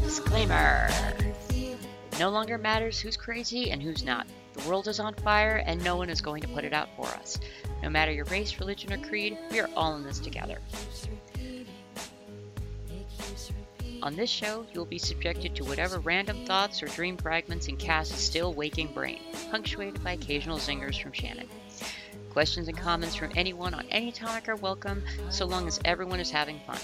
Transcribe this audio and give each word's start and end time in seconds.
Disclaimer. 0.00 0.88
I 0.92 1.12
can 1.18 1.34
feel 1.48 1.72
it. 1.72 1.78
It 2.12 2.18
no 2.20 2.28
longer 2.28 2.56
matters 2.56 3.00
who's 3.00 3.16
crazy 3.16 3.72
and 3.72 3.82
who's 3.82 4.04
not. 4.04 4.28
The 4.52 4.68
world 4.68 4.86
is 4.86 5.00
on 5.00 5.12
fire 5.14 5.64
and 5.66 5.82
no 5.82 5.96
one 5.96 6.08
is 6.08 6.20
going 6.20 6.42
to 6.42 6.48
put 6.48 6.62
it 6.62 6.72
out 6.72 6.88
for 6.96 7.06
us. 7.06 7.40
No 7.82 7.90
matter 7.90 8.12
your 8.12 8.26
race, 8.26 8.60
religion, 8.60 8.92
or 8.92 8.98
creed, 8.98 9.36
we 9.50 9.58
are 9.58 9.70
all 9.74 9.96
in 9.96 10.04
this 10.04 10.20
together. 10.20 10.58
On 14.02 14.16
this 14.16 14.30
show, 14.30 14.64
you 14.72 14.80
will 14.80 14.86
be 14.86 14.98
subjected 14.98 15.54
to 15.54 15.64
whatever 15.64 15.98
random 15.98 16.46
thoughts 16.46 16.82
or 16.82 16.86
dream 16.86 17.18
fragments 17.18 17.68
in 17.68 17.76
Cass's 17.76 18.16
still 18.16 18.54
waking 18.54 18.94
brain, 18.94 19.20
punctuated 19.50 20.02
by 20.02 20.12
occasional 20.12 20.56
zingers 20.56 21.00
from 21.00 21.12
Shannon. 21.12 21.48
Questions 22.30 22.68
and 22.68 22.78
comments 22.78 23.14
from 23.14 23.30
anyone 23.36 23.74
on 23.74 23.84
any 23.90 24.10
topic 24.10 24.48
are 24.48 24.56
welcome, 24.56 25.02
so 25.28 25.44
long 25.44 25.68
as 25.68 25.80
everyone 25.84 26.18
is 26.18 26.30
having 26.30 26.60
fun. 26.60 26.78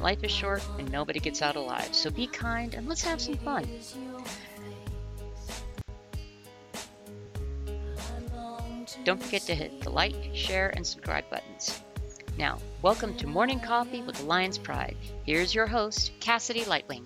Life 0.00 0.22
is 0.22 0.30
short 0.30 0.62
and 0.78 0.90
nobody 0.92 1.18
gets 1.18 1.40
out 1.40 1.56
alive, 1.56 1.94
so 1.94 2.10
be 2.10 2.26
kind 2.26 2.74
and 2.74 2.86
let's 2.86 3.02
have 3.02 3.22
some 3.22 3.36
fun. 3.38 3.66
Don't 9.04 9.22
forget 9.22 9.42
to 9.42 9.54
hit 9.54 9.80
the 9.80 9.88
like, 9.88 10.30
share, 10.34 10.70
and 10.76 10.86
subscribe 10.86 11.24
buttons. 11.30 11.80
Now, 12.40 12.58
welcome 12.80 13.14
to 13.18 13.26
Morning 13.26 13.60
Coffee 13.60 14.00
with 14.00 14.16
the 14.16 14.24
Lion's 14.24 14.56
Pride. 14.56 14.96
Here's 15.26 15.54
your 15.54 15.66
host, 15.66 16.10
Cassidae 16.20 16.64
Lightwing. 16.64 17.04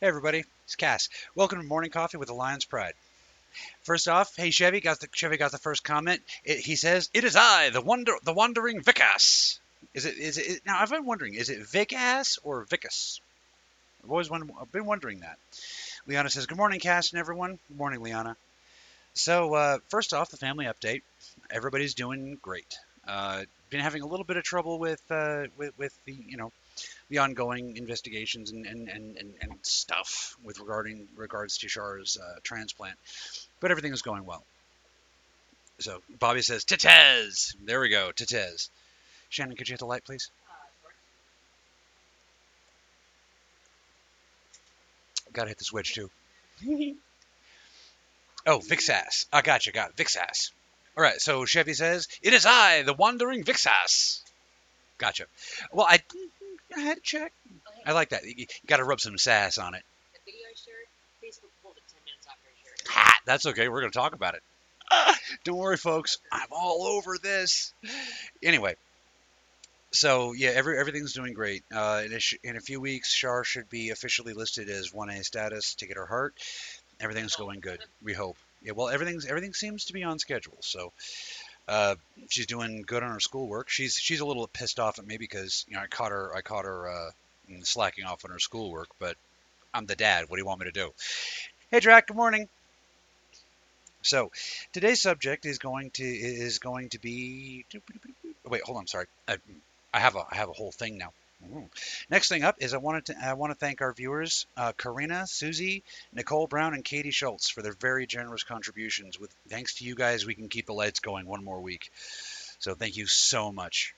Hey 0.00 0.06
everybody, 0.06 0.44
it's 0.64 0.74
Cass. 0.74 1.10
Welcome 1.34 1.60
to 1.60 1.66
Morning 1.66 1.90
Coffee 1.90 2.16
with 2.16 2.28
the 2.28 2.34
Lion's 2.34 2.64
Pride. 2.64 2.94
First 3.82 4.08
off, 4.08 4.34
hey 4.34 4.50
Chevy 4.50 4.80
got 4.80 4.98
the 4.98 5.08
Chevy 5.12 5.36
got 5.36 5.52
the 5.52 5.58
first 5.58 5.84
comment. 5.84 6.22
It, 6.42 6.60
he 6.60 6.76
says, 6.76 7.10
"It 7.12 7.24
is 7.24 7.36
I, 7.36 7.68
the 7.68 7.82
wonder, 7.82 8.14
the 8.24 8.32
wandering 8.32 8.80
Vicas." 8.80 9.60
Is 9.92 10.06
it? 10.06 10.16
Is 10.16 10.38
it? 10.38 10.62
Now 10.64 10.80
I've 10.80 10.88
been 10.88 11.04
wondering, 11.04 11.34
is 11.34 11.50
it 11.50 11.68
Vicas 11.68 12.38
or 12.42 12.64
Vicus? 12.64 13.20
I've 14.02 14.10
always 14.10 14.30
wondered, 14.30 14.52
I've 14.58 14.72
been 14.72 14.86
wondering 14.86 15.20
that. 15.20 15.36
Liana 16.06 16.30
says, 16.30 16.46
"Good 16.46 16.56
morning, 16.56 16.80
Cass 16.80 17.12
and 17.12 17.20
everyone." 17.20 17.58
Good 17.68 17.76
morning, 17.76 18.00
Liana. 18.00 18.38
So 19.12 19.52
uh, 19.52 19.78
first 19.88 20.14
off, 20.14 20.30
the 20.30 20.38
family 20.38 20.64
update. 20.64 21.02
Everybody's 21.50 21.94
doing 21.94 22.38
great. 22.42 22.76
Uh, 23.06 23.44
been 23.70 23.80
having 23.80 24.02
a 24.02 24.06
little 24.06 24.24
bit 24.24 24.36
of 24.36 24.44
trouble 24.44 24.78
with 24.78 25.02
uh, 25.10 25.44
with 25.56 25.72
with 25.78 25.98
the 26.04 26.12
you 26.12 26.36
know 26.36 26.52
the 27.08 27.18
ongoing 27.18 27.76
investigations 27.76 28.50
and, 28.50 28.66
and, 28.66 28.88
and, 28.88 29.16
and, 29.16 29.34
and 29.40 29.52
stuff 29.62 30.36
with 30.44 30.60
regarding 30.60 31.08
regards 31.16 31.58
to 31.58 31.68
Char's 31.68 32.18
uh, 32.22 32.38
transplant, 32.42 32.96
but 33.60 33.70
everything 33.70 33.92
is 33.92 34.02
going 34.02 34.24
well. 34.24 34.44
So 35.80 36.00
Bobby 36.18 36.42
says, 36.42 36.64
"Tetez." 36.64 37.54
There 37.64 37.80
we 37.80 37.88
go, 37.88 38.10
Tetez. 38.14 38.68
Shannon, 39.30 39.56
could 39.56 39.68
you 39.68 39.72
hit 39.72 39.80
the 39.80 39.86
light, 39.86 40.04
please? 40.04 40.30
Gotta 45.32 45.48
hit 45.48 45.58
the 45.58 45.64
switch 45.64 45.94
too. 45.94 46.10
oh, 48.46 48.58
Vixass. 48.58 49.26
I 49.32 49.42
got 49.42 49.66
you. 49.66 49.72
Got 49.72 49.90
it. 49.90 49.96
Vixass. 49.96 50.50
All 50.98 51.04
right. 51.04 51.20
So 51.20 51.44
Chevy 51.44 51.74
says, 51.74 52.08
"It 52.22 52.32
is 52.32 52.44
I, 52.44 52.82
the 52.82 52.92
wandering 52.92 53.44
Vixas. 53.44 54.20
Gotcha. 54.98 55.26
Well, 55.72 55.86
I, 55.88 56.00
I 56.76 56.80
had 56.80 56.96
to 56.96 57.00
check. 57.00 57.32
I 57.86 57.92
like 57.92 58.08
that. 58.08 58.24
You, 58.24 58.34
you 58.36 58.46
got 58.66 58.78
to 58.78 58.84
rub 58.84 59.00
some 59.00 59.16
sass 59.16 59.58
on 59.58 59.76
it. 59.76 59.84
The 60.12 60.32
video 60.32 60.44
I 60.44 60.54
shared, 60.56 60.86
Facebook 61.22 61.52
pulled 61.62 61.76
it 61.76 61.84
10 61.92 62.00
minutes 62.04 62.26
after 62.26 62.48
I 62.48 62.54
shared 62.64 62.80
it. 62.80 62.88
Ha! 62.88 63.14
That's 63.26 63.46
okay. 63.46 63.68
We're 63.68 63.78
going 63.80 63.92
to 63.92 63.98
talk 63.98 64.12
about 64.12 64.34
it. 64.34 64.42
Don't 65.44 65.56
worry, 65.56 65.76
folks. 65.76 66.18
I'm 66.32 66.48
all 66.50 66.82
over 66.82 67.16
this. 67.16 67.72
Anyway, 68.42 68.74
so 69.92 70.32
yeah, 70.32 70.50
every 70.50 70.80
everything's 70.80 71.12
doing 71.12 71.32
great. 71.32 71.62
Uh, 71.72 72.02
in, 72.04 72.12
a 72.12 72.18
sh- 72.18 72.38
in 72.42 72.56
a 72.56 72.60
few 72.60 72.80
weeks, 72.80 73.14
Shar 73.14 73.44
should 73.44 73.70
be 73.70 73.90
officially 73.90 74.32
listed 74.32 74.68
as 74.68 74.90
1A 74.90 75.24
status 75.24 75.76
to 75.76 75.86
get 75.86 75.96
her 75.96 76.06
heart. 76.06 76.34
Everything's 76.98 77.36
going 77.36 77.60
good. 77.60 77.78
We 78.02 78.14
hope. 78.14 78.36
Yeah. 78.62 78.72
Well, 78.72 78.88
everything's 78.88 79.26
everything 79.26 79.54
seems 79.54 79.86
to 79.86 79.92
be 79.92 80.04
on 80.04 80.18
schedule. 80.18 80.58
So. 80.60 80.92
Uh, 81.68 81.96
she's 82.30 82.46
doing 82.46 82.82
good 82.86 83.02
on 83.02 83.10
her 83.10 83.20
schoolwork. 83.20 83.68
She's 83.68 83.94
she's 83.94 84.20
a 84.20 84.24
little 84.24 84.46
pissed 84.46 84.80
off 84.80 84.98
at 84.98 85.06
me 85.06 85.18
because 85.18 85.66
you 85.68 85.76
know 85.76 85.82
I 85.82 85.86
caught 85.86 86.12
her 86.12 86.34
I 86.34 86.40
caught 86.40 86.64
her 86.64 86.88
uh, 86.88 87.10
slacking 87.62 88.06
off 88.06 88.24
on 88.24 88.30
her 88.30 88.38
schoolwork, 88.38 88.88
but 88.98 89.16
I'm 89.74 89.84
the 89.84 89.94
dad. 89.94 90.24
What 90.28 90.36
do 90.36 90.40
you 90.42 90.46
want 90.46 90.60
me 90.60 90.66
to 90.66 90.72
do? 90.72 90.90
Hey, 91.70 91.80
Drac. 91.80 92.06
Good 92.06 92.16
morning. 92.16 92.48
So, 94.02 94.30
today's 94.72 95.02
subject 95.02 95.44
is 95.44 95.58
going 95.58 95.90
to 95.92 96.04
is 96.04 96.58
going 96.58 96.88
to 96.90 96.98
be. 96.98 97.66
Wait, 98.46 98.62
hold 98.62 98.78
on. 98.78 98.86
Sorry, 98.86 99.06
I, 99.26 99.36
I 99.92 100.00
have 100.00 100.16
a 100.16 100.24
I 100.30 100.36
have 100.36 100.48
a 100.48 100.52
whole 100.52 100.72
thing 100.72 100.96
now. 100.96 101.12
Next 102.10 102.28
thing 102.28 102.42
up 102.42 102.56
is 102.58 102.74
I 102.74 102.78
wanted 102.78 103.06
to 103.06 103.16
I 103.22 103.34
want 103.34 103.52
to 103.52 103.58
thank 103.58 103.80
our 103.80 103.92
viewers, 103.92 104.46
uh, 104.56 104.72
Karina, 104.72 105.26
Susie, 105.26 105.84
Nicole 106.12 106.46
Brown, 106.46 106.74
and 106.74 106.84
Katie 106.84 107.10
Schultz 107.10 107.48
for 107.48 107.62
their 107.62 107.74
very 107.74 108.06
generous 108.06 108.42
contributions. 108.42 109.18
With 109.18 109.34
thanks 109.48 109.74
to 109.76 109.84
you 109.84 109.94
guys, 109.94 110.26
we 110.26 110.34
can 110.34 110.48
keep 110.48 110.66
the 110.66 110.74
lights 110.74 111.00
going 111.00 111.26
one 111.26 111.44
more 111.44 111.60
week. 111.60 111.90
So 112.58 112.74
thank 112.74 112.96
you 112.96 113.06
so 113.06 113.52
much. 113.52 113.94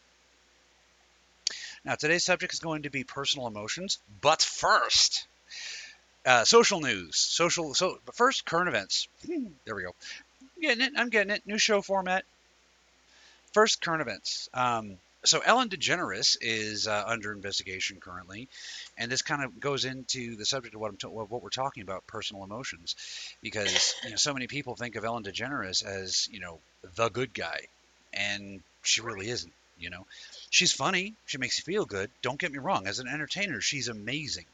Now 1.84 1.94
today's 1.94 2.24
subject 2.24 2.52
is 2.52 2.60
going 2.60 2.82
to 2.82 2.90
be 2.90 3.04
personal 3.04 3.46
emotions, 3.46 3.98
but 4.20 4.42
first, 4.42 5.26
uh, 6.26 6.44
social 6.44 6.80
news. 6.80 7.16
Social 7.16 7.74
so 7.74 7.98
first 8.14 8.44
current 8.44 8.68
events. 8.68 9.08
There 9.64 9.74
we 9.74 9.82
go. 9.82 9.94
I'm 10.40 10.62
getting 10.62 10.84
it. 10.84 10.92
I'm 10.96 11.08
getting 11.08 11.30
it. 11.30 11.46
New 11.46 11.58
show 11.58 11.80
format. 11.80 12.24
First 13.52 13.80
current 13.80 14.02
events. 14.02 14.48
Um, 14.52 14.98
so 15.24 15.40
Ellen 15.40 15.68
DeGeneres 15.68 16.36
is 16.40 16.86
uh, 16.86 17.04
under 17.06 17.32
investigation 17.32 17.98
currently, 18.00 18.48
and 18.96 19.10
this 19.10 19.22
kind 19.22 19.44
of 19.44 19.60
goes 19.60 19.84
into 19.84 20.36
the 20.36 20.46
subject 20.46 20.74
of 20.74 20.80
what 20.80 20.90
I'm 20.90 20.96
ta- 20.96 21.08
what 21.08 21.42
we're 21.42 21.50
talking 21.50 21.82
about, 21.82 22.06
personal 22.06 22.44
emotions, 22.44 22.96
because 23.42 23.94
you 24.04 24.10
know 24.10 24.16
so 24.16 24.32
many 24.32 24.46
people 24.46 24.76
think 24.76 24.96
of 24.96 25.04
Ellen 25.04 25.24
DeGeneres 25.24 25.84
as 25.84 26.28
you 26.30 26.40
know 26.40 26.58
the 26.96 27.08
good 27.08 27.34
guy, 27.34 27.60
and 28.12 28.62
she 28.82 29.00
really 29.02 29.28
isn't. 29.28 29.52
You 29.78 29.88
know, 29.88 30.06
she's 30.50 30.72
funny. 30.72 31.14
She 31.26 31.38
makes 31.38 31.58
you 31.58 31.64
feel 31.64 31.86
good. 31.86 32.10
Don't 32.20 32.38
get 32.38 32.52
me 32.52 32.58
wrong. 32.58 32.86
As 32.86 32.98
an 32.98 33.08
entertainer, 33.08 33.62
she's 33.62 33.88
amazing. 33.88 34.44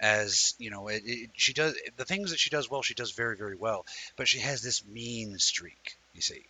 As 0.00 0.54
you 0.58 0.70
know, 0.70 0.86
it, 0.86 1.02
it, 1.04 1.30
she 1.34 1.52
does 1.52 1.76
the 1.96 2.04
things 2.04 2.30
that 2.30 2.38
she 2.38 2.50
does 2.50 2.70
well. 2.70 2.82
She 2.82 2.94
does 2.94 3.10
very, 3.12 3.36
very 3.36 3.56
well. 3.56 3.84
But 4.16 4.28
she 4.28 4.38
has 4.38 4.62
this 4.62 4.84
mean 4.86 5.38
streak. 5.38 5.96
You 6.14 6.22
see, 6.22 6.44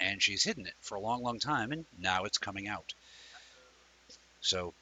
and 0.00 0.22
she's 0.22 0.42
hidden 0.42 0.66
it 0.66 0.74
for 0.80 0.96
a 0.96 1.00
long, 1.00 1.22
long 1.22 1.38
time, 1.38 1.72
and 1.72 1.84
now 1.98 2.24
it's 2.24 2.38
coming 2.38 2.66
out. 2.66 2.94
So, 4.40 4.74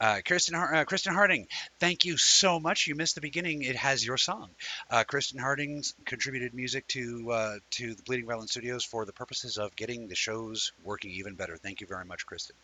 uh, 0.00 0.20
Kristen, 0.26 0.54
uh, 0.54 0.84
Kristen 0.86 1.14
Harding, 1.14 1.46
thank 1.80 2.04
you 2.04 2.16
so 2.16 2.60
much. 2.60 2.86
You 2.86 2.94
missed 2.94 3.14
the 3.14 3.20
beginning. 3.22 3.62
It 3.62 3.76
has 3.76 4.04
your 4.04 4.18
song. 4.18 4.50
Uh, 4.90 5.04
Kristen 5.04 5.40
Harding's 5.40 5.94
contributed 6.04 6.52
music 6.52 6.86
to 6.88 7.30
uh, 7.30 7.54
to 7.72 7.94
the 7.94 8.02
Bleeding 8.02 8.26
Violin 8.26 8.48
Studios 8.48 8.84
for 8.84 9.06
the 9.06 9.12
purposes 9.12 9.56
of 9.56 9.74
getting 9.74 10.08
the 10.08 10.14
shows 10.14 10.72
working 10.84 11.12
even 11.12 11.34
better. 11.34 11.56
Thank 11.56 11.80
you 11.80 11.86
very 11.86 12.04
much, 12.04 12.26
Kristen. 12.26 12.56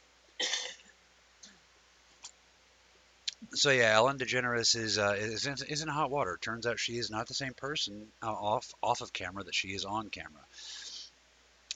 So 3.54 3.70
yeah, 3.70 3.94
Ellen 3.94 4.18
DeGeneres 4.18 4.76
is, 4.76 4.98
uh, 4.98 5.14
is 5.18 5.46
in- 5.46 5.66
is 5.68 5.82
in 5.82 5.88
hot 5.88 6.10
water. 6.10 6.38
Turns 6.40 6.66
out 6.66 6.78
she 6.78 6.96
is 6.96 7.10
not 7.10 7.26
the 7.26 7.34
same 7.34 7.54
person 7.54 8.06
uh, 8.22 8.30
off 8.30 8.72
off 8.82 9.00
of 9.00 9.12
camera 9.12 9.42
that 9.44 9.54
she 9.54 9.68
is 9.68 9.84
on 9.84 10.10
camera. 10.10 10.42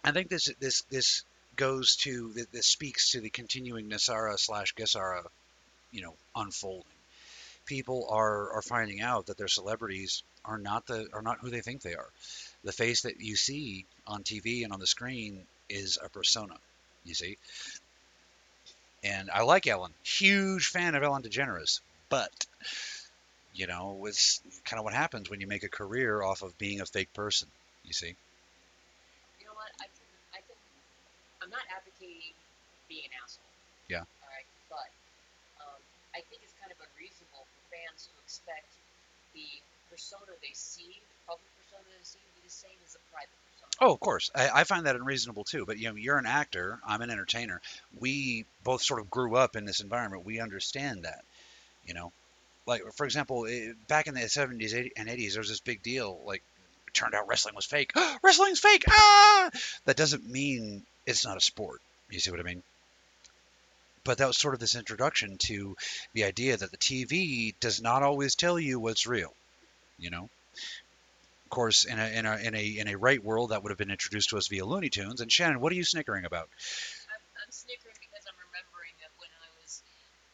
I 0.05 0.13
think 0.13 0.29
this 0.29 0.49
this 0.61 0.83
this 0.83 1.25
goes 1.57 1.97
to 1.97 2.33
th- 2.33 2.51
this 2.53 2.67
speaks 2.67 3.13
to 3.13 3.21
the 3.21 3.31
continuing 3.31 3.89
NESARA 3.89 4.39
slash 4.39 4.75
Gesara, 4.75 5.25
you 5.91 6.03
know, 6.03 6.15
unfolding. 6.35 6.85
People 7.65 8.09
are 8.11 8.53
are 8.53 8.63
finding 8.63 9.01
out 9.01 9.27
that 9.27 9.39
their 9.39 9.49
celebrities 9.49 10.23
are 10.45 10.59
not 10.59 10.87
the 10.87 11.09
are 11.13 11.23
not 11.23 11.41
who 11.41 11.51
they 11.51 11.61
think 11.61 11.83
they 11.83 11.95
are. 11.95 12.09
The 12.65 12.73
face 12.73 13.03
that 13.03 13.21
you 13.21 13.37
see 13.37 13.87
on 14.07 14.23
TV 14.23 14.65
and 14.65 14.73
on 14.73 14.81
the 14.81 14.87
screen 14.87 15.47
is 15.69 15.99
a 16.03 16.09
persona. 16.09 16.57
You 17.05 17.15
see. 17.15 17.39
And 19.03 19.31
I 19.31 19.43
like 19.43 19.67
Ellen, 19.67 19.93
huge 20.03 20.67
fan 20.67 20.95
of 20.95 21.03
Ellen 21.03 21.23
DeGeneres, 21.23 21.81
but 22.09 22.47
you 23.57 23.67
know, 23.67 24.05
it's 24.07 24.43
kind 24.65 24.79
of 24.79 24.85
what 24.85 24.93
happens 24.93 25.31
when 25.31 25.41
you 25.41 25.47
make 25.47 25.65
a 25.65 25.69
career 25.69 26.23
off 26.23 26.43
of 26.43 26.57
being 26.59 26.81
a 26.81 26.87
fake 26.87 27.13
person. 27.15 27.49
You 27.85 27.93
see. 27.93 28.15
You 29.41 29.47
know 29.47 29.53
what? 29.55 29.71
I 29.81 29.85
can, 29.85 29.93
I 30.35 30.37
can, 30.39 30.57
I'm 31.47 31.55
not 31.55 31.63
advocating 31.71 32.35
being 32.91 33.07
an 33.07 33.15
asshole. 33.23 33.47
Yeah. 33.87 34.03
All 34.03 34.31
right, 34.35 34.51
but 34.67 34.91
um, 35.63 35.79
I 36.11 36.27
think 36.27 36.43
it's 36.43 36.59
kind 36.59 36.75
of 36.75 36.79
unreasonable 36.83 37.47
for 37.47 37.63
fans 37.71 38.11
to 38.11 38.13
expect 38.19 38.67
the 39.31 39.47
persona 39.87 40.35
they 40.43 40.51
see, 40.59 40.91
the 40.91 41.19
public 41.31 41.47
persona 41.55 41.87
they 41.87 42.03
see, 42.03 42.19
to 42.19 42.31
be 42.35 42.43
the 42.43 42.51
same 42.51 42.75
as 42.83 42.99
the 42.99 43.03
private 43.15 43.31
persona. 43.47 43.71
Oh, 43.79 43.95
of 43.95 44.03
course. 44.03 44.35
I, 44.35 44.51
I 44.51 44.65
find 44.67 44.91
that 44.91 44.99
unreasonable 44.99 45.47
too. 45.47 45.63
But 45.63 45.79
you 45.79 45.87
know, 45.87 45.95
you're 45.95 46.19
an 46.19 46.27
actor. 46.27 46.83
I'm 46.83 46.99
an 46.99 47.15
entertainer. 47.15 47.63
We 47.95 48.43
both 48.67 48.83
sort 48.83 48.99
of 48.99 49.07
grew 49.07 49.39
up 49.39 49.55
in 49.55 49.71
this 49.71 49.79
environment. 49.79 50.27
We 50.27 50.43
understand 50.43 51.07
that. 51.07 51.23
You 51.87 51.95
know, 51.95 52.11
like 52.67 52.83
for 52.97 53.07
example, 53.07 53.47
eh, 53.47 53.71
back 53.87 54.09
in 54.09 54.15
the 54.15 54.27
70s 54.27 54.75
80 54.75 54.93
and 54.97 55.09
80s, 55.09 55.33
there 55.35 55.41
was 55.47 55.49
this 55.49 55.61
big 55.61 55.85
deal. 55.85 56.19
Like 56.27 56.43
turned 56.93 57.15
out 57.15 57.29
wrestling 57.29 57.55
was 57.55 57.67
fake. 57.67 57.93
Wrestling's 58.25 58.59
fake. 58.59 58.85
Ah, 58.91 59.51
that 59.85 59.97
doesn't 59.97 60.29
mean 60.29 60.83
it's 61.07 61.25
not 61.25 61.37
a 61.37 61.41
sport. 61.41 61.81
You 62.11 62.21
see 62.21 62.31
what 62.31 62.41
I 62.41 62.45
mean? 62.45 62.63
But 64.05 64.19
that 64.19 64.27
was 64.27 64.39
sort 64.39 64.55
of 64.55 64.61
this 64.61 64.77
introduction 64.77 65.37
to 65.47 65.77
the 66.13 66.25
idea 66.25 66.57
that 66.57 66.71
the 66.71 66.77
TV 66.77 67.55
does 67.59 67.83
not 67.83 68.03
always 68.03 68.35
tell 68.37 68.59
you 68.59 68.79
what's 68.79 69.07
real. 69.07 69.35
You 69.99 70.11
know, 70.11 70.29
of 71.47 71.51
course, 71.51 71.85
in 71.85 71.99
a 71.99 72.07
in 72.07 72.27
a 72.27 72.37
in 72.37 72.55
a 72.55 72.65
in 72.79 72.89
a 72.89 72.97
right 72.97 73.23
world, 73.23 73.51
that 73.51 73.63
would 73.63 73.71
have 73.71 73.79
been 73.79 73.91
introduced 73.91 74.31
to 74.31 74.37
us 74.37 74.49
via 74.49 74.65
Looney 74.65 74.91
Tunes. 74.91 75.21
And 75.21 75.33
Shannon, 75.33 75.61
what 75.61 75.73
are 75.73 75.77
you 75.77 75.85
snickering 75.85 76.25
about? 76.25 76.49
I'm, 77.09 77.23
I'm 77.43 77.51
snickering 77.51 77.95
because 77.99 78.27
I'm 78.29 78.39
remembering 78.47 78.95
that 79.01 79.11
when 79.19 79.31
I 79.43 79.51
was 79.63 79.83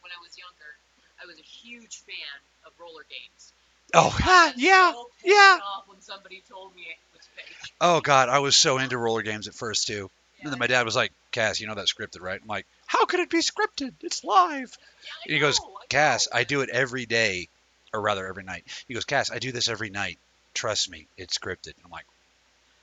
when 0.01 0.11
I 0.11 0.19
was 0.21 0.37
younger, 0.37 0.77
I 1.21 1.25
was 1.25 1.37
a 1.39 1.41
huge 1.41 1.97
fan 2.01 2.37
of 2.65 2.73
roller 2.79 3.05
games. 3.09 3.53
Oh, 3.95 4.09
ha, 4.09 4.53
yeah, 4.57 4.91
so 4.91 5.09
yeah. 5.23 5.59
When 5.87 6.01
somebody 6.01 6.43
told 6.49 6.75
me 6.75 6.81
it 6.81 6.97
was 7.15 7.27
fake. 7.35 7.55
Oh 7.79 8.01
God, 8.01 8.29
I 8.29 8.39
was 8.39 8.55
so 8.55 8.77
into 8.77 8.97
roller 8.97 9.21
games 9.21 9.47
at 9.47 9.55
first 9.55 9.87
too. 9.87 10.09
And 10.43 10.51
then 10.51 10.59
my 10.59 10.67
dad 10.67 10.83
was 10.85 10.95
like, 10.95 11.11
"Cass, 11.31 11.59
you 11.59 11.67
know 11.67 11.75
that's 11.75 11.93
scripted, 11.93 12.21
right?" 12.21 12.39
I'm 12.41 12.47
like, 12.47 12.65
"How 12.85 13.05
could 13.05 13.21
it 13.21 13.29
be 13.29 13.39
scripted? 13.39 13.93
It's 14.01 14.23
live." 14.23 14.77
yeah, 15.03 15.09
And 15.25 15.33
he 15.33 15.39
goes, 15.39 15.59
know, 15.59 15.77
I 15.81 15.85
Cass, 15.89 16.27
know. 16.31 16.39
I 16.39 16.43
do 16.43 16.61
it 16.61 16.69
every 16.69 17.05
day, 17.05 17.47
or 17.93 18.01
rather 18.01 18.27
every 18.27 18.43
night. 18.43 18.65
He 18.87 18.93
goes, 18.93 19.05
Cass, 19.05 19.31
I 19.31 19.39
do 19.39 19.51
this 19.51 19.69
every 19.69 19.89
night. 19.89 20.19
Trust 20.53 20.89
me, 20.89 21.07
it's 21.17 21.37
scripted. 21.37 21.73
I'm 21.83 21.91
like, 21.91 22.05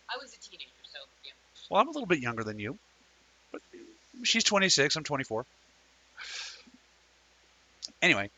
I 0.08 0.16
was 0.16 0.32
a 0.34 0.38
teenager, 0.40 0.70
so 0.92 0.98
yeah. 1.24 1.32
well, 1.70 1.80
I'm 1.80 1.88
a 1.88 1.92
little 1.92 2.06
bit 2.06 2.20
younger 2.20 2.44
than 2.44 2.58
you, 2.58 2.78
but 3.52 3.60
she's 4.24 4.44
26, 4.44 4.96
I'm 4.96 5.04
24. 5.04 5.44
Anyway, 8.02 8.30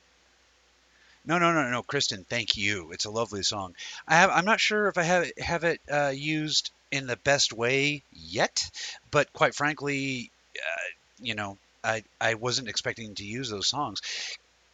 no, 1.25 1.39
no, 1.39 1.53
no, 1.53 1.71
no, 1.71 1.83
Kristen, 1.83 2.25
thank 2.29 2.57
you. 2.57 2.91
It's 2.93 3.05
a 3.05 3.11
lovely 3.11 3.43
song. 3.43 3.75
I 4.09 4.17
have, 4.17 4.31
I'm 4.31 4.45
not 4.45 4.61
sure 4.61 4.89
if 4.89 4.99
I 4.99 5.05
have 5.05 5.23
it, 5.25 5.39
have 5.41 5.65
it 5.65 5.81
uh, 5.91 6.13
used 6.15 6.71
in 6.93 7.07
the 7.07 7.17
best 7.17 7.53
way 7.53 8.05
yet, 8.13 8.71
but 9.11 9.33
quite 9.33 9.55
frankly, 9.55 10.31
uh, 10.57 10.89
you 11.19 11.35
know, 11.35 11.59
I 11.83 12.05
I 12.21 12.35
wasn't 12.35 12.69
expecting 12.69 13.15
to 13.17 13.25
use 13.25 13.51
those 13.51 13.67
songs. 13.67 14.03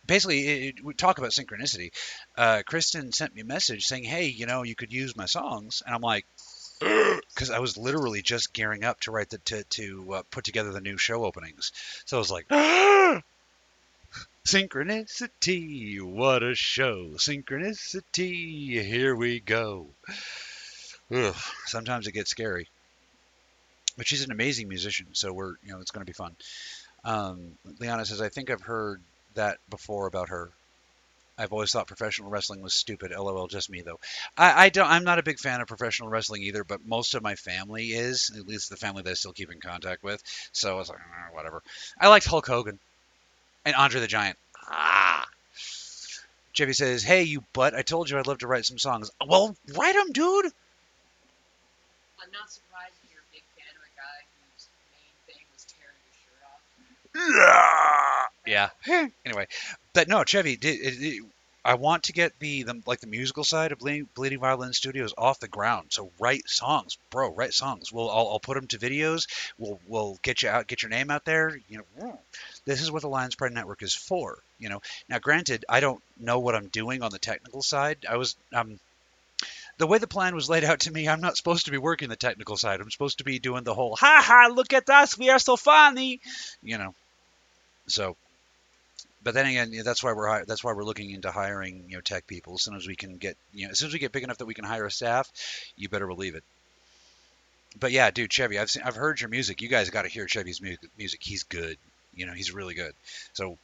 Basically, 0.05 0.49
it, 0.49 0.63
it, 0.79 0.85
we 0.85 0.95
talk 0.95 1.19
about 1.19 1.31
synchronicity. 1.31 1.93
Uh, 2.37 2.63
Kristen 2.67 3.13
sent 3.13 3.35
me 3.35 3.43
a 3.43 3.47
message 3.47 3.87
saying, 3.87 4.05
"Hey, 4.05 4.27
you 4.27 4.47
know, 4.47 4.65
you 4.65 4.75
could 4.75 4.93
use 4.93 5.17
my 5.17 5.27
songs," 5.27 5.83
and 5.87 5.95
I'm 5.95 6.01
like, 6.01 6.27
because 6.81 7.51
I 7.51 7.61
was 7.61 7.77
literally 7.77 8.23
just 8.23 8.53
gearing 8.53 8.85
up 8.85 9.01
to 9.01 9.13
write 9.13 9.31
the 9.31 9.39
to 9.39 9.63
to 9.65 10.15
uh, 10.15 10.23
put 10.31 10.45
together 10.45 10.73
the 10.73 10.81
new 10.81 10.99
show 10.99 11.25
openings. 11.25 11.73
So 12.05 12.17
I 12.17 12.21
was 12.21 12.31
like, 12.33 12.49
synchronicity, 14.45 16.01
what 16.03 16.43
a 16.43 16.57
show! 16.57 17.11
Synchronicity, 17.17 18.83
here 18.83 19.15
we 19.15 19.39
go. 19.39 19.89
Ugh, 21.11 21.37
sometimes 21.67 22.07
it 22.07 22.13
gets 22.13 22.31
scary, 22.31 22.69
but 23.97 24.07
she's 24.07 24.25
an 24.25 24.31
amazing 24.31 24.69
musician, 24.69 25.07
so 25.13 25.33
we're 25.33 25.55
you 25.65 25.73
know 25.73 25.81
it's 25.81 25.91
going 25.91 26.05
to 26.05 26.11
be 26.11 26.15
fun. 26.15 26.37
Um, 27.05 27.53
Liana 27.79 28.05
says, 28.05 28.21
I 28.21 28.29
think 28.29 28.51
I've 28.51 28.63
heard 28.63 29.01
that 29.35 29.59
before 29.71 30.07
about 30.07 30.29
her. 30.29 30.51
I've 31.39 31.53
always 31.53 31.71
thought 31.71 31.87
professional 31.87 32.31
wrestling 32.31 32.63
was 32.63 32.75
stupid. 32.75 33.13
LOL, 33.13 33.47
just 33.47 33.71
me 33.71 33.83
though. 33.83 34.01
I, 34.37 34.67
I 34.67 34.69
don't. 34.71 34.91
I'm 34.91 35.05
not 35.05 35.21
a 35.21 35.23
big 35.23 35.39
fan 35.39 35.61
of 35.61 35.69
professional 35.69 36.09
wrestling 36.09 36.43
either, 36.43 36.65
but 36.65 36.85
most 36.85 37.15
of 37.15 37.23
my 37.23 37.37
family 37.37 37.87
is. 37.91 38.33
At 38.37 38.49
least 38.49 38.71
the 38.71 38.77
family 38.77 39.03
that 39.03 39.11
I 39.11 39.15
still 39.15 39.33
keep 39.33 39.53
in 39.53 39.61
contact 39.61 40.03
with. 40.03 40.21
So 40.51 40.75
I 40.75 40.79
was 40.79 40.89
like, 40.89 40.99
"Eh, 40.99 41.35
whatever. 41.35 41.63
I 42.01 42.09
liked 42.09 42.27
Hulk 42.27 42.47
Hogan 42.47 42.81
and 43.65 43.77
Andre 43.77 44.01
the 44.01 44.09
Giant. 44.09 44.37
Ah. 44.69 45.29
Jeffy 46.53 46.73
says, 46.73 47.05
"Hey, 47.05 47.23
you 47.23 47.45
butt! 47.53 47.73
I 47.73 47.83
told 47.83 48.11
you 48.11 48.19
I'd 48.19 48.27
love 48.27 48.39
to 48.39 48.49
write 48.49 48.67
some 48.67 48.79
songs. 48.79 49.13
Well, 49.25 49.57
write 49.75 49.95
them, 49.95 50.11
dude. 50.11 50.53
I'm 52.23 52.31
not 52.33 52.51
surprised 52.51 52.95
that 53.03 53.09
you're 53.11 53.23
a 53.23 53.33
big 53.33 53.45
fan 53.57 53.73
of 53.75 53.83
a 53.83 53.93
guy 53.95 54.19
whose 54.39 54.69
main 54.93 55.15
thing 55.27 55.45
was 55.53 55.67
tearing 55.67 56.03
his 56.07 56.17
shirt 56.23 56.43
off. 56.47 56.63
Yeah. 58.47 58.71
Anyway, 59.25 59.47
but 59.93 60.09
no, 60.09 60.25
Chevy. 60.25 60.57
Did, 60.57 60.81
it, 60.81 61.03
it, 61.03 61.23
I 61.65 61.75
want 61.75 62.05
to 62.05 62.15
get 62.15 62.39
the, 62.39 62.63
the 62.63 62.81
like 62.87 63.01
the 63.01 63.07
musical 63.07 63.45
side 63.45 63.73
of 63.73 63.79
Bleeding, 63.79 64.09
Bleeding 64.15 64.39
Violin 64.39 64.73
Studios 64.73 65.13
off 65.19 65.39
the 65.39 65.49
ground. 65.49 65.89
So 65.91 66.11
write 66.19 66.49
songs, 66.49 66.97
bro. 67.11 67.31
Write 67.31 67.53
songs. 67.53 67.93
We'll 67.93 68.09
I'll, 68.09 68.29
I'll 68.29 68.41
put 68.41 68.55
them 68.55 68.69
to 68.69 68.79
videos. 68.79 69.27
We'll 69.59 69.79
we'll 69.87 70.19
get 70.23 70.43
you 70.43 70.49
out, 70.49 70.67
get 70.67 70.83
your 70.83 70.89
name 70.89 71.11
out 71.11 71.27
there. 71.27 71.61
You 71.69 71.85
know, 71.99 72.19
this 72.65 72.81
is 72.81 72.91
what 72.91 73.03
the 73.03 73.09
Lions 73.09 73.35
Pride 73.35 73.53
Network 73.53 73.83
is 73.83 73.93
for. 73.93 74.39
You 74.59 74.71
know. 74.71 74.81
Now, 75.11 75.19
granted, 75.19 75.67
I 75.69 75.81
don't 75.81 76.03
know 76.19 76.39
what 76.39 76.55
I'm 76.55 76.69
doing 76.69 77.03
on 77.03 77.11
the 77.11 77.19
technical 77.19 77.63
side. 77.63 78.07
I 78.09 78.17
was 78.17 78.35
um. 78.55 78.81
The 79.79 79.87
way 79.87 79.99
the 79.99 80.09
plan 80.09 80.35
was 80.35 80.51
laid 80.51 80.65
out 80.65 80.81
to 80.81 80.93
me, 80.93 81.09
I'm 81.09 81.21
not 81.21 81.37
supposed 81.37 81.67
to 81.67 81.71
be 81.71 81.79
working 81.79 82.09
the 82.09 82.17
technical 82.17 82.57
side. 82.57 82.81
I'm 82.81 82.91
supposed 82.91 83.19
to 83.19 83.25
be 83.25 83.39
doing 83.39 83.65
the 83.65 83.75
whole 83.75 83.97
"ha 83.97 84.21
ha, 84.25 84.53
look 84.53 84.73
at 84.73 84.91
us, 84.91 85.17
we 85.17 85.31
are 85.31 85.39
so 85.39 85.57
funny," 85.57 86.21
you 86.63 86.79
know. 86.79 86.95
So, 87.87 88.17
but 89.23 89.35
then 89.35 89.47
again, 89.47 89.73
that's 89.85 90.03
why 90.03 90.13
we're 90.13 90.45
that's 90.45 90.65
why 90.65 90.73
we're 90.73 90.85
looking 90.85 91.11
into 91.11 91.31
hiring 91.31 91.85
you 91.89 91.97
know 91.97 92.01
tech 92.01 92.27
people. 92.27 92.55
As 92.55 92.63
soon 92.63 92.77
as 92.77 92.87
we 92.87 92.97
can 92.97 93.17
get 93.19 93.37
you 93.53 93.67
know 93.67 93.71
as 93.71 93.79
soon 93.79 93.89
as 93.89 93.93
we 93.93 94.01
get 94.01 94.13
big 94.13 94.25
enough 94.25 94.39
that 94.39 94.47
we 94.47 94.55
can 94.55 94.65
hire 94.65 94.85
a 94.85 94.91
staff, 94.91 95.31
you 95.77 95.89
better 95.89 96.07
believe 96.07 96.35
it. 96.35 96.45
But 97.79 97.93
yeah, 97.93 98.11
dude, 98.11 98.33
Chevy, 98.33 98.59
I've 98.59 98.71
seen, 98.71 98.83
I've 98.83 98.97
heard 98.97 99.21
your 99.21 99.31
music. 99.31 99.63
You 99.63 99.69
guys 99.69 99.91
got 99.91 100.03
to 100.03 100.09
hear 100.09 100.27
Chevy's 100.27 100.61
mu- 100.61 100.77
music. 100.97 101.21
He's 101.23 101.45
good. 101.45 101.77
You 102.15 102.27
know, 102.27 102.33
he's 102.33 102.53
really 102.53 102.75
good. 102.75 102.95
So 103.35 103.59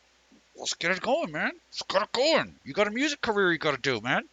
let's 0.56 0.74
get 0.74 0.92
it 0.92 1.00
going, 1.00 1.32
man. 1.32 1.52
Let's 1.70 1.82
get 1.88 2.02
it 2.02 2.12
going. 2.12 2.54
You 2.64 2.72
got 2.72 2.86
a 2.86 2.92
music 2.92 3.20
career 3.20 3.50
you 3.52 3.58
got 3.58 3.74
to 3.74 3.80
do, 3.80 4.00
man. 4.00 4.24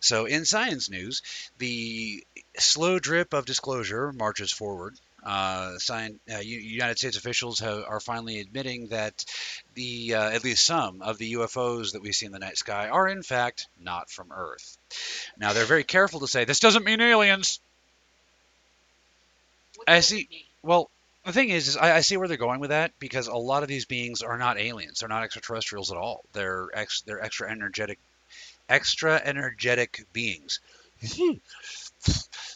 So, 0.00 0.26
in 0.26 0.44
science 0.44 0.90
news, 0.90 1.22
the 1.58 2.24
slow 2.58 2.98
drip 2.98 3.32
of 3.34 3.46
disclosure 3.46 4.12
marches 4.12 4.52
forward. 4.52 4.96
Uh, 5.24 5.76
sign, 5.78 6.20
uh, 6.32 6.38
United 6.38 6.98
States 6.98 7.16
officials 7.16 7.58
have, 7.58 7.82
are 7.88 7.98
finally 7.98 8.38
admitting 8.38 8.88
that 8.88 9.24
the 9.74 10.14
uh, 10.14 10.30
at 10.30 10.44
least 10.44 10.64
some 10.64 11.02
of 11.02 11.18
the 11.18 11.32
UFOs 11.32 11.92
that 11.92 12.02
we 12.02 12.12
see 12.12 12.26
in 12.26 12.32
the 12.32 12.38
night 12.38 12.56
sky 12.56 12.88
are 12.88 13.08
in 13.08 13.24
fact 13.24 13.66
not 13.80 14.08
from 14.08 14.30
Earth. 14.30 14.78
Now 15.36 15.52
they're 15.52 15.64
very 15.64 15.82
careful 15.82 16.20
to 16.20 16.28
say 16.28 16.44
this 16.44 16.60
doesn't 16.60 16.84
mean 16.84 17.00
aliens. 17.00 17.58
What 19.76 19.88
I 19.90 20.00
see- 20.00 20.28
Well, 20.62 20.90
the 21.24 21.32
thing 21.32 21.50
is, 21.50 21.66
is 21.66 21.76
I, 21.76 21.96
I 21.96 22.00
see 22.02 22.16
where 22.16 22.28
they're 22.28 22.36
going 22.36 22.60
with 22.60 22.70
that 22.70 22.92
because 23.00 23.26
a 23.26 23.34
lot 23.34 23.64
of 23.64 23.68
these 23.68 23.84
beings 23.84 24.22
are 24.22 24.38
not 24.38 24.58
aliens. 24.58 25.00
They're 25.00 25.08
not 25.08 25.24
extraterrestrials 25.24 25.90
at 25.90 25.96
all. 25.98 26.24
They're 26.34 26.68
ex, 26.72 27.00
they're 27.02 27.20
extra 27.22 27.50
energetic, 27.50 27.98
extra 28.68 29.20
energetic 29.22 30.06
beings. 30.12 30.60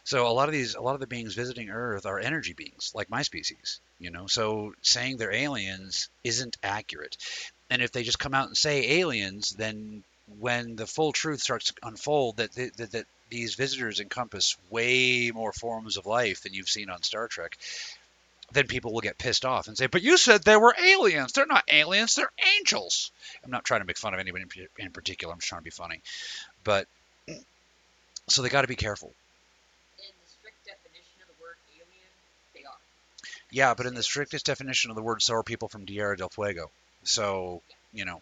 so 0.04 0.26
a 0.26 0.32
lot 0.32 0.48
of 0.48 0.52
these, 0.52 0.74
a 0.74 0.80
lot 0.80 0.94
of 0.94 1.00
the 1.00 1.06
beings 1.06 1.34
visiting 1.34 1.70
Earth 1.70 2.06
are 2.06 2.18
energy 2.18 2.52
beings, 2.52 2.92
like 2.94 3.10
my 3.10 3.22
species. 3.22 3.80
You 3.98 4.10
know, 4.10 4.26
so 4.26 4.72
saying 4.82 5.16
they're 5.16 5.32
aliens 5.32 6.08
isn't 6.24 6.56
accurate. 6.62 7.16
And 7.68 7.82
if 7.82 7.92
they 7.92 8.02
just 8.02 8.18
come 8.18 8.34
out 8.34 8.48
and 8.48 8.56
say 8.56 8.98
aliens, 9.00 9.50
then 9.50 10.02
when 10.38 10.76
the 10.76 10.86
full 10.86 11.12
truth 11.12 11.40
starts 11.40 11.66
to 11.66 11.74
unfold, 11.82 12.38
that 12.38 12.52
that, 12.52 12.76
that, 12.76 12.92
that 12.92 13.06
these 13.28 13.54
visitors 13.54 14.00
encompass 14.00 14.56
way 14.70 15.30
more 15.30 15.52
forms 15.52 15.96
of 15.96 16.06
life 16.06 16.42
than 16.42 16.54
you've 16.54 16.68
seen 16.68 16.90
on 16.90 17.02
Star 17.02 17.28
Trek, 17.28 17.56
then 18.52 18.66
people 18.66 18.92
will 18.92 19.00
get 19.00 19.18
pissed 19.18 19.44
off 19.44 19.68
and 19.68 19.76
say, 19.76 19.86
"But 19.86 20.02
you 20.02 20.16
said 20.16 20.42
they 20.42 20.56
were 20.56 20.74
aliens. 20.78 21.32
They're 21.32 21.46
not 21.46 21.64
aliens. 21.68 22.14
They're 22.14 22.32
angels." 22.56 23.12
I'm 23.44 23.50
not 23.50 23.64
trying 23.64 23.80
to 23.80 23.86
make 23.86 23.98
fun 23.98 24.14
of 24.14 24.20
anybody 24.20 24.44
in 24.78 24.92
particular. 24.92 25.32
I'm 25.32 25.38
just 25.40 25.48
trying 25.48 25.60
to 25.60 25.64
be 25.64 25.70
funny. 25.70 26.02
But 26.64 26.86
so 28.28 28.42
they 28.42 28.48
got 28.48 28.62
to 28.62 28.68
be 28.68 28.76
careful. 28.76 29.08
In 29.98 30.04
the 30.22 30.30
strict 30.30 30.64
definition 30.64 31.20
of 31.22 31.28
the 31.28 31.42
word 31.42 31.56
alien, 31.74 32.08
they 32.54 32.64
are. 32.64 32.78
Yeah, 33.50 33.74
but 33.74 33.86
in 33.86 33.94
the 33.94 34.02
strictest 34.02 34.46
definition 34.46 34.90
of 34.90 34.96
the 34.96 35.02
word, 35.02 35.22
so 35.22 35.34
are 35.34 35.42
people 35.42 35.68
from 35.68 35.86
Tierra 35.86 36.16
del 36.16 36.28
Fuego. 36.28 36.70
So 37.04 37.62
you 37.92 38.04
know, 38.04 38.20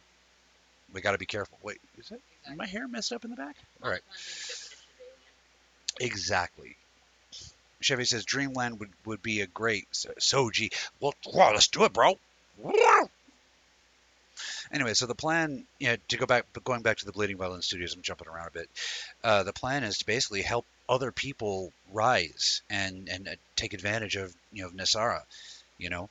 we 0.92 1.00
got 1.00 1.12
to 1.12 1.18
be 1.18 1.26
careful. 1.26 1.58
Wait, 1.62 1.80
is 1.99 2.11
it? 2.11 2.20
Is 2.50 2.56
my 2.56 2.66
hair 2.66 2.88
messed 2.88 3.12
up 3.12 3.25
in 3.25 3.30
the 3.30 3.37
back? 3.37 3.56
All 3.82 3.90
right. 3.90 4.00
Sometimes 4.11 4.78
in 4.80 4.97
the 4.97 5.04
definition 5.04 5.37
of 5.44 6.00
alien. 6.00 6.12
Exactly. 6.12 6.76
Chevy 7.80 8.04
says 8.04 8.25
Dreamland 8.25 8.80
would, 8.80 8.90
would 9.04 9.23
be 9.23 9.40
a 9.40 9.47
great 9.47 9.87
so, 9.92 10.11
so 10.18 10.50
gee. 10.50 10.70
Well, 11.00 11.14
let's 11.32 11.68
do 11.68 11.85
it, 11.85 11.92
bro. 11.92 12.18
Anyway, 14.70 14.94
so 14.94 15.06
the 15.06 15.14
plan, 15.14 15.64
you 15.78 15.88
know, 15.88 15.97
to 16.08 16.16
go 16.16 16.26
back, 16.26 16.44
going 16.64 16.82
back 16.82 16.99
to 16.99 17.06
the 17.06 17.12
Bleeding 17.12 17.38
Violin 17.38 17.62
Studios, 17.62 17.94
I'm 17.94 18.02
jumping 18.02 18.28
around 18.28 18.49
a 18.49 18.50
bit. 18.50 18.68
Uh, 19.25 19.42
the 19.42 19.52
plan 19.52 19.82
is 19.82 19.99
to 19.99 20.06
basically 20.06 20.42
help 20.42 20.66
other 20.88 21.12
people 21.12 21.73
rise 21.92 22.62
and 22.70 23.08
and 23.08 23.28
uh, 23.28 23.32
take 23.56 23.75
advantage 23.75 24.16
of 24.16 24.35
you 24.52 24.62
know 24.62 24.68
of 24.68 24.75
NESARA. 24.75 25.23
You 25.78 25.90
know, 25.90 26.11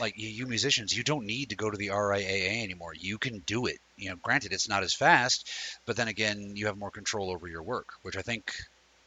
like 0.00 0.18
you, 0.18 0.28
you 0.28 0.46
musicians, 0.46 0.96
you 0.96 1.04
don't 1.04 1.26
need 1.26 1.50
to 1.50 1.56
go 1.56 1.70
to 1.70 1.76
the 1.76 1.88
RIAA 1.88 2.62
anymore. 2.62 2.94
You 2.94 3.18
can 3.18 3.38
do 3.40 3.66
it. 3.66 3.78
You 3.96 4.10
know, 4.10 4.16
granted, 4.16 4.52
it's 4.52 4.68
not 4.68 4.82
as 4.82 4.94
fast, 4.94 5.48
but 5.86 5.96
then 5.96 6.08
again, 6.08 6.56
you 6.56 6.66
have 6.66 6.78
more 6.78 6.90
control 6.90 7.30
over 7.30 7.46
your 7.46 7.62
work, 7.62 7.88
which 8.02 8.16
I 8.16 8.22
think 8.22 8.54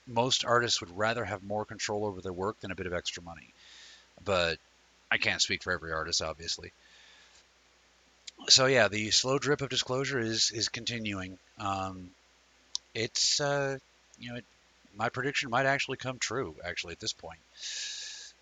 most 0.08 0.46
artists 0.46 0.82
would 0.82 0.98
rather 0.98 1.26
have 1.26 1.44
more 1.44 1.66
control 1.66 2.06
over 2.06 2.22
their 2.22 2.34
work 2.34 2.60
than 2.60 2.72
a 2.72 2.76
bit 2.76 2.88
of 2.88 2.94
extra 2.94 3.22
money. 3.24 3.54
But 4.24 4.58
I 5.12 5.18
can't 5.18 5.42
speak 5.42 5.64
for 5.64 5.72
every 5.72 5.92
artist, 5.92 6.22
obviously. 6.22 6.72
so 8.50 8.66
yeah, 8.66 8.88
the 8.88 9.12
slow 9.12 9.40
drip 9.40 9.62
of 9.62 9.70
disclosure 9.70 10.20
is 10.20 10.52
is 10.52 10.70
continuing. 10.70 11.38
Um, 11.60 12.12
it's 12.94 13.40
uh, 13.40 13.78
you 14.20 14.32
know, 14.32 14.38
it, 14.38 14.46
my 14.96 15.10
prediction 15.10 15.50
might 15.50 15.66
actually 15.66 15.98
come 15.98 16.18
true. 16.20 16.56
Actually, 16.64 16.94
at 16.94 17.00
this 17.00 17.14
point, 17.14 17.40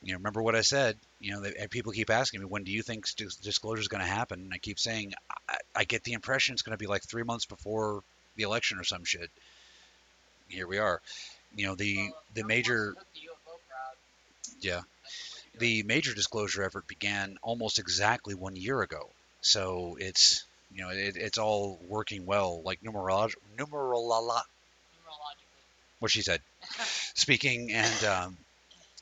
you 0.01 0.13
know, 0.13 0.17
remember 0.17 0.41
what 0.41 0.55
I 0.55 0.61
said. 0.61 0.97
You 1.19 1.33
know, 1.33 1.43
and 1.43 1.69
people 1.71 1.91
keep 1.91 2.09
asking 2.09 2.41
me, 2.41 2.45
when 2.45 2.63
do 2.63 2.71
you 2.71 2.83
think 2.83 3.07
disclosure 3.15 3.81
is 3.81 3.87
going 3.87 4.03
to 4.03 4.07
happen? 4.07 4.41
And 4.41 4.53
I 4.53 4.57
keep 4.57 4.79
saying, 4.79 5.13
I, 5.49 5.57
I 5.75 5.83
get 5.85 6.03
the 6.03 6.13
impression 6.13 6.53
it's 6.53 6.61
going 6.61 6.77
to 6.77 6.81
be 6.81 6.87
like 6.87 7.03
three 7.03 7.23
months 7.23 7.45
before 7.45 8.03
the 8.35 8.43
election 8.43 8.77
or 8.77 8.83
some 8.83 9.03
shit. 9.03 9.29
Here 10.47 10.67
we 10.67 10.77
are. 10.77 11.01
You 11.55 11.67
know, 11.67 11.75
the 11.75 12.09
the 12.33 12.43
major 12.43 12.95
yeah 14.61 14.81
the 15.59 15.83
major 15.83 16.13
disclosure 16.13 16.63
effort 16.63 16.87
began 16.87 17.37
almost 17.43 17.79
exactly 17.79 18.35
one 18.35 18.55
year 18.55 18.81
ago. 18.81 19.09
So 19.41 19.97
it's 19.99 20.45
you 20.71 20.83
know 20.83 20.89
it, 20.91 21.17
it's 21.17 21.37
all 21.39 21.79
working 21.87 22.25
well. 22.25 22.61
Like 22.63 22.81
numerolog 22.81 23.33
numerolola 23.57 24.43
what 25.99 26.11
she 26.11 26.21
said. 26.21 26.41
Speaking 27.15 27.71
and 27.71 28.03
um, 28.05 28.37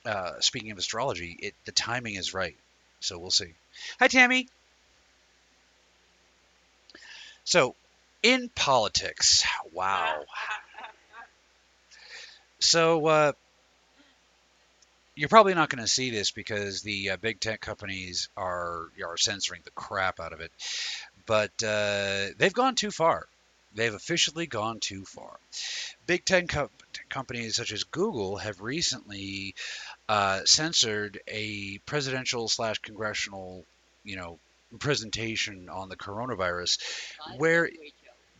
uh, 0.05 0.39
speaking 0.39 0.71
of 0.71 0.77
astrology, 0.77 1.37
it 1.39 1.55
the 1.65 1.71
timing 1.71 2.15
is 2.15 2.33
right. 2.33 2.55
So 3.01 3.19
we'll 3.19 3.31
see. 3.31 3.53
Hi 3.99 4.07
Tammy. 4.07 4.47
So 7.45 7.75
in 8.21 8.49
politics, 8.49 9.43
wow. 9.71 10.25
So 12.63 13.05
uh, 13.07 13.31
you're 15.15 15.29
probably 15.29 15.53
not 15.53 15.69
going 15.69 15.83
to 15.83 15.87
see 15.87 16.09
this 16.09 16.31
because 16.31 16.81
the 16.81 17.11
uh, 17.11 17.17
big 17.17 17.41
tech 17.41 17.59
companies 17.59 18.29
are 18.37 18.87
are 19.05 19.17
censoring 19.17 19.61
the 19.65 19.71
crap 19.71 20.21
out 20.21 20.31
of 20.31 20.39
it, 20.39 20.51
but 21.25 21.51
uh, 21.61 22.27
they've 22.37 22.53
gone 22.53 22.75
too 22.75 22.89
far. 22.89 23.27
They've 23.75 23.93
officially 23.93 24.47
gone 24.47 24.79
too 24.79 25.03
far. 25.03 25.37
Big 26.07 26.23
tech 26.23 26.47
co- 26.47 26.69
companies 27.09 27.57
such 27.57 27.73
as 27.73 27.83
Google 27.83 28.37
have 28.37 28.61
recently 28.61 29.55
uh, 30.07 30.41
censored 30.45 31.19
a 31.27 31.79
presidential 31.79 32.47
slash 32.47 32.79
congressional, 32.79 33.65
you 34.05 34.15
know, 34.15 34.39
presentation 34.79 35.67
on 35.69 35.89
the 35.89 35.97
coronavirus, 35.97 36.79
where 37.37 37.69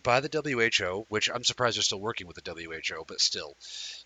by 0.04 0.20
the 0.20 0.30
WHO, 0.30 1.06
which 1.10 1.30
I'm 1.34 1.44
surprised 1.44 1.78
they're 1.78 1.84
still 1.84 2.00
working 2.00 2.28
with 2.28 2.36
the 2.36 2.54
WHO, 2.54 3.06
but 3.08 3.22
still, 3.22 3.56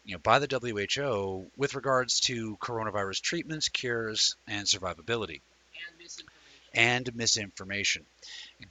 you 0.07 0.13
know, 0.13 0.19
by 0.19 0.39
the 0.39 0.47
WHO 0.47 1.51
with 1.57 1.75
regards 1.75 2.21
to 2.21 2.55
coronavirus 2.57 3.21
treatments, 3.21 3.67
cures, 3.67 4.37
and 4.47 4.65
survivability 4.65 5.41
and 6.73 7.13
misinformation. 7.13 8.05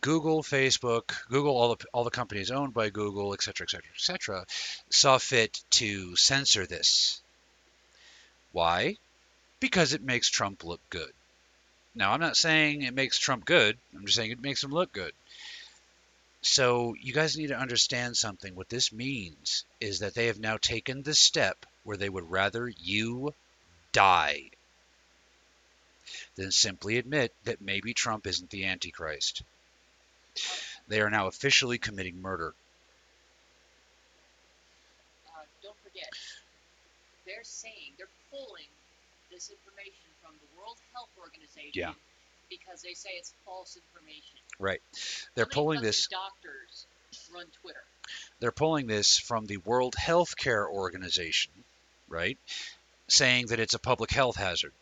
Google, 0.01 0.43
Facebook, 0.43 1.13
Google, 1.29 1.57
all 1.57 1.75
the 1.75 1.85
all 1.93 2.05
the 2.05 2.11
companies 2.11 2.51
owned 2.51 2.73
by 2.73 2.89
Google, 2.89 3.35
et 3.35 3.43
cetera, 3.43 3.67
et 3.67 3.71
cetera, 3.71 3.91
et 3.95 4.01
cetera, 4.01 4.47
saw 4.91 5.19
fit 5.19 5.63
to 5.71 6.17
censor 6.17 6.67
this. 6.67 7.21
Why? 8.53 8.97
Because 9.61 9.93
it 9.93 10.03
makes 10.03 10.31
Trump 10.31 10.65
look 10.65 10.81
good. 10.89 11.13
Now, 11.95 12.13
I'm 12.13 12.21
not 12.21 12.37
saying 12.37 12.83
it 12.83 12.95
makes 12.95 13.19
Trump 13.19 13.45
good. 13.45 13.77
I'm 13.95 14.07
just 14.07 14.17
saying 14.17 14.31
it 14.31 14.41
makes 14.41 14.65
him 14.65 14.71
look 14.71 14.93
good. 14.93 15.13
So 16.49 16.95
you 16.95 17.13
guys 17.13 17.37
need 17.37 17.49
to 17.49 17.59
understand 17.59 18.17
something. 18.17 18.55
What 18.55 18.69
this 18.69 18.93
means 18.93 19.65
is 19.81 19.99
that 19.99 20.15
they 20.15 20.29
have 20.29 20.39
now 20.39 20.57
taken 20.57 21.03
the 21.03 21.15
step 21.15 21.67
where 21.83 21.97
they 21.97 22.09
would 22.09 22.31
rather 22.31 22.69
you 22.69 23.35
die 23.93 24.51
than 26.37 26.53
simply 26.53 26.99
admit 26.99 27.35
that 27.45 27.61
maybe 27.61 27.93
Trump 27.95 28.27
isn't 28.29 28.51
the 28.51 28.65
Antichrist. 28.65 29.43
They 30.87 31.01
are 31.01 31.11
now 31.11 31.27
officially 31.27 31.79
committing 31.79 32.21
murder. 32.23 32.55
uh, 35.27 35.45
don't 35.63 35.79
forget, 35.83 36.11
they're 37.27 37.45
saying 37.45 37.95
they're 37.99 38.13
pulling 38.31 38.71
this 39.31 39.51
information 39.51 40.09
from 40.23 40.39
the 40.41 40.49
World 40.57 40.79
Health 40.95 41.11
Organization 41.19 41.75
Yeah. 41.75 41.95
because 42.49 42.83
they 42.83 42.95
say 42.95 43.11
it's 43.19 43.35
false 43.45 43.77
information. 43.77 44.39
Right. 44.59 44.81
They're 45.35 45.47
pulling 45.47 45.83
this 45.83 46.07
Doctors 46.07 46.87
run 47.33 47.47
Twitter. 47.61 47.83
they're 48.41 48.53
pulling 48.53 48.87
this 48.87 49.19
from 49.19 49.47
the 49.47 49.59
World 49.59 49.95
Health 49.95 50.37
Care 50.37 50.67
Organization, 50.69 51.53
right? 52.09 52.39
Saying 53.09 53.49
that 53.49 53.61
it's 53.61 53.75
a 53.75 53.79
public 53.79 54.11
health 54.11 54.37
hazard. 54.37 54.73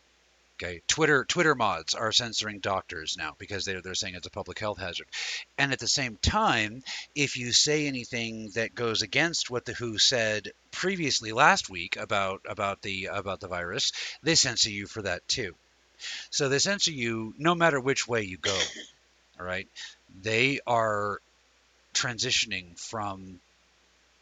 Okay, 0.57 0.81
Twitter 0.87 1.25
Twitter 1.25 1.53
mods 1.53 1.95
are 1.95 2.13
censoring 2.13 2.59
doctors 2.59 3.17
now 3.17 3.35
because 3.37 3.65
they're 3.65 3.81
they're 3.81 3.93
saying 3.93 4.15
it's 4.15 4.25
a 4.25 4.29
public 4.31 4.57
health 4.57 4.79
hazard, 4.79 5.07
and 5.57 5.73
at 5.73 5.79
the 5.79 5.87
same 5.87 6.17
time, 6.21 6.81
if 7.13 7.35
you 7.35 7.51
say 7.51 7.87
anything 7.87 8.51
that 8.51 8.73
goes 8.73 9.01
against 9.01 9.49
what 9.49 9.65
the 9.65 9.73
WHO 9.73 9.97
said 9.97 10.53
previously 10.71 11.33
last 11.33 11.69
week 11.69 11.97
about 11.97 12.41
about 12.47 12.81
the 12.81 13.07
about 13.11 13.41
the 13.41 13.49
virus, 13.49 13.91
they 14.23 14.35
censor 14.35 14.69
you 14.69 14.87
for 14.87 15.01
that 15.01 15.27
too. 15.27 15.55
So 16.29 16.47
they 16.47 16.59
censor 16.59 16.91
you 16.91 17.33
no 17.37 17.53
matter 17.53 17.79
which 17.81 18.07
way 18.07 18.23
you 18.23 18.37
go. 18.37 18.57
All 19.39 19.45
right, 19.45 19.67
they 20.21 20.59
are 20.65 21.19
transitioning 21.93 22.79
from 22.79 23.39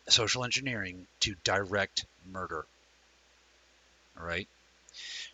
social 0.09 0.43
engineering 0.43 1.07
to 1.21 1.35
direct 1.43 2.05
murder. 2.31 2.65
All 4.19 4.25
right. 4.25 4.47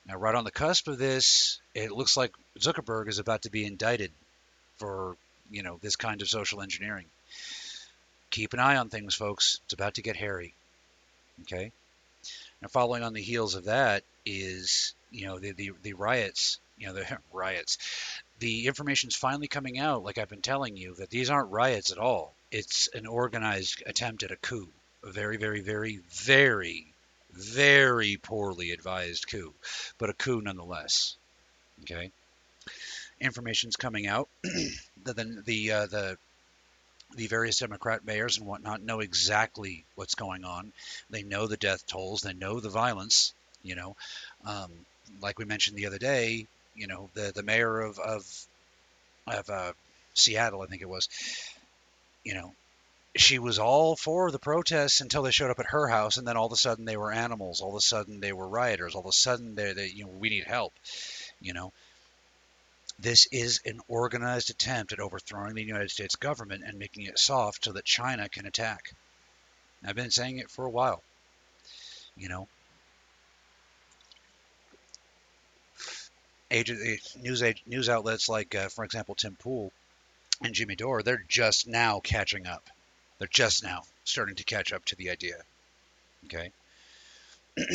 Now, 0.05 0.17
right 0.17 0.35
on 0.35 0.45
the 0.45 0.51
cusp 0.51 0.87
of 0.87 0.97
this, 0.97 1.59
it 1.75 1.91
looks 1.91 2.15
like 2.15 2.31
Zuckerberg 2.57 3.09
is 3.09 3.19
about 3.19 3.43
to 3.43 3.51
be 3.51 3.65
indicted 3.65 4.11
for, 4.77 5.15
you 5.51 5.63
know, 5.63 5.77
this 5.81 5.95
kind 5.95 6.21
of 6.21 6.29
social 6.29 6.61
engineering. 6.61 7.05
Keep 8.31 8.53
an 8.53 8.59
eye 8.59 8.77
on 8.77 8.89
things, 8.89 9.15
folks. 9.15 9.59
It's 9.65 9.73
about 9.73 9.95
to 9.95 10.01
get 10.01 10.15
hairy. 10.15 10.53
Okay. 11.41 11.71
Now, 12.61 12.67
following 12.69 13.03
on 13.03 13.13
the 13.13 13.21
heels 13.21 13.55
of 13.55 13.65
that 13.65 14.03
is, 14.25 14.93
you 15.11 15.25
know, 15.25 15.39
the 15.39 15.51
the, 15.51 15.71
the 15.81 15.93
riots. 15.93 16.59
You 16.77 16.87
know, 16.87 16.93
the 16.93 17.17
riots. 17.33 17.77
The 18.39 18.67
information's 18.67 19.15
finally 19.15 19.47
coming 19.47 19.79
out, 19.79 20.03
like 20.03 20.17
I've 20.17 20.29
been 20.29 20.41
telling 20.41 20.77
you, 20.77 20.95
that 20.95 21.09
these 21.09 21.29
aren't 21.29 21.51
riots 21.51 21.91
at 21.91 21.97
all. 21.97 22.33
It's 22.51 22.87
an 22.93 23.05
organized 23.05 23.83
attempt 23.85 24.23
at 24.23 24.31
a 24.31 24.37
coup. 24.37 24.69
A 25.03 25.11
very, 25.11 25.37
very, 25.37 25.61
very, 25.61 25.99
very 26.11 26.93
very 27.31 28.17
poorly 28.17 28.71
advised 28.71 29.27
coup, 29.27 29.53
but 29.97 30.09
a 30.09 30.13
coup 30.13 30.41
nonetheless. 30.41 31.15
Okay. 31.81 32.11
Information's 33.21 33.75
coming 33.75 34.07
out 34.07 34.29
that 35.03 35.15
the 35.15 35.41
the 35.45 35.71
uh, 35.71 35.85
the 35.87 36.17
the 37.15 37.27
various 37.27 37.59
Democrat 37.59 38.05
mayors 38.05 38.37
and 38.37 38.45
whatnot 38.45 38.81
know 38.81 38.99
exactly 38.99 39.83
what's 39.95 40.15
going 40.15 40.45
on. 40.45 40.71
They 41.09 41.23
know 41.23 41.47
the 41.47 41.57
death 41.57 41.85
tolls. 41.87 42.21
They 42.21 42.33
know 42.33 42.59
the 42.59 42.69
violence. 42.69 43.33
You 43.63 43.75
know, 43.75 43.95
um, 44.45 44.71
like 45.21 45.37
we 45.37 45.45
mentioned 45.45 45.77
the 45.77 45.87
other 45.87 45.97
day. 45.97 46.47
You 46.75 46.87
know, 46.87 47.09
the 47.13 47.31
the 47.33 47.43
mayor 47.43 47.81
of 47.81 47.99
of 47.99 48.25
of 49.27 49.49
uh, 49.49 49.73
Seattle, 50.13 50.61
I 50.61 50.67
think 50.67 50.81
it 50.81 50.89
was. 50.89 51.09
You 52.23 52.33
know, 52.33 52.53
she 53.15 53.39
was 53.39 53.59
all 53.59 53.95
for 53.95 54.31
the 54.31 54.39
protests 54.39 55.01
until 55.01 55.23
they 55.23 55.31
showed 55.31 55.51
up 55.51 55.59
at 55.59 55.67
her 55.67 55.87
house, 55.87 56.17
and 56.17 56.27
then 56.27 56.37
all 56.37 56.47
of 56.47 56.51
a 56.51 56.57
sudden 56.57 56.85
they 56.85 56.97
were 56.97 57.11
animals. 57.11 57.61
All 57.61 57.69
of 57.69 57.75
a 57.75 57.81
sudden 57.81 58.19
they 58.19 58.33
were 58.33 58.47
rioters. 58.47 58.95
All 58.95 59.01
of 59.01 59.07
a 59.07 59.11
sudden 59.11 59.55
they, 59.55 59.73
they 59.73 59.87
you 59.87 60.05
know, 60.05 60.11
we 60.11 60.29
need 60.29 60.45
help. 60.45 60.73
You 61.41 61.53
know, 61.53 61.73
this 62.99 63.27
is 63.31 63.61
an 63.65 63.79
organized 63.87 64.49
attempt 64.49 64.91
at 64.91 64.99
overthrowing 64.99 65.55
the 65.55 65.63
United 65.63 65.89
States 65.89 66.15
government 66.15 66.63
and 66.65 66.77
making 66.77 67.05
it 67.05 67.17
soft 67.17 67.65
so 67.65 67.71
that 67.73 67.85
China 67.85 68.27
can 68.29 68.45
attack. 68.45 68.93
I've 69.85 69.95
been 69.95 70.11
saying 70.11 70.39
it 70.39 70.51
for 70.51 70.65
a 70.65 70.69
while. 70.69 71.01
You 72.17 72.27
know, 72.27 72.47
agent, 76.51 76.79
news 77.21 77.43
news 77.65 77.89
outlets 77.89 78.29
like, 78.29 78.55
uh, 78.55 78.69
for 78.69 78.83
example, 78.83 79.15
Tim 79.15 79.35
Pool 79.35 79.71
and 80.41 80.53
Jimmy 80.53 80.75
Dore, 80.75 81.03
they're 81.03 81.23
just 81.27 81.67
now 81.67 81.99
catching 81.99 82.47
up. 82.47 82.69
They're 83.17 83.27
just 83.27 83.63
now 83.63 83.83
starting 84.03 84.35
to 84.35 84.43
catch 84.43 84.71
up 84.73 84.85
to 84.85 84.95
the 84.95 85.09
idea. 85.09 85.35
Okay. 86.25 86.51
Better 87.57 87.67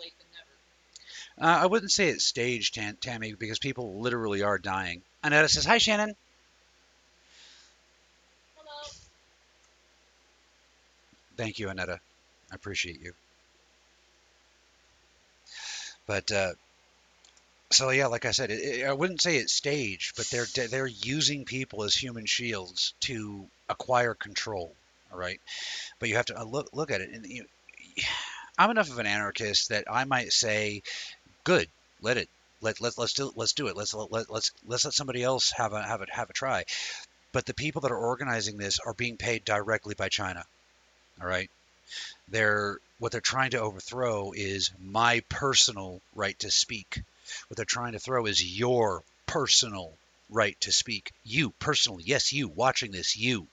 late 0.00 0.14
than 0.18 0.28
never. 0.34 1.50
Uh, 1.50 1.62
I 1.62 1.66
wouldn't 1.66 1.92
say 1.92 2.08
it's 2.08 2.24
staged, 2.24 2.74
Tam- 2.74 2.98
Tammy, 3.00 3.34
because 3.34 3.58
people 3.58 4.00
literally 4.00 4.42
are 4.42 4.58
dying. 4.58 5.02
Annetta 5.22 5.48
says, 5.48 5.64
"Hi, 5.64 5.78
Shannon." 5.78 6.14
Hello. 8.56 8.92
Thank 11.36 11.58
you, 11.58 11.68
Annetta. 11.68 12.00
I 12.52 12.54
appreciate 12.54 13.00
you. 13.00 13.14
But 16.06 16.30
uh, 16.30 16.52
so 17.70 17.90
yeah, 17.90 18.06
like 18.06 18.24
I 18.24 18.32
said, 18.32 18.50
it, 18.50 18.60
it, 18.62 18.86
I 18.86 18.92
wouldn't 18.92 19.22
say 19.22 19.36
it's 19.36 19.52
staged, 19.52 20.16
but 20.16 20.26
they're 20.30 20.46
they're 20.68 20.86
using 20.86 21.44
people 21.44 21.84
as 21.84 21.94
human 21.94 22.26
shields 22.26 22.94
to 23.00 23.46
acquire 23.68 24.14
control. 24.14 24.74
All 25.12 25.18
right, 25.18 25.40
but 25.98 26.08
you 26.08 26.16
have 26.16 26.26
to 26.26 26.40
uh, 26.40 26.44
look 26.44 26.70
look 26.72 26.90
at 26.90 27.00
it, 27.00 27.10
and 27.10 27.26
you, 27.26 27.44
I'm 28.58 28.70
enough 28.70 28.90
of 28.90 28.98
an 28.98 29.06
anarchist 29.06 29.70
that 29.70 29.84
I 29.90 30.04
might 30.04 30.32
say, 30.32 30.82
good, 31.44 31.68
let 32.00 32.16
it 32.16 32.28
Let 32.60 32.80
let 32.80 32.98
let's 32.98 33.12
do 33.12 33.32
let's 33.36 33.52
do 33.52 33.68
it. 33.68 33.76
Let's 33.76 33.94
let, 33.94 34.10
let 34.10 34.30
let's 34.30 34.52
let's 34.66 34.84
let 34.84 34.94
somebody 34.94 35.22
else 35.22 35.52
have 35.52 35.72
a 35.72 35.82
have 35.82 36.00
a 36.00 36.06
have 36.10 36.30
a 36.30 36.32
try. 36.32 36.64
But 37.32 37.44
the 37.46 37.54
people 37.54 37.82
that 37.82 37.92
are 37.92 37.96
organizing 37.96 38.56
this 38.56 38.78
are 38.80 38.94
being 38.94 39.16
paid 39.18 39.44
directly 39.44 39.94
by 39.94 40.08
China. 40.08 40.44
All 41.20 41.28
right. 41.28 41.50
They're 42.28 42.78
what 42.98 43.12
they're 43.12 43.20
trying 43.20 43.50
to 43.50 43.60
overthrow 43.60 44.32
is 44.32 44.70
my 44.80 45.20
personal 45.28 46.00
right 46.14 46.38
to 46.40 46.50
speak. 46.50 47.02
What 47.48 47.56
they're 47.56 47.64
trying 47.64 47.92
to 47.92 47.98
throw 47.98 48.26
is 48.26 48.58
your 48.58 49.02
personal 49.26 49.92
right 50.30 50.58
to 50.60 50.72
speak. 50.72 51.12
You 51.24 51.50
personally, 51.58 52.04
yes, 52.06 52.32
you 52.32 52.48
watching 52.48 52.90
this, 52.90 53.16
you. 53.16 53.46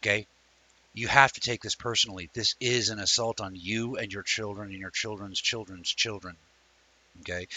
Okay? 0.00 0.26
You 0.94 1.08
have 1.08 1.32
to 1.32 1.40
take 1.40 1.62
this 1.62 1.74
personally. 1.74 2.28
This 2.34 2.54
is 2.60 2.90
an 2.90 2.98
assault 2.98 3.40
on 3.40 3.54
you 3.56 3.96
and 3.96 4.12
your 4.12 4.22
children 4.22 4.70
and 4.70 4.78
your 4.78 4.90
children's 4.90 5.40
children's 5.40 5.90
children. 5.90 6.36
Okay? 7.20 7.48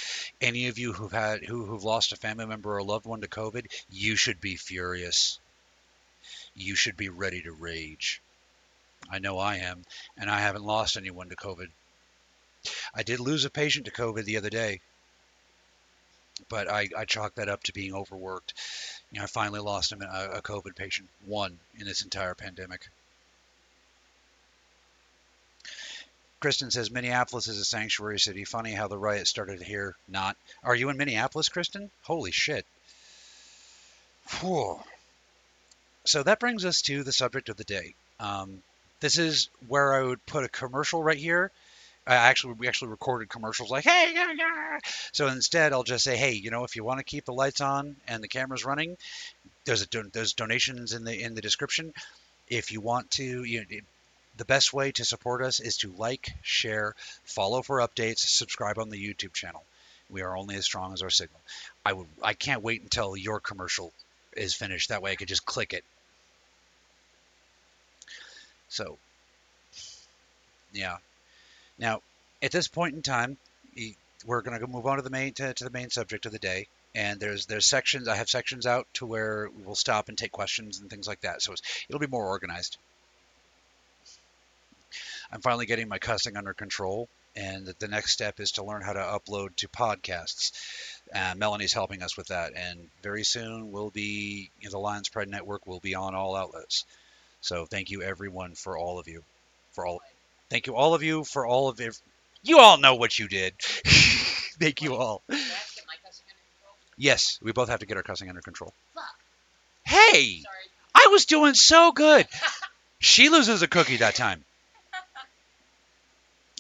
Any 0.42 0.68
of 0.68 0.78
you 0.78 0.94
who've 0.94 1.12
had 1.12 1.44
who, 1.44 1.66
who've 1.66 1.84
lost 1.84 2.12
a 2.12 2.18
family 2.18 2.46
member 2.46 2.72
or 2.72 2.78
a 2.78 2.84
loved 2.84 3.06
one 3.06 3.22
to 3.22 3.28
COVID, 3.28 3.68
you 3.90 4.16
should 4.16 4.40
be 4.40 4.56
furious. 4.56 5.40
You 6.56 6.76
should 6.76 6.98
be 6.98 7.10
ready 7.10 7.42
to 7.42 7.52
rage. 7.52 8.22
I 9.10 9.20
know 9.20 9.38
I 9.38 9.58
am, 9.58 9.84
and 10.18 10.30
I 10.30 10.40
haven't 10.40 10.64
lost 10.64 10.98
anyone 10.98 11.30
to 11.30 11.36
COVID. 11.36 11.68
I 12.94 13.04
did 13.04 13.20
lose 13.20 13.46
a 13.46 13.50
patient 13.50 13.86
to 13.86 13.92
COVID 13.92 14.26
the 14.26 14.38
other 14.38 14.50
day, 14.50 14.82
but 16.50 16.70
I, 16.70 16.90
I 16.98 17.06
chalk 17.06 17.36
that 17.36 17.50
up 17.50 17.64
to 17.64 17.74
being 17.74 17.94
overworked. 17.94 18.54
You 19.12 19.20
know, 19.20 19.24
I 19.24 19.28
finally 19.28 19.60
lost 19.60 19.92
a, 19.92 20.38
a 20.38 20.42
COVID 20.42 20.76
patient, 20.76 21.10
one 21.26 21.60
in 21.78 21.86
this 21.86 22.04
entire 22.04 22.36
pandemic. 22.36 22.88
Kristen 26.40 26.70
says 26.70 26.92
Minneapolis 26.92 27.48
is 27.48 27.58
a 27.58 27.66
sanctuary 27.66 28.20
city. 28.20 28.44
Funny 28.44 28.72
how 28.72 28.88
the 28.88 28.98
riot 28.98 29.28
started 29.28 29.62
here. 29.62 29.96
Not. 30.08 30.38
Are 30.64 30.76
you 30.76 30.90
in 30.90 30.98
Minneapolis, 30.98 31.50
Kristen? 31.50 31.90
Holy 32.04 32.32
shit. 32.32 32.66
Whew. 34.42 34.80
So 36.04 36.22
that 36.22 36.40
brings 36.40 36.66
us 36.66 36.82
to 36.84 37.04
the 37.04 37.12
subject 37.12 37.50
of 37.50 37.58
the 37.58 37.64
day. 37.64 37.96
Um, 38.20 38.62
this 39.00 39.18
is 39.18 39.50
where 39.68 39.94
I 39.94 40.04
would 40.04 40.26
put 40.26 40.44
a 40.44 40.50
commercial 40.50 41.02
right 41.02 41.18
here. 41.18 41.52
I 42.08 42.16
actually 42.16 42.54
we 42.54 42.68
actually 42.68 42.90
recorded 42.90 43.30
commercials 43.30 43.72
like 43.72 43.84
hey 43.84 44.12
yeah, 44.14 44.32
yeah. 44.38 44.80
so 45.12 45.28
instead 45.28 45.74
I'll 45.74 45.84
just 45.84 46.04
say 46.04 46.16
hey 46.18 46.34
you 46.34 46.52
know 46.52 46.64
if 46.64 46.76
you 46.76 46.84
want 46.84 47.00
to 47.00 47.04
keep 47.04 47.26
the 47.26 47.34
lights 47.34 47.62
on 47.62 47.96
and 48.08 48.24
the 48.24 48.28
cameras 48.28 48.66
running 48.66 48.98
there's 49.66 49.82
a 49.82 49.88
don- 49.88 50.12
there's 50.14 50.34
donations 50.34 50.94
in 50.94 51.04
the 51.04 51.22
in 51.22 51.36
the 51.36 51.42
description. 51.42 51.94
If 52.48 52.72
you 52.72 52.82
want 52.82 53.12
to 53.12 53.44
you 53.44 53.62
know, 53.62 53.78
the 54.38 54.46
best 54.46 54.74
way 54.74 54.92
to 54.94 55.06
support 55.06 55.42
us 55.42 55.60
is 55.60 55.78
to 55.78 55.92
like 55.98 56.32
share 56.42 56.96
follow 57.24 57.62
for 57.62 57.80
updates 57.80 58.20
subscribe 58.20 58.78
on 58.78 58.90
the 58.90 58.98
YouTube 58.98 59.34
channel. 59.34 59.64
We 60.10 60.22
are 60.22 60.38
only 60.38 60.56
as 60.56 60.66
strong 60.66 60.94
as 60.94 61.02
our 61.02 61.10
signal. 61.10 61.40
I 61.86 61.94
would 61.94 62.08
I 62.22 62.34
can't 62.34 62.62
wait 62.62 62.82
until 62.82 63.18
your 63.18 63.40
commercial 63.40 63.92
is 64.36 64.54
finished. 64.54 64.90
That 64.90 65.02
way 65.02 65.12
I 65.12 65.16
could 65.16 65.28
just 65.28 65.46
click 65.46 65.74
it. 65.74 65.84
So 68.70 68.98
yeah 70.74 70.98
now, 71.78 72.02
at 72.42 72.52
this 72.52 72.68
point 72.68 72.96
in 72.96 73.02
time, 73.02 73.38
we're 74.26 74.42
going 74.42 74.60
to 74.60 74.68
move 74.68 74.86
on 74.86 74.98
to 74.98 75.04
the 75.04 75.10
main 75.10 75.34
to, 75.34 75.54
to, 75.54 75.64
the 75.64 75.70
main 75.70 75.90
subject 75.90 76.26
of 76.26 76.32
the 76.32 76.40
day. 76.40 76.68
And 76.94 77.20
there's 77.20 77.46
there's 77.46 77.66
sections. 77.66 78.08
I 78.08 78.16
have 78.16 78.30
sections 78.30 78.66
out 78.66 78.88
to 78.96 79.06
where 79.06 79.50
we'll 79.66 79.76
stop 79.76 80.08
and 80.08 80.18
take 80.18 80.32
questions 80.32 80.80
and 80.80 80.90
things 80.90 81.08
like 81.08 81.22
that. 81.22 81.42
So 81.42 81.54
it'll 81.90 82.00
be 82.00 82.08
more 82.08 82.26
organized. 82.26 82.78
I'm 85.32 85.42
finally 85.42 85.66
getting 85.66 85.90
my 85.90 85.98
cussing 85.98 86.38
under 86.38 86.54
control, 86.54 87.10
and 87.36 87.66
the 87.66 87.88
next 87.90 88.14
step 88.14 88.40
is 88.40 88.52
to 88.52 88.64
learn 88.64 88.82
how 88.82 88.94
to 88.94 89.00
upload 89.00 89.56
to 89.58 89.68
podcasts. 89.68 90.52
Uh, 91.14 91.34
Melanie's 91.36 91.74
helping 91.74 92.02
us 92.02 92.16
with 92.16 92.28
that, 92.28 92.54
and 92.56 92.80
very 93.04 93.24
soon 93.24 93.72
we'll 93.74 93.90
be 93.90 94.50
you 94.62 94.68
know, 94.68 94.72
the 94.72 94.80
Lions 94.80 95.10
Pride 95.10 95.28
Network 95.28 95.68
will 95.68 95.82
be 95.82 95.96
on 95.96 96.16
all 96.16 96.36
outlets. 96.36 96.86
So 97.42 97.66
thank 97.66 97.92
you 97.92 98.04
everyone 98.04 98.54
for 98.54 98.78
all 98.78 99.00
of 99.00 99.08
you, 99.10 99.24
for 99.74 99.86
all 99.86 100.02
Thank 100.50 100.68
you, 100.68 100.76
all 100.76 100.94
of 100.94 101.04
you, 101.04 101.24
for 101.24 101.46
all 101.46 101.70
of 101.70 101.80
it. 101.80 102.00
You 102.44 102.60
all 102.60 102.78
know 102.78 102.96
what 102.96 103.18
you 103.18 103.28
did. 103.28 103.54
Thank 104.60 104.82
you 104.82 104.96
all. 104.96 105.24
Yes, 106.98 107.40
we 107.42 107.52
both 107.52 107.70
have 107.70 107.80
to 107.80 107.86
get 107.86 107.98
our 107.98 108.04
cussing 108.04 108.30
under 108.30 108.42
control. 108.42 108.74
Fuck. 108.94 109.04
Hey, 109.84 110.42
Sorry. 110.42 110.56
I 110.94 111.10
was 111.12 111.26
doing 111.26 111.54
so 111.56 111.92
good. 111.92 112.28
she 113.00 113.30
loses 113.30 113.62
a 113.62 113.68
cookie 113.68 113.98
that 113.98 114.16
time. 114.16 114.44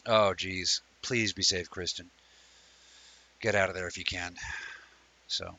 Oh, 0.07 0.35
geez. 0.35 0.81
Please 1.01 1.33
be 1.33 1.41
safe, 1.41 1.67
Kristen. 1.71 2.11
Get 3.41 3.55
out 3.55 3.69
of 3.69 3.75
there 3.75 3.87
if 3.87 3.97
you 3.97 4.05
can. 4.05 4.35
So. 5.27 5.55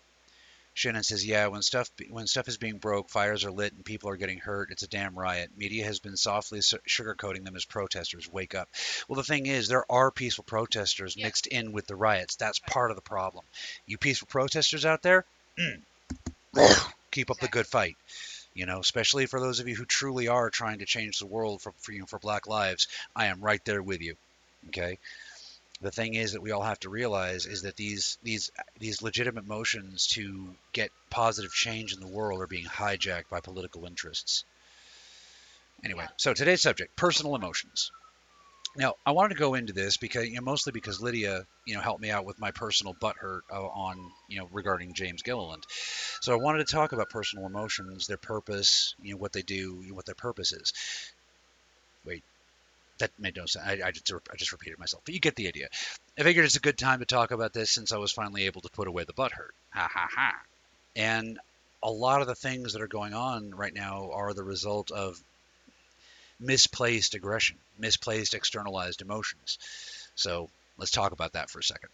Shannon 0.76 1.04
says, 1.04 1.24
"Yeah, 1.24 1.46
when 1.46 1.62
stuff 1.62 1.90
when 2.10 2.26
stuff 2.26 2.48
is 2.48 2.58
being 2.58 2.76
broke, 2.76 3.08
fires 3.08 3.44
are 3.46 3.50
lit, 3.50 3.72
and 3.72 3.82
people 3.82 4.10
are 4.10 4.18
getting 4.18 4.38
hurt, 4.38 4.70
it's 4.70 4.82
a 4.82 4.88
damn 4.88 5.18
riot. 5.18 5.50
Media 5.56 5.86
has 5.86 6.00
been 6.00 6.18
softly 6.18 6.60
sugarcoating 6.60 7.46
them 7.46 7.56
as 7.56 7.64
protesters. 7.64 8.28
Wake 8.28 8.54
up." 8.54 8.68
Well, 9.08 9.16
the 9.16 9.24
thing 9.24 9.46
is, 9.46 9.68
there 9.68 9.90
are 9.90 10.10
peaceful 10.10 10.44
protesters 10.44 11.16
Yeah. 11.16 11.28
mixed 11.28 11.46
in 11.46 11.72
with 11.72 11.86
the 11.86 11.96
riots. 11.96 12.36
That's 12.36 12.58
part 12.58 12.90
of 12.90 12.96
the 12.96 13.02
problem. 13.02 13.46
You 13.86 13.96
peaceful 13.96 14.28
protesters 14.28 14.84
out 14.84 15.00
there, 15.00 15.24
mm, 15.58 15.82
keep 17.10 17.30
up 17.30 17.40
the 17.40 17.48
good 17.48 17.66
fight. 17.66 17.96
You 18.52 18.66
know, 18.66 18.80
especially 18.80 19.24
for 19.24 19.40
those 19.40 19.60
of 19.60 19.68
you 19.68 19.76
who 19.76 19.86
truly 19.86 20.28
are 20.28 20.50
trying 20.50 20.80
to 20.80 20.86
change 20.86 21.18
the 21.18 21.26
world 21.26 21.62
for 21.62 21.72
for, 21.80 21.92
you 21.92 22.00
know, 22.00 22.06
for 22.06 22.18
Black 22.18 22.46
lives. 22.46 22.86
I 23.14 23.26
am 23.26 23.40
right 23.40 23.64
there 23.64 23.82
with 23.82 24.02
you. 24.02 24.16
Okay 24.68 24.98
the 25.80 25.90
thing 25.90 26.14
is 26.14 26.32
that 26.32 26.42
we 26.42 26.52
all 26.52 26.62
have 26.62 26.80
to 26.80 26.88
realize 26.88 27.46
is 27.46 27.62
that 27.62 27.76
these 27.76 28.18
these 28.22 28.50
these 28.78 29.02
legitimate 29.02 29.46
motions 29.46 30.06
to 30.08 30.54
get 30.72 30.90
positive 31.10 31.52
change 31.52 31.92
in 31.92 32.00
the 32.00 32.06
world 32.08 32.40
are 32.40 32.46
being 32.46 32.64
hijacked 32.64 33.28
by 33.30 33.40
political 33.40 33.84
interests. 33.84 34.44
Anyway, 35.84 36.06
so 36.16 36.32
today's 36.32 36.62
subject: 36.62 36.96
personal 36.96 37.34
emotions. 37.34 37.90
Now, 38.78 38.94
I 39.06 39.12
wanted 39.12 39.34
to 39.34 39.40
go 39.40 39.54
into 39.54 39.72
this 39.72 39.96
because, 39.96 40.28
you 40.28 40.34
know, 40.34 40.42
mostly 40.42 40.70
because 40.70 41.00
Lydia, 41.00 41.46
you 41.66 41.74
know, 41.74 41.80
helped 41.80 42.02
me 42.02 42.10
out 42.10 42.26
with 42.26 42.38
my 42.38 42.50
personal 42.50 42.94
butthurt 42.94 43.40
uh, 43.50 43.66
on, 43.66 43.96
you 44.28 44.38
know, 44.38 44.48
regarding 44.52 44.92
James 44.92 45.22
Gilliland. 45.22 45.64
So 46.20 46.34
I 46.34 46.36
wanted 46.36 46.66
to 46.66 46.72
talk 46.74 46.92
about 46.92 47.08
personal 47.08 47.46
emotions, 47.46 48.06
their 48.06 48.18
purpose, 48.18 48.94
you 49.00 49.12
know, 49.12 49.16
what 49.18 49.32
they 49.32 49.40
do, 49.40 49.80
you 49.82 49.88
know, 49.88 49.94
what 49.94 50.04
their 50.04 50.14
purpose 50.14 50.52
is. 50.52 50.74
Wait, 52.04 52.22
that 52.98 53.11
made 53.18 53.37
no 53.37 53.46
sense. 53.46 53.64
I, 53.66 53.88
I, 53.88 53.90
just, 53.90 54.12
I 54.12 54.37
just 54.37 54.52
repeated 54.52 54.78
myself, 54.78 55.02
but 55.04 55.14
you 55.14 55.20
get 55.20 55.37
the 55.37 55.48
idea. 55.48 55.68
I 56.18 56.22
figured 56.22 56.44
it's 56.44 56.56
a 56.56 56.61
good 56.61 56.78
time 56.78 57.00
to 57.00 57.04
talk 57.04 57.30
about 57.30 57.52
this 57.52 57.70
since 57.70 57.92
I 57.92 57.98
was 57.98 58.12
finally 58.12 58.46
able 58.46 58.62
to 58.62 58.70
put 58.70 58.88
away 58.88 59.04
the 59.04 59.12
butt 59.12 59.32
hurt. 59.32 59.54
Ha 59.70 59.88
ha 59.92 60.09
ha. 60.11 60.32
And 60.94 61.38
a 61.82 61.90
lot 61.90 62.22
of 62.22 62.26
the 62.26 62.35
things 62.35 62.72
that 62.72 62.82
are 62.82 62.88
going 62.88 63.14
on 63.14 63.50
right 63.54 63.74
now 63.74 64.11
are 64.12 64.32
the 64.32 64.44
result 64.44 64.90
of 64.90 65.22
misplaced 66.40 67.14
aggression, 67.14 67.56
misplaced 67.78 68.35
externalized 68.35 69.02
emotions. 69.02 69.59
So 70.14 70.48
let's 70.78 70.90
talk 70.90 71.12
about 71.12 71.35
that 71.35 71.50
for 71.50 71.59
a 71.59 71.62
second. 71.62 71.90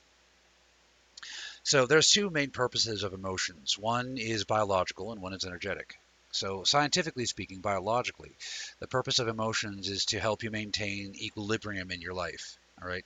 So 1.65 1.87
there's 1.87 2.11
two 2.11 2.31
main 2.31 2.51
purposes 2.51 3.03
of 3.03 3.13
emotions. 3.13 3.79
One 3.79 4.17
is 4.19 4.45
biological 4.45 5.13
and 5.13 5.23
one 5.23 5.33
is 5.33 5.45
energetic. 5.45 5.97
So, 6.33 6.65
scientifically 6.65 7.27
speaking, 7.27 7.61
biologically, 7.61 8.37
the 8.81 8.89
purpose 8.89 9.19
of 9.19 9.29
emotions 9.29 9.89
is 9.89 10.07
to 10.07 10.19
help 10.19 10.43
you 10.43 10.51
maintain 10.51 11.15
equilibrium 11.15 11.91
in 11.91 12.01
your 12.01 12.15
life. 12.15 12.57
All 12.81 12.89
right. 12.89 13.05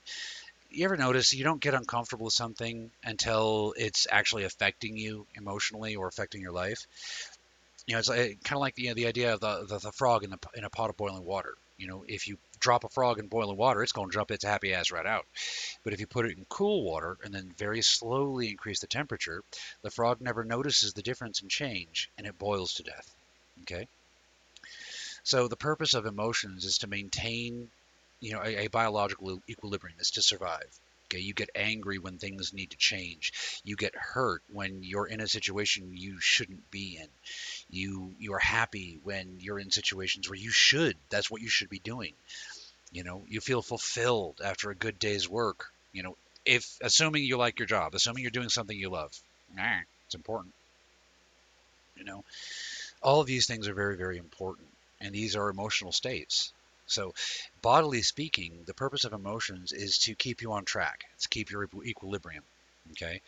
You 0.70 0.84
ever 0.84 0.96
notice 0.96 1.34
you 1.34 1.42
don't 1.42 1.60
get 1.60 1.74
uncomfortable 1.74 2.26
with 2.26 2.34
something 2.34 2.92
until 3.02 3.74
it's 3.76 4.06
actually 4.10 4.44
affecting 4.44 4.96
you 4.96 5.26
emotionally 5.34 5.96
or 5.96 6.06
affecting 6.06 6.40
your 6.40 6.52
life? 6.52 6.86
You 7.88 7.94
know, 7.94 7.98
it's 7.98 8.08
eh, 8.08 8.14
like, 8.14 8.44
kind 8.44 8.56
of 8.56 8.60
like 8.60 8.76
the, 8.76 8.82
you 8.82 8.88
know, 8.90 8.94
the 8.94 9.08
idea 9.08 9.34
of 9.34 9.40
the, 9.40 9.66
the, 9.66 9.78
the 9.78 9.92
frog 9.92 10.22
in, 10.22 10.30
the, 10.30 10.38
in 10.54 10.62
a 10.62 10.70
pot 10.70 10.90
of 10.90 10.96
boiling 10.96 11.24
water. 11.24 11.56
You 11.78 11.88
know, 11.88 12.04
if 12.06 12.28
you 12.28 12.38
drop 12.60 12.84
a 12.84 12.88
frog 12.88 13.18
in 13.18 13.26
boiling 13.26 13.56
water, 13.56 13.82
it's 13.82 13.92
going 13.92 14.08
to 14.08 14.14
jump 14.14 14.30
its 14.30 14.44
happy 14.44 14.72
ass 14.72 14.92
right 14.92 15.04
out. 15.04 15.26
But 15.82 15.92
if 15.92 15.98
you 15.98 16.06
put 16.06 16.26
it 16.26 16.38
in 16.38 16.46
cool 16.48 16.84
water 16.84 17.18
and 17.24 17.34
then 17.34 17.54
very 17.58 17.82
slowly 17.82 18.50
increase 18.50 18.78
the 18.80 18.86
temperature, 18.86 19.42
the 19.82 19.90
frog 19.90 20.20
never 20.20 20.44
notices 20.44 20.92
the 20.92 21.02
difference 21.02 21.42
in 21.42 21.48
change 21.48 22.08
and 22.16 22.24
it 22.24 22.38
boils 22.38 22.74
to 22.74 22.84
death. 22.84 23.15
Okay. 23.62 23.88
So 25.24 25.48
the 25.48 25.56
purpose 25.56 25.94
of 25.94 26.06
emotions 26.06 26.64
is 26.64 26.78
to 26.78 26.86
maintain, 26.86 27.70
you 28.20 28.32
know, 28.32 28.42
a, 28.42 28.64
a 28.64 28.68
biological 28.68 29.42
equilibrium. 29.48 29.98
Is 30.00 30.12
to 30.12 30.22
survive. 30.22 30.68
Okay, 31.06 31.20
you 31.20 31.34
get 31.34 31.50
angry 31.54 31.98
when 31.98 32.18
things 32.18 32.52
need 32.52 32.70
to 32.70 32.76
change. 32.76 33.32
You 33.64 33.76
get 33.76 33.94
hurt 33.94 34.42
when 34.52 34.82
you're 34.82 35.06
in 35.06 35.20
a 35.20 35.28
situation 35.28 35.96
you 35.96 36.18
shouldn't 36.20 36.70
be 36.70 36.98
in. 37.00 37.08
You 37.70 38.14
you 38.18 38.32
are 38.34 38.38
happy 38.40 38.98
when 39.04 39.38
you're 39.40 39.58
in 39.60 39.70
situations 39.70 40.28
where 40.28 40.38
you 40.38 40.50
should. 40.50 40.96
That's 41.10 41.30
what 41.30 41.42
you 41.42 41.48
should 41.48 41.68
be 41.70 41.78
doing. 41.78 42.14
You 42.92 43.04
know, 43.04 43.24
you 43.28 43.40
feel 43.40 43.62
fulfilled 43.62 44.40
after 44.44 44.70
a 44.70 44.74
good 44.74 44.98
day's 44.98 45.28
work. 45.28 45.66
You 45.92 46.02
know, 46.04 46.16
if 46.44 46.78
assuming 46.82 47.24
you 47.24 47.36
like 47.36 47.58
your 47.58 47.66
job, 47.66 47.94
assuming 47.94 48.22
you're 48.22 48.30
doing 48.30 48.48
something 48.48 48.76
you 48.78 48.90
love, 48.90 49.12
nah, 49.54 49.80
it's 50.06 50.14
important. 50.14 50.54
You 51.96 52.04
know, 52.04 52.24
all 53.06 53.20
of 53.20 53.26
these 53.28 53.46
things 53.46 53.68
are 53.68 53.74
very 53.74 53.96
very 53.96 54.18
important, 54.18 54.68
and 55.00 55.14
these 55.14 55.36
are 55.36 55.48
emotional 55.48 55.92
states. 55.92 56.52
So, 56.88 57.14
bodily 57.62 58.02
speaking, 58.02 58.64
the 58.66 58.74
purpose 58.74 59.04
of 59.04 59.12
emotions 59.12 59.72
is 59.72 59.98
to 60.00 60.14
keep 60.14 60.42
you 60.42 60.52
on 60.52 60.64
track. 60.64 61.04
to 61.20 61.28
keep 61.28 61.50
your 61.50 61.68
equilibrium. 61.84 62.44
Okay, 62.92 63.20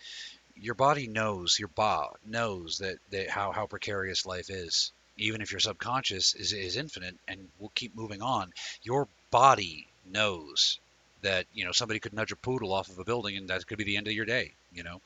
your 0.61 0.75
body 0.75 1.07
knows, 1.07 1.59
your 1.59 1.69
ba 1.69 2.09
knows 2.25 2.79
that, 2.79 2.99
that 3.11 3.31
how, 3.31 3.53
how 3.53 3.67
precarious 3.67 4.27
life 4.27 4.51
is. 4.51 4.93
Even 5.17 5.41
if 5.41 5.51
your 5.51 5.61
subconscious 5.61 6.35
is, 6.35 6.53
is 6.53 6.77
infinite 6.77 7.17
and 7.27 7.49
will 7.59 7.73
keep 7.75 7.95
moving 7.97 8.23
on, 8.23 8.53
your 8.83 9.09
body 9.31 9.87
knows 10.05 10.79
that 11.23 11.47
you 11.53 11.65
know 11.65 11.73
somebody 11.73 11.99
could 12.01 12.13
nudge 12.13 12.33
a 12.33 12.37
poodle 12.37 12.73
off 12.73 12.89
of 12.89 12.99
a 12.99 13.05
building 13.05 13.37
and 13.37 13.49
that 13.49 13.67
could 13.67 13.79
be 13.79 13.85
the 13.85 13.97
end 13.97 14.07
of 14.07 14.13
your 14.13 14.25
day. 14.25 14.53
You 14.73 14.85
know, 14.85 15.01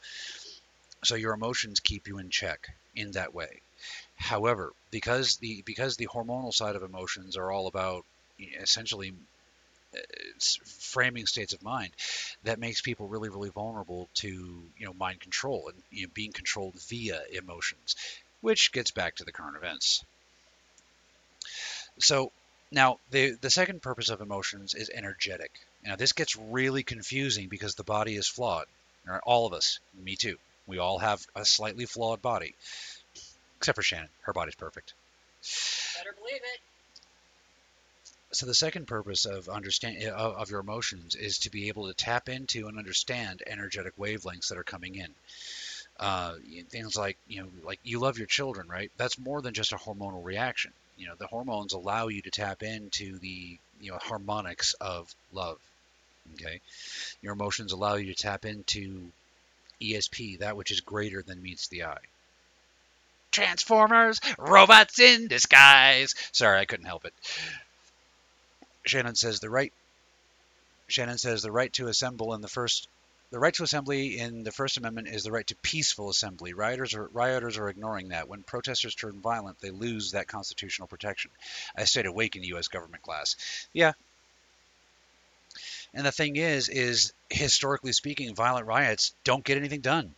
so 1.05 1.15
your 1.15 1.35
emotions 1.35 1.81
keep 1.81 2.09
you 2.09 2.19
in 2.19 2.31
check 2.31 2.69
in 2.95 3.13
that 3.13 3.35
way. 3.35 3.61
However, 4.23 4.73
because 4.93 5.37
the 5.39 5.63
because 5.63 5.97
the 5.97 6.07
hormonal 6.07 6.55
side 6.55 6.77
of 6.77 6.85
emotions 6.85 7.37
are 7.37 7.51
all 7.51 7.67
about 7.67 8.05
essentially 8.39 9.13
uh, 9.95 9.99
framing 10.79 11.27
states 11.27 11.53
of 11.53 11.63
mind, 11.63 11.93
that 12.45 12.61
makes 12.61 12.81
people 12.81 13.09
really 13.09 13.29
really 13.29 13.51
vulnerable 13.51 14.09
to 14.15 14.29
you 14.29 14.87
know 14.87 14.95
mind 14.95 15.21
control 15.21 15.69
and 15.69 15.83
you 15.91 16.07
know, 16.07 16.13
being 16.15 16.33
controlled 16.33 16.81
via 16.89 17.21
emotions, 17.33 17.97
which 18.41 18.71
gets 18.71 18.93
back 18.93 19.17
to 19.17 19.25
the 19.25 19.33
current 19.33 19.57
events. 19.57 20.05
So 21.99 22.31
now 22.71 22.99
the 23.11 23.33
the 23.41 23.51
second 23.51 23.83
purpose 23.83 24.09
of 24.09 24.21
emotions 24.21 24.75
is 24.75 24.89
energetic. 24.89 25.51
Now 25.85 25.97
this 25.97 26.13
gets 26.13 26.37
really 26.37 26.85
confusing 26.85 27.49
because 27.49 27.75
the 27.75 27.85
body 27.85 28.15
is 28.15 28.29
flawed. 28.29 28.67
All 29.25 29.47
of 29.47 29.53
us, 29.53 29.81
me 29.93 30.15
too. 30.15 30.39
We 30.67 30.79
all 30.79 31.01
have 31.01 31.21
a 31.35 31.45
slightly 31.45 31.87
flawed 31.87 32.23
body, 32.23 32.55
except 33.63 33.77
for 33.77 33.83
Shannon. 33.83 34.09
Her 34.23 34.33
body's 34.33 34.57
perfect. 34.57 34.93
Better 35.97 36.17
believe 36.19 36.41
it. 36.43 36.61
So 38.33 38.45
the 38.45 38.55
second 38.55 38.89
purpose 38.89 39.25
of 39.25 39.49
understand 39.49 40.03
of, 40.03 40.35
of 40.35 40.51
your 40.51 40.59
emotions 40.59 41.15
is 41.15 41.39
to 41.41 41.51
be 41.51 41.69
able 41.69 41.87
to 41.87 41.95
tap 41.95 42.29
into 42.29 42.67
and 42.67 42.77
understand 42.77 43.41
energetic 43.47 43.97
wavelengths 43.97 44.49
that 44.49 44.59
are 44.59 44.65
coming 44.65 44.97
in. 44.97 45.15
Uh, 46.01 46.35
things 46.71 46.97
like 46.97 47.17
you 47.29 47.43
know, 47.43 47.49
like 47.63 47.79
you 47.85 48.01
love 48.01 48.19
your 48.19 48.27
children, 48.27 48.67
right? 48.67 48.91
That's 48.97 49.17
more 49.17 49.41
than 49.41 49.55
just 49.55 49.73
a 49.73 49.77
hormonal 49.77 50.25
reaction. 50.25 50.73
You 50.97 51.07
know, 51.07 51.15
the 51.17 51.29
hormones 51.29 51.73
allow 51.73 52.09
you 52.09 52.23
to 52.23 52.31
tap 52.33 52.65
into 52.65 53.21
the 53.21 53.59
you 53.81 53.93
know 53.93 53.99
harmonics 54.03 54.75
of 54.81 55.15
love. 55.33 55.59
Okay, 56.35 56.61
your 57.21 57.35
emotions 57.35 57.71
allow 57.71 57.95
you 57.95 58.13
to 58.13 58.21
tap 58.21 58.45
into 58.45 59.13
ESP, 59.81 60.41
that 60.41 60.57
which 60.57 60.73
is 60.73 60.81
greater 60.81 61.23
than 61.23 61.41
meets 61.41 61.69
the 61.69 61.85
eye. 61.85 62.09
Transformers, 63.33 64.21
robots 64.39 65.01
in 65.01 65.27
disguise. 65.27 66.15
Sorry, 66.33 66.59
I 66.59 66.65
couldn't 66.65 66.87
help 66.87 67.05
it. 67.05 67.15
Shannon 68.85 69.17
says 69.17 69.41
the 69.41 69.51
right. 69.51 69.73
Shannon 70.89 71.19
says 71.19 71.43
the 71.43 71.53
right 71.53 71.73
to 71.75 71.89
assemble 71.89 72.35
in 72.35 72.41
the 72.41 72.49
first. 72.49 72.89
The 73.31 73.39
right 73.39 73.55
to 73.55 73.63
assembly 73.63 74.19
in 74.19 74.43
the 74.43 74.53
First 74.53 74.77
Amendment 74.77 75.09
is 75.09 75.23
the 75.23 75.33
right 75.33 75.47
to 75.47 75.57
peaceful 75.57 76.11
assembly. 76.11 76.53
Rioters 76.53 76.93
are, 76.93 77.09
rioters 77.15 77.57
are 77.57 77.71
ignoring 77.71 78.09
that. 78.09 78.29
When 78.29 78.43
protesters 78.43 78.95
turn 78.95 79.23
violent, 79.23 79.59
they 79.61 79.71
lose 79.71 80.11
that 80.11 80.29
constitutional 80.29 80.87
protection. 80.87 81.31
I 81.75 81.85
stayed 81.85 82.05
awake 82.05 82.37
in 82.37 82.43
U.S. 82.43 82.69
government 82.69 83.03
class. 83.03 83.37
Yeah, 83.73 83.93
and 85.95 86.07
the 86.07 86.13
thing 86.13 86.37
is, 86.37 86.69
is 86.69 87.13
historically 87.29 87.93
speaking, 87.93 88.35
violent 88.35 88.67
riots 88.67 89.15
don't 89.25 89.45
get 89.45 89.59
anything 89.59 89.81
done. 89.81 90.15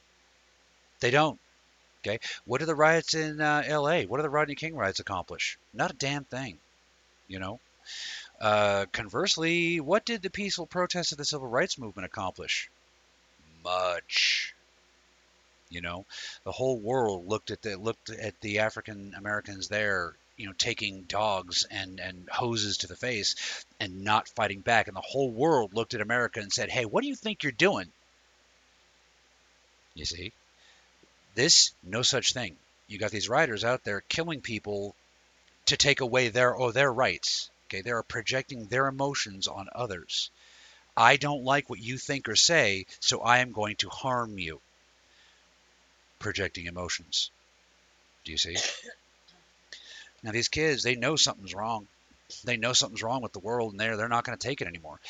They 1.01 1.11
don't. 1.11 1.39
Okay. 2.07 2.19
What 2.45 2.59
do 2.59 2.67
the 2.67 2.75
riots 2.75 3.15
in 3.15 3.41
uh, 3.41 3.63
L.A. 3.67 4.05
What 4.05 4.19
do 4.19 4.23
the 4.23 4.31
Rodney 4.31 4.55
King 4.55 4.77
riots 4.77 5.01
accomplish? 5.01 5.59
Not 5.73 5.91
a 5.91 5.95
damn 5.95 6.25
thing. 6.25 6.59
You 7.29 7.39
know. 7.39 7.61
Uh, 8.41 8.87
conversely, 8.93 9.81
what 9.81 10.05
did 10.05 10.23
the 10.23 10.31
peaceful 10.31 10.67
protests 10.67 11.13
of 11.13 11.19
the 11.19 11.25
civil 11.25 11.47
rights 11.47 11.79
movement 11.79 12.05
accomplish? 12.05 12.69
Much. 13.63 14.55
You 15.71 15.81
know, 15.81 16.05
the 16.45 16.53
whole 16.53 16.79
world 16.79 17.27
looked 17.27 17.51
at 17.51 17.63
the 17.63 17.77
looked 17.77 18.11
at 18.11 18.39
the 18.43 18.61
African 18.61 19.15
Americans 19.17 19.69
there, 19.69 20.15
you 20.37 20.47
know, 20.47 20.53
taking 20.59 21.05
dogs 21.05 21.65
and 21.71 21.99
and 22.01 22.29
hoses 22.31 22.79
to 22.79 22.87
the 22.87 22.97
face 22.97 23.65
and 23.81 24.05
not 24.05 24.29
fighting 24.29 24.61
back, 24.61 24.89
and 24.89 24.97
the 24.97 25.01
whole 25.01 25.31
world 25.31 25.75
looked 25.75 25.95
at 25.95 26.01
America 26.03 26.41
and 26.41 26.53
said, 26.53 26.71
"Hey, 26.71 26.85
what 26.85 27.03
do 27.03 27.09
you 27.09 27.17
think 27.17 27.43
you're 27.43 27.53
doing?" 27.53 27.91
You 29.95 30.05
see, 30.05 30.33
this 31.35 31.73
no 31.83 32.03
such 32.03 32.33
thing. 32.33 32.57
You 32.87 32.99
got 32.99 33.11
these 33.11 33.29
riders 33.29 33.65
out 33.65 33.85
there 33.85 34.03
killing 34.03 34.41
people 34.41 34.95
to 35.67 35.77
take 35.77 36.01
away 36.01 36.29
their 36.29 36.55
or 36.55 36.73
their 36.73 36.93
rights. 36.93 37.51
Okay, 37.67 37.81
they 37.81 37.91
are 37.91 38.03
projecting 38.03 38.67
their 38.67 38.87
emotions 38.87 39.49
on 39.49 39.69
others. 39.75 40.31
I 40.97 41.17
don't 41.17 41.45
like 41.45 41.69
what 41.69 41.81
you 41.81 41.99
think 41.99 42.29
or 42.29 42.37
say, 42.37 42.87
so 43.01 43.21
I 43.21 43.39
am 43.39 43.53
going 43.53 43.77
to 43.77 43.89
harm 43.89 44.39
you. 44.39 44.61
Projecting 46.19 46.67
emotions. 46.67 47.31
Do 48.25 48.33
you 48.33 48.39
see? 48.39 48.57
Now 50.23 50.33
these 50.33 50.49
kids, 50.49 50.83
they 50.83 50.95
know 50.95 51.17
something's 51.17 51.55
wrong. 51.55 51.87
They 52.45 52.57
know 52.57 52.73
something's 52.73 53.03
wrong 53.03 53.23
with 53.23 53.33
the 53.33 53.41
world, 53.41 53.73
and 53.73 53.81
they're 53.81 53.97
they're 53.97 54.09
not 54.09 54.25
going 54.25 54.39
to 54.39 54.49
take 54.49 54.61
it 54.63 54.69
anymore. 54.69 55.01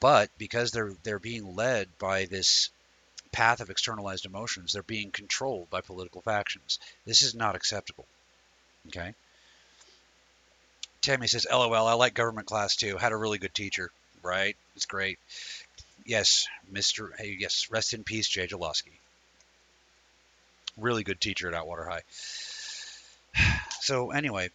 But 0.00 0.30
because 0.38 0.70
they're 0.70 0.94
they're 1.02 1.18
being 1.18 1.54
led 1.54 1.88
by 1.98 2.26
this 2.26 2.70
path 3.38 3.60
of 3.60 3.70
externalized 3.70 4.26
emotions, 4.26 4.72
they're 4.72 4.82
being 4.82 5.12
controlled 5.12 5.70
by 5.70 5.80
political 5.80 6.20
factions. 6.20 6.80
This 7.06 7.22
is 7.22 7.36
not 7.36 7.54
acceptable. 7.54 8.04
Okay. 8.88 9.14
Tammy 11.02 11.28
says, 11.28 11.46
"LOL, 11.48 11.86
I 11.86 11.92
like 11.92 12.14
government 12.14 12.48
class 12.48 12.74
too. 12.74 12.98
Had 12.98 13.12
a 13.12 13.16
really 13.16 13.38
good 13.38 13.54
teacher. 13.54 13.92
Right? 14.24 14.56
It's 14.74 14.86
great. 14.86 15.20
Yes, 16.04 16.48
Mr. 16.72 17.16
Hey, 17.16 17.36
yes, 17.38 17.70
rest 17.70 17.94
in 17.94 18.02
peace, 18.02 18.26
Jay 18.26 18.48
Jaloski. 18.48 18.98
Really 20.76 21.04
good 21.04 21.20
teacher 21.20 21.46
at 21.46 21.54
Atwater 21.54 21.88
High. 21.88 22.02
So 23.80 24.10
anyway, 24.10 24.50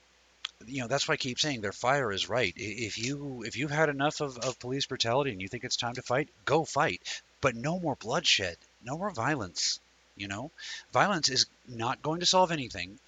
you 0.68 0.82
know 0.82 0.88
that's 0.90 1.08
why 1.08 1.14
I 1.14 1.18
keep 1.18 1.40
saying 1.40 1.62
their 1.62 1.72
fire 1.72 2.12
is 2.12 2.28
right. 2.28 2.54
If 2.58 2.98
you 2.98 3.44
if 3.44 3.56
you've 3.56 3.72
had 3.72 3.88
enough 3.88 4.20
of, 4.20 4.38
of 4.40 4.60
police 4.60 4.86
brutality 4.86 5.32
and 5.32 5.42
you 5.42 5.48
think 5.48 5.64
it's 5.64 5.78
time 5.78 5.96
to 5.96 6.02
fight, 6.02 6.28
go 6.44 6.66
fight. 6.66 7.02
But 7.40 7.56
no 7.56 7.80
more 7.80 7.96
bloodshed, 7.96 8.58
no 8.84 8.98
more 8.98 9.12
violence. 9.12 9.80
You 10.16 10.28
know, 10.28 10.52
violence 10.92 11.30
is 11.30 11.48
not 11.68 12.02
going 12.02 12.20
to 12.20 12.26
solve 12.26 12.52
anything, 12.52 13.00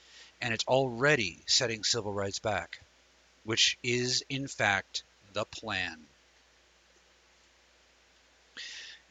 and 0.42 0.54
it's 0.54 0.66
already 0.66 1.44
setting 1.48 1.84
civil 1.84 2.12
rights 2.12 2.40
back, 2.40 2.80
which 3.44 3.78
is 3.84 4.24
in 4.30 4.48
fact 4.48 5.04
the 5.34 5.46
plan. 5.46 6.06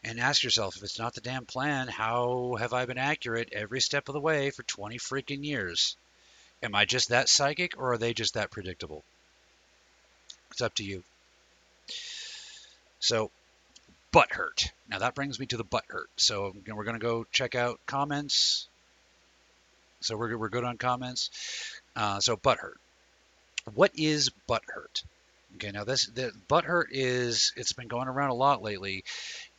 And 0.03 0.21
ask 0.21 0.43
yourself, 0.43 0.77
if 0.77 0.83
it's 0.83 0.99
not 0.99 1.15
the 1.15 1.21
damn 1.21 1.47
plan, 1.47 1.89
how 1.89 2.57
have 2.59 2.73
I 2.73 2.85
been 2.85 2.99
accurate 2.99 3.53
every 3.53 3.81
step 3.81 4.09
of 4.09 4.13
the 4.13 4.21
way 4.21 4.51
for 4.51 4.63
20 4.65 4.99
freaking 4.99 5.45
years? 5.45 5.97
Am 6.63 6.75
I 6.75 6.85
just 6.85 7.09
that 7.09 7.29
psychic, 7.29 7.79
or 7.79 7.93
are 7.93 7.99
they 7.99 8.13
just 8.13 8.35
that 8.35 8.51
predictable? 8.51 9.03
It's 10.51 10.61
up 10.61 10.75
to 10.77 10.85
you. 10.85 11.03
So, 13.01 13.31
butt 14.15 14.33
hurt. 14.33 14.71
Now 14.89 15.01
that 15.01 15.17
brings 15.17 15.41
me 15.41 15.47
to 15.47 15.57
the 15.57 15.65
butt 15.65 15.85
hurt. 15.89 16.09
So 16.17 16.55
we're 16.69 16.85
going 16.85 16.99
to 16.99 17.05
go 17.05 17.27
check 17.33 17.57
out 17.57 17.81
comments. 17.85 18.69
So 20.03 20.17
we're, 20.17 20.39
we're 20.39 20.51
good 20.51 20.63
on 20.63 20.79
comments. 20.79 21.31
Uh, 21.97 22.21
so 22.21 22.37
butt 22.37 22.59
hurt. 22.59 22.79
What 23.75 23.91
is 23.97 24.31
butt 24.47 24.63
hurt? 24.69 25.03
Okay, 25.57 25.73
now 25.73 25.83
this 25.83 26.07
the 26.07 26.31
butt 26.47 26.65
hurt 26.65 26.91
is 26.93 27.53
it's 27.57 27.73
been 27.73 27.89
going 27.89 28.07
around 28.07 28.31
a 28.31 28.35
lot 28.35 28.63
lately, 28.63 29.03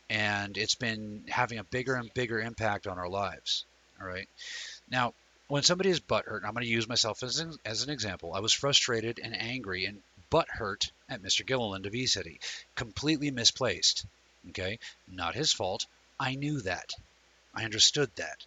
and 0.09 0.57
it's 0.57 0.75
been 0.75 1.25
having 1.27 1.57
a 1.57 1.63
bigger 1.65 1.95
and 1.95 2.13
bigger 2.13 2.39
impact 2.39 2.87
on 2.87 2.97
our 2.97 3.09
lives. 3.09 3.65
All 3.99 4.07
right. 4.07 4.27
Now, 4.89 5.13
when 5.47 5.63
somebody 5.63 5.89
is 5.89 5.99
butthurt, 5.99 6.45
I'm 6.45 6.53
going 6.53 6.65
to 6.65 6.71
use 6.71 6.87
myself 6.87 7.23
as 7.23 7.39
an, 7.39 7.53
as 7.65 7.83
an 7.83 7.89
example. 7.89 8.33
I 8.33 8.39
was 8.39 8.53
frustrated 8.53 9.19
and 9.21 9.35
angry 9.39 9.85
and 9.85 10.01
butt 10.29 10.47
hurt 10.49 10.91
at 11.09 11.21
Mr. 11.21 11.45
Gilliland 11.45 11.85
of 11.85 11.93
ECETI. 11.93 12.39
Completely 12.75 13.31
misplaced. 13.31 14.05
Okay? 14.49 14.79
Not 15.07 15.35
his 15.35 15.51
fault. 15.53 15.85
I 16.19 16.35
knew 16.35 16.61
that. 16.61 16.93
I 17.53 17.63
understood 17.63 18.11
that. 18.15 18.45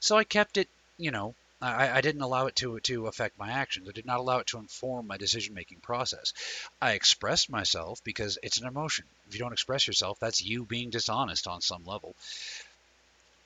So 0.00 0.16
I 0.16 0.24
kept 0.24 0.56
it, 0.56 0.68
you 0.98 1.10
know, 1.10 1.34
I, 1.62 1.98
I 1.98 2.00
didn't 2.00 2.22
allow 2.22 2.46
it 2.46 2.56
to, 2.56 2.80
to 2.80 3.06
affect 3.06 3.38
my 3.38 3.50
actions. 3.50 3.88
I 3.88 3.92
did 3.92 4.06
not 4.06 4.20
allow 4.20 4.38
it 4.38 4.46
to 4.48 4.58
inform 4.58 5.06
my 5.06 5.18
decision 5.18 5.54
making 5.54 5.80
process. 5.80 6.32
I 6.80 6.92
expressed 6.92 7.50
myself 7.50 8.02
because 8.04 8.38
it's 8.42 8.58
an 8.60 8.66
emotion. 8.66 9.04
If 9.28 9.34
you 9.34 9.40
don't 9.40 9.52
express 9.52 9.86
yourself, 9.86 10.18
that's 10.18 10.42
you 10.42 10.64
being 10.64 10.90
dishonest 10.90 11.46
on 11.46 11.60
some 11.60 11.84
level 11.84 12.14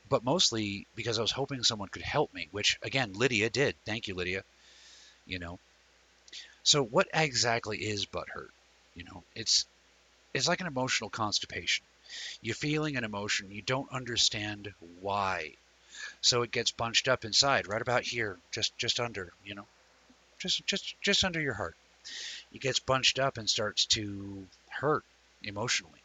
but 0.08 0.24
mostly 0.24 0.86
because 0.94 1.18
I 1.18 1.22
was 1.22 1.30
hoping 1.30 1.62
someone 1.62 1.88
could 1.88 2.02
help 2.02 2.32
me, 2.34 2.48
which 2.50 2.78
again 2.82 3.12
Lydia 3.14 3.50
did. 3.50 3.74
Thank 3.84 4.08
you, 4.08 4.14
Lydia. 4.14 4.44
You 5.26 5.38
know. 5.38 5.58
So 6.62 6.82
what 6.82 7.08
exactly 7.14 7.78
is 7.78 8.06
butthurt? 8.06 8.50
You 8.94 9.04
know, 9.04 9.24
it's 9.34 9.66
it's 10.34 10.48
like 10.48 10.60
an 10.60 10.66
emotional 10.66 11.10
constipation. 11.10 11.84
You're 12.42 12.54
feeling 12.54 12.96
an 12.96 13.04
emotion, 13.04 13.50
you 13.50 13.62
don't 13.62 13.90
understand 13.92 14.74
why. 15.00 15.56
So 16.20 16.42
it 16.42 16.50
gets 16.52 16.72
bunched 16.72 17.08
up 17.08 17.24
inside, 17.24 17.68
right 17.68 17.82
about 17.82 18.04
here, 18.04 18.38
just 18.52 18.76
just 18.78 19.00
under, 19.00 19.32
you 19.44 19.54
know. 19.54 19.66
Just 20.38 20.66
just 20.66 20.94
just 21.00 21.24
under 21.24 21.40
your 21.40 21.54
heart. 21.54 21.76
It 22.52 22.60
gets 22.60 22.80
bunched 22.80 23.18
up 23.18 23.38
and 23.38 23.48
starts 23.50 23.86
to 23.86 24.48
hurt 24.68 25.04
emotionally. 25.42 26.02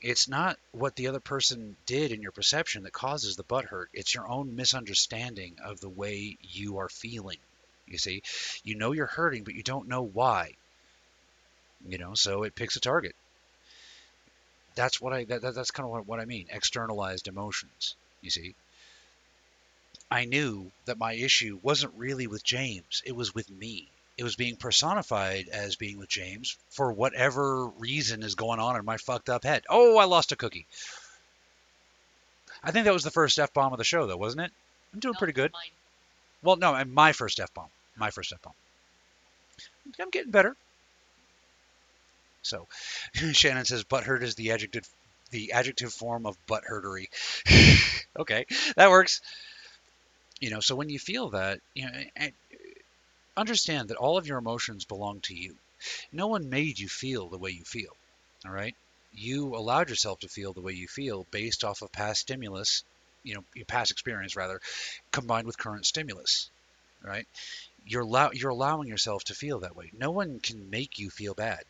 it's 0.00 0.28
not 0.28 0.58
what 0.72 0.96
the 0.96 1.08
other 1.08 1.20
person 1.20 1.76
did 1.86 2.12
in 2.12 2.22
your 2.22 2.32
perception 2.32 2.82
that 2.84 2.92
causes 2.92 3.36
the 3.36 3.42
butt 3.44 3.64
hurt. 3.66 3.90
It's 3.92 4.14
your 4.14 4.28
own 4.28 4.54
misunderstanding 4.56 5.58
of 5.64 5.80
the 5.80 5.88
way 5.88 6.36
you 6.42 6.78
are 6.78 6.88
feeling. 6.88 7.38
You 7.86 7.98
see, 7.98 8.22
you 8.64 8.74
know 8.76 8.92
you're 8.92 9.06
hurting, 9.06 9.44
but 9.44 9.54
you 9.54 9.62
don't 9.62 9.88
know 9.88 10.02
why. 10.02 10.54
You 11.86 11.98
know, 11.98 12.14
so 12.14 12.42
it 12.42 12.54
picks 12.54 12.76
a 12.76 12.80
target. 12.80 13.14
That's 14.76 15.00
what 15.00 15.12
I. 15.12 15.24
That, 15.24 15.42
that- 15.42 15.54
that's 15.56 15.72
kind 15.72 15.84
of 15.84 15.90
what, 15.90 16.06
what 16.06 16.20
I 16.20 16.24
mean. 16.24 16.46
Externalized 16.50 17.26
emotions. 17.26 17.96
You 18.20 18.30
see. 18.30 18.54
I 20.08 20.24
knew 20.24 20.70
that 20.84 20.98
my 20.98 21.14
issue 21.14 21.58
wasn't 21.62 21.94
really 21.96 22.28
with 22.28 22.44
James. 22.44 23.02
It 23.04 23.16
was 23.16 23.34
with 23.34 23.50
me. 23.50 23.88
It 24.16 24.22
was 24.22 24.36
being 24.36 24.54
personified 24.56 25.48
as 25.48 25.74
being 25.74 25.98
with 25.98 26.08
James 26.08 26.56
for 26.70 26.92
whatever 26.92 27.66
reason 27.66 28.22
is 28.22 28.36
going 28.36 28.60
on 28.60 28.76
in 28.76 28.84
my 28.84 28.98
fucked 28.98 29.28
up 29.28 29.42
head. 29.42 29.64
Oh, 29.68 29.98
I 29.98 30.04
lost 30.04 30.30
a 30.30 30.36
cookie. 30.36 30.66
I 32.62 32.70
think 32.70 32.84
that 32.84 32.94
was 32.94 33.04
the 33.04 33.10
first 33.10 33.38
F 33.38 33.52
bomb 33.52 33.72
of 33.72 33.78
the 33.78 33.84
show, 33.84 34.06
though, 34.06 34.16
wasn't 34.16 34.42
it? 34.42 34.52
I'm 34.94 35.00
doing 35.00 35.14
pretty 35.14 35.32
good. 35.32 35.52
Mine. 35.52 35.62
Well, 36.42 36.56
no, 36.56 36.82
my 36.84 37.12
first 37.12 37.40
F 37.40 37.52
bomb. 37.52 37.68
My 37.96 38.10
first 38.10 38.32
F 38.32 38.40
bomb. 38.42 38.54
I'm 40.00 40.10
getting 40.10 40.30
better. 40.30 40.56
So, 42.46 42.68
Shannon 43.32 43.64
says 43.64 43.84
butthurt 43.84 44.22
is 44.22 44.34
the 44.34 44.52
adjective 44.52 44.88
the 45.30 45.52
adjective 45.52 45.92
form 45.92 46.26
of 46.26 46.36
butthurtery. 46.46 47.06
okay, 48.18 48.46
that 48.76 48.90
works. 48.90 49.20
You 50.40 50.50
know, 50.50 50.60
so 50.60 50.76
when 50.76 50.90
you 50.90 50.98
feel 50.98 51.30
that, 51.30 51.60
you 51.74 51.86
know, 51.86 52.28
understand 53.36 53.88
that 53.88 53.96
all 53.96 54.16
of 54.16 54.26
your 54.26 54.38
emotions 54.38 54.84
belong 54.84 55.20
to 55.20 55.34
you. 55.34 55.56
No 56.12 56.26
one 56.26 56.48
made 56.48 56.78
you 56.78 56.88
feel 56.88 57.28
the 57.28 57.38
way 57.38 57.50
you 57.50 57.64
feel. 57.64 57.94
All 58.44 58.52
right? 58.52 58.74
You 59.12 59.54
allowed 59.54 59.90
yourself 59.90 60.20
to 60.20 60.28
feel 60.28 60.52
the 60.52 60.60
way 60.60 60.72
you 60.72 60.88
feel 60.88 61.26
based 61.30 61.64
off 61.64 61.82
of 61.82 61.92
past 61.92 62.20
stimulus, 62.20 62.82
you 63.22 63.34
know, 63.34 63.44
your 63.54 63.66
past 63.66 63.90
experience 63.90 64.36
rather, 64.36 64.60
combined 65.10 65.46
with 65.46 65.58
current 65.58 65.86
stimulus. 65.86 66.50
Right? 67.02 67.26
You're 67.86 68.30
you're 68.32 68.50
allowing 68.50 68.88
yourself 68.88 69.24
to 69.24 69.34
feel 69.34 69.60
that 69.60 69.76
way. 69.76 69.90
No 69.96 70.10
one 70.10 70.40
can 70.40 70.70
make 70.70 70.98
you 70.98 71.08
feel 71.08 71.34
bad. 71.34 71.64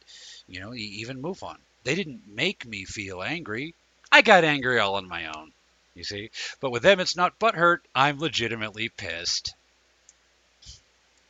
You 0.48 0.61
know, 0.61 0.74
even 0.74 1.20
move 1.20 1.42
on. 1.42 1.59
They 1.85 1.94
didn't 1.94 2.26
make 2.26 2.64
me 2.64 2.85
feel 2.85 3.22
angry. 3.22 3.74
I 4.11 4.22
got 4.22 4.44
angry 4.44 4.79
all 4.79 4.94
on 4.96 5.09
my 5.09 5.26
own. 5.26 5.52
You 5.94 6.05
see? 6.05 6.31
But 6.61 6.70
with 6.70 6.83
them, 6.83 7.00
it's 7.00 7.16
not 7.16 7.38
butthurt. 7.38 7.81
I'm 7.94 8.18
legitimately 8.18 8.88
pissed. 8.88 9.55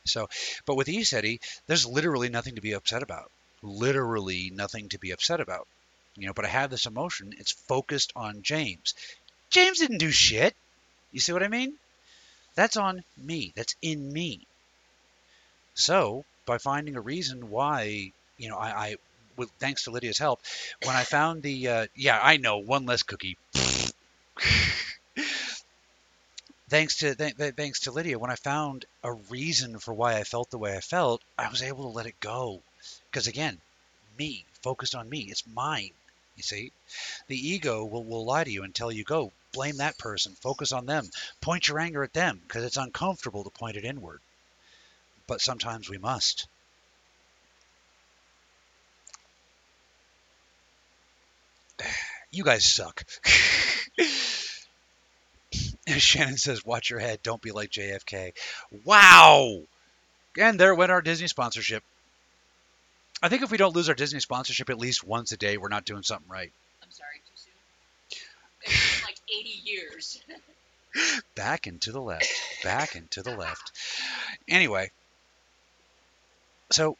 So, 0.05 0.29
but 0.65 0.75
with 0.75 0.87
ECETI, 0.87 1.39
there's 1.67 1.85
literally 1.85 2.29
nothing 2.29 2.55
to 2.55 2.61
be 2.61 2.71
upset 2.71 3.03
about. 3.03 3.31
Literally 3.61 4.51
nothing 4.51 4.89
to 4.89 4.97
be 4.97 5.11
upset 5.11 5.41
about. 5.41 5.67
You 6.15 6.27
know, 6.27 6.33
but 6.33 6.45
I 6.45 6.49
have 6.49 6.69
this 6.69 6.85
emotion. 6.85 7.33
It's 7.37 7.51
focused 7.51 8.13
on 8.15 8.41
James. 8.41 8.93
James 9.49 9.79
didn't 9.79 9.99
do 9.99 10.11
shit. 10.11 10.55
You 11.11 11.19
see 11.19 11.33
what 11.33 11.43
I 11.43 11.49
mean? 11.49 11.77
That's 12.55 12.77
on 12.77 13.03
me. 13.15 13.53
That's 13.55 13.75
in 13.81 14.11
me. 14.11 14.46
So, 15.77 16.25
by 16.47 16.57
finding 16.57 16.95
a 16.95 17.01
reason 17.01 17.51
why, 17.51 18.11
you 18.37 18.49
know, 18.49 18.57
I, 18.57 18.69
I 18.69 18.95
with 19.35 19.51
thanks 19.59 19.83
to 19.83 19.91
Lydia's 19.91 20.17
help, 20.17 20.41
when 20.83 20.95
I 20.95 21.03
found 21.03 21.43
the, 21.43 21.67
uh, 21.67 21.87
yeah, 21.95 22.19
I 22.21 22.37
know, 22.37 22.57
one 22.57 22.87
less 22.87 23.03
cookie. 23.03 23.37
thanks 26.69 26.97
to 26.97 27.13
th- 27.13 27.37
th- 27.37 27.53
thanks 27.53 27.81
to 27.81 27.91
Lydia, 27.91 28.17
when 28.17 28.31
I 28.31 28.35
found 28.35 28.85
a 29.03 29.13
reason 29.13 29.77
for 29.77 29.93
why 29.93 30.17
I 30.17 30.23
felt 30.23 30.49
the 30.49 30.57
way 30.57 30.75
I 30.75 30.81
felt, 30.81 31.21
I 31.37 31.47
was 31.47 31.61
able 31.61 31.83
to 31.83 31.95
let 31.95 32.07
it 32.07 32.19
go. 32.19 32.63
Because 33.11 33.27
again, 33.27 33.61
me, 34.17 34.47
focused 34.63 34.95
on 34.95 35.07
me, 35.07 35.27
it's 35.29 35.45
mine. 35.45 35.93
You 36.35 36.41
see, 36.41 36.71
the 37.27 37.37
ego 37.37 37.85
will, 37.85 38.03
will 38.03 38.25
lie 38.25 38.43
to 38.45 38.51
you 38.51 38.63
and 38.63 38.73
tell 38.73 38.91
you 38.91 39.03
go 39.03 39.31
blame 39.53 39.77
that 39.77 39.99
person, 39.99 40.33
focus 40.35 40.71
on 40.71 40.87
them, 40.87 41.07
point 41.41 41.67
your 41.67 41.79
anger 41.79 42.03
at 42.03 42.13
them 42.13 42.39
because 42.39 42.63
it's 42.63 42.77
uncomfortable 42.77 43.43
to 43.43 43.49
point 43.51 43.77
it 43.77 43.85
inward. 43.85 44.21
But 45.27 45.41
sometimes 45.41 45.89
we 45.89 45.97
must. 45.97 46.47
You 52.29 52.43
guys 52.43 52.65
suck. 52.65 53.05
Shannon 55.87 56.37
says, 56.37 56.65
"Watch 56.65 56.89
your 56.89 56.99
head. 56.99 57.19
Don't 57.23 57.41
be 57.41 57.51
like 57.51 57.69
JFK." 57.69 58.33
Wow. 58.83 59.61
And 60.37 60.59
there 60.59 60.75
went 60.75 60.91
our 60.91 61.01
Disney 61.01 61.27
sponsorship. 61.27 61.83
I 63.21 63.29
think 63.29 63.41
if 63.41 63.49
we 63.49 63.57
don't 63.57 63.75
lose 63.75 63.89
our 63.89 63.95
Disney 63.95 64.19
sponsorship 64.19 64.69
at 64.69 64.77
least 64.77 65.03
once 65.03 65.31
a 65.31 65.37
day, 65.37 65.57
we're 65.57 65.69
not 65.69 65.85
doing 65.85 66.03
something 66.03 66.29
right. 66.29 66.51
I'm 66.83 66.91
sorry, 66.91 67.21
too 67.25 67.31
soon. 67.35 67.53
It's 68.61 68.99
been 68.99 69.07
like 69.07 69.19
80 69.29 69.49
years. 69.63 70.21
Back 71.35 71.65
and 71.65 71.81
to 71.81 71.91
the 71.91 72.01
left. 72.01 72.31
Back 72.63 72.95
and 72.95 73.09
to 73.11 73.23
the 73.23 73.35
left. 73.35 73.71
Anyway, 74.47 74.91
so 76.69 76.97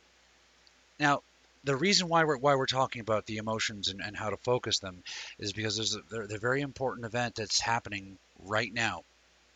now 1.00 1.22
the 1.64 1.76
reason 1.76 2.08
why 2.08 2.24
we're 2.24 2.38
why 2.38 2.56
we're 2.56 2.66
talking 2.66 3.02
about 3.02 3.26
the 3.26 3.38
emotions 3.38 3.90
and, 3.90 4.02
and 4.02 4.16
how 4.16 4.30
to 4.30 4.38
focus 4.38 4.80
them 4.80 5.04
is 5.38 5.54
because 5.54 5.76
there's 5.76 5.96
a, 5.96 6.02
there's 6.10 6.34
a 6.34 6.38
very 6.38 6.62
important 6.62 7.06
event 7.06 7.36
that's 7.36 7.60
happening 7.60 8.18
right 8.46 8.74
now. 8.74 9.04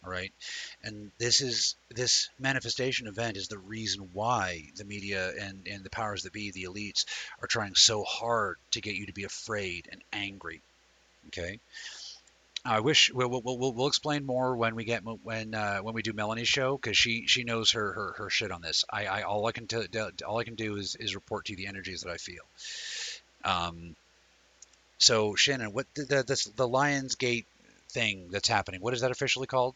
All 0.03 0.09
right, 0.09 0.33
and 0.83 1.11
this 1.19 1.41
is 1.41 1.75
this 1.91 2.29
manifestation 2.39 3.05
event 3.05 3.37
is 3.37 3.47
the 3.47 3.59
reason 3.59 4.09
why 4.13 4.63
the 4.75 4.83
media 4.83 5.31
and 5.39 5.67
and 5.69 5.83
the 5.83 5.91
powers 5.91 6.23
that 6.23 6.33
be, 6.33 6.49
the 6.49 6.63
elites, 6.63 7.05
are 7.39 7.47
trying 7.47 7.75
so 7.75 8.03
hard 8.03 8.57
to 8.71 8.81
get 8.81 8.95
you 8.95 9.05
to 9.05 9.13
be 9.13 9.25
afraid 9.25 9.87
and 9.91 10.01
angry. 10.11 10.61
Okay. 11.27 11.59
I 12.63 12.79
wish 12.81 13.11
we'll, 13.11 13.29
we'll, 13.29 13.41
we'll, 13.41 13.73
we'll 13.73 13.87
explain 13.87 14.25
more 14.25 14.55
when 14.55 14.75
we 14.75 14.85
get 14.85 15.03
when 15.03 15.55
uh, 15.55 15.79
when 15.79 15.95
we 15.95 16.03
do 16.03 16.13
Melanie's 16.13 16.47
show 16.47 16.77
because 16.77 16.95
she 16.95 17.25
she 17.25 17.43
knows 17.43 17.71
her, 17.71 17.91
her 17.93 18.13
her 18.17 18.29
shit 18.29 18.51
on 18.51 18.61
this. 18.61 18.85
I, 18.89 19.07
I 19.07 19.21
all 19.23 19.47
I 19.47 19.51
can 19.51 19.65
tell 19.65 19.83
all 20.27 20.37
I 20.37 20.43
can 20.43 20.55
do 20.55 20.75
is 20.75 20.95
is 20.95 21.15
report 21.15 21.45
to 21.45 21.53
you 21.53 21.57
the 21.57 21.67
energies 21.67 22.01
that 22.01 22.11
I 22.11 22.17
feel. 22.17 22.43
Um. 23.43 23.95
So 24.99 25.33
Shannon, 25.35 25.73
what 25.73 25.87
the 25.95 26.05
the, 26.05 26.23
this, 26.23 26.43
the 26.45 26.67
Lionsgate 26.67 27.45
thing 27.89 28.27
that's 28.29 28.47
happening? 28.47 28.81
What 28.81 28.93
is 28.93 29.01
that 29.01 29.09
officially 29.09 29.47
called? 29.47 29.73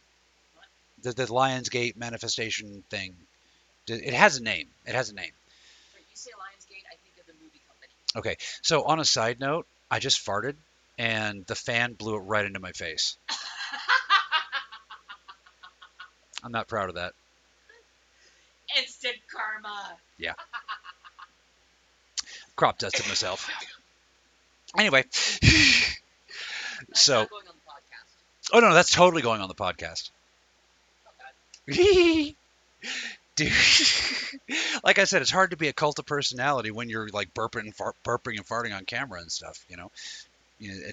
The 1.02 1.12
the 1.12 1.26
Lionsgate 1.26 1.96
manifestation 1.96 2.84
thing. 2.92 3.16
It 3.88 4.14
has 4.14 4.38
a 4.38 4.44
name. 4.44 4.68
It 4.86 4.94
has 4.94 5.10
a 5.10 5.16
name. 5.16 5.32
When 5.94 6.04
you 6.10 6.16
say 6.16 6.32
Lionsgate, 6.32 6.86
I 6.92 6.96
think 7.04 7.20
of 7.20 7.26
the 7.26 7.34
movie 7.44 7.62
company. 7.68 7.94
Okay. 8.16 8.38
So 8.62 8.84
on 8.84 9.00
a 9.00 9.06
side 9.06 9.40
note, 9.40 9.66
I 9.90 9.98
just 9.98 10.24
farted 10.24 10.56
and 10.98 11.46
the 11.46 11.56
fan 11.56 11.94
blew 11.94 12.16
it 12.16 12.20
right 12.20 12.46
into 12.46 12.60
my 12.60 12.72
face. 12.72 13.18
I'm 16.44 16.52
not 16.52 16.68
proud 16.68 16.90
of 16.90 16.96
that. 16.96 17.14
Instant 18.78 19.16
karma. 19.32 19.98
Yeah. 20.18 20.34
Crop 22.56 22.78
dusted 22.78 23.08
myself. 23.08 23.50
Anyway, 24.78 25.04
That's 25.12 25.98
so 26.94 27.22
not 27.22 27.30
going 27.30 27.48
on 27.48 27.54
the 27.56 27.72
podcast. 27.72 28.54
oh 28.54 28.60
no, 28.60 28.74
that's 28.74 28.92
totally 28.92 29.22
going 29.22 29.42
on 29.42 29.48
the 29.48 29.56
podcast. 29.56 30.10
Dude, 33.36 33.52
like 34.84 35.00
I 35.00 35.06
said, 35.06 35.22
it's 35.22 35.32
hard 35.32 35.52
to 35.52 35.58
be 35.58 35.68
a 35.68 35.74
cult 35.74 36.00
of 36.00 36.06
personality 36.06 36.72
when 36.72 36.90
you're 36.90 37.10
like 37.10 37.34
burping 37.34 37.62
and 37.62 37.76
fart, 37.76 37.96
burping 38.06 38.38
and 38.38 38.48
farting 38.48 38.76
on 38.76 38.86
camera 38.86 39.20
and 39.20 39.32
stuff. 39.32 39.64
You 39.68 39.78
know, 39.78 39.92
you 40.66 40.82
know 40.82 40.92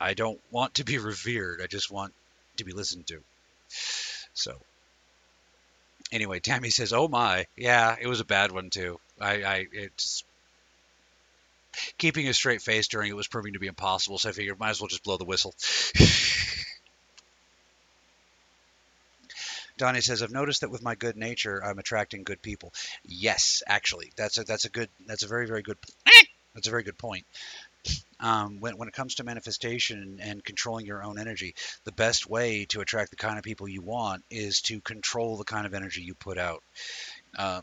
I 0.00 0.14
don't 0.14 0.40
want 0.50 0.74
to 0.74 0.84
be 0.84 0.98
revered. 1.10 1.60
I 1.62 1.66
just 1.66 1.90
want 1.90 2.12
to 2.56 2.64
be 2.64 2.72
listened 2.72 3.06
to. 3.08 3.22
So, 4.34 4.58
anyway, 6.10 6.40
Tammy 6.40 6.70
says, 6.70 6.92
"Oh 6.92 7.08
my, 7.08 7.46
yeah, 7.56 7.96
it 8.00 8.08
was 8.08 8.20
a 8.20 8.24
bad 8.24 8.52
one 8.52 8.70
too. 8.70 8.98
I, 9.20 9.42
I, 9.44 9.66
it's." 9.72 10.24
Keeping 11.96 12.28
a 12.28 12.34
straight 12.34 12.60
face 12.60 12.86
during 12.86 13.08
it 13.10 13.16
was 13.16 13.28
proving 13.28 13.54
to 13.54 13.58
be 13.58 13.66
impossible, 13.66 14.18
so 14.18 14.28
I 14.28 14.32
figured 14.32 14.58
might 14.58 14.70
as 14.70 14.80
well 14.80 14.88
just 14.88 15.04
blow 15.04 15.16
the 15.16 15.24
whistle. 15.24 15.54
Donnie 19.78 20.02
says, 20.02 20.22
"I've 20.22 20.30
noticed 20.30 20.60
that 20.60 20.70
with 20.70 20.82
my 20.82 20.94
good 20.96 21.16
nature, 21.16 21.64
I'm 21.64 21.78
attracting 21.78 22.24
good 22.24 22.42
people." 22.42 22.74
Yes, 23.04 23.62
actually, 23.66 24.12
that's 24.16 24.36
a 24.36 24.44
that's 24.44 24.66
a 24.66 24.70
good 24.70 24.90
that's 25.06 25.22
a 25.22 25.28
very 25.28 25.46
very 25.46 25.62
good 25.62 25.78
that's 26.54 26.66
a 26.66 26.70
very 26.70 26.82
good 26.82 26.98
point. 26.98 27.24
Um, 28.20 28.60
when 28.60 28.76
when 28.76 28.88
it 28.88 28.94
comes 28.94 29.16
to 29.16 29.24
manifestation 29.24 30.20
and 30.22 30.44
controlling 30.44 30.86
your 30.86 31.02
own 31.02 31.18
energy, 31.18 31.54
the 31.84 31.92
best 31.92 32.28
way 32.28 32.66
to 32.66 32.80
attract 32.80 33.10
the 33.10 33.16
kind 33.16 33.36
of 33.36 33.44
people 33.44 33.68
you 33.68 33.82
want 33.82 34.24
is 34.30 34.60
to 34.62 34.80
control 34.80 35.36
the 35.36 35.44
kind 35.44 35.66
of 35.66 35.74
energy 35.74 36.02
you 36.02 36.14
put 36.14 36.38
out. 36.38 36.62
Uh, 37.36 37.62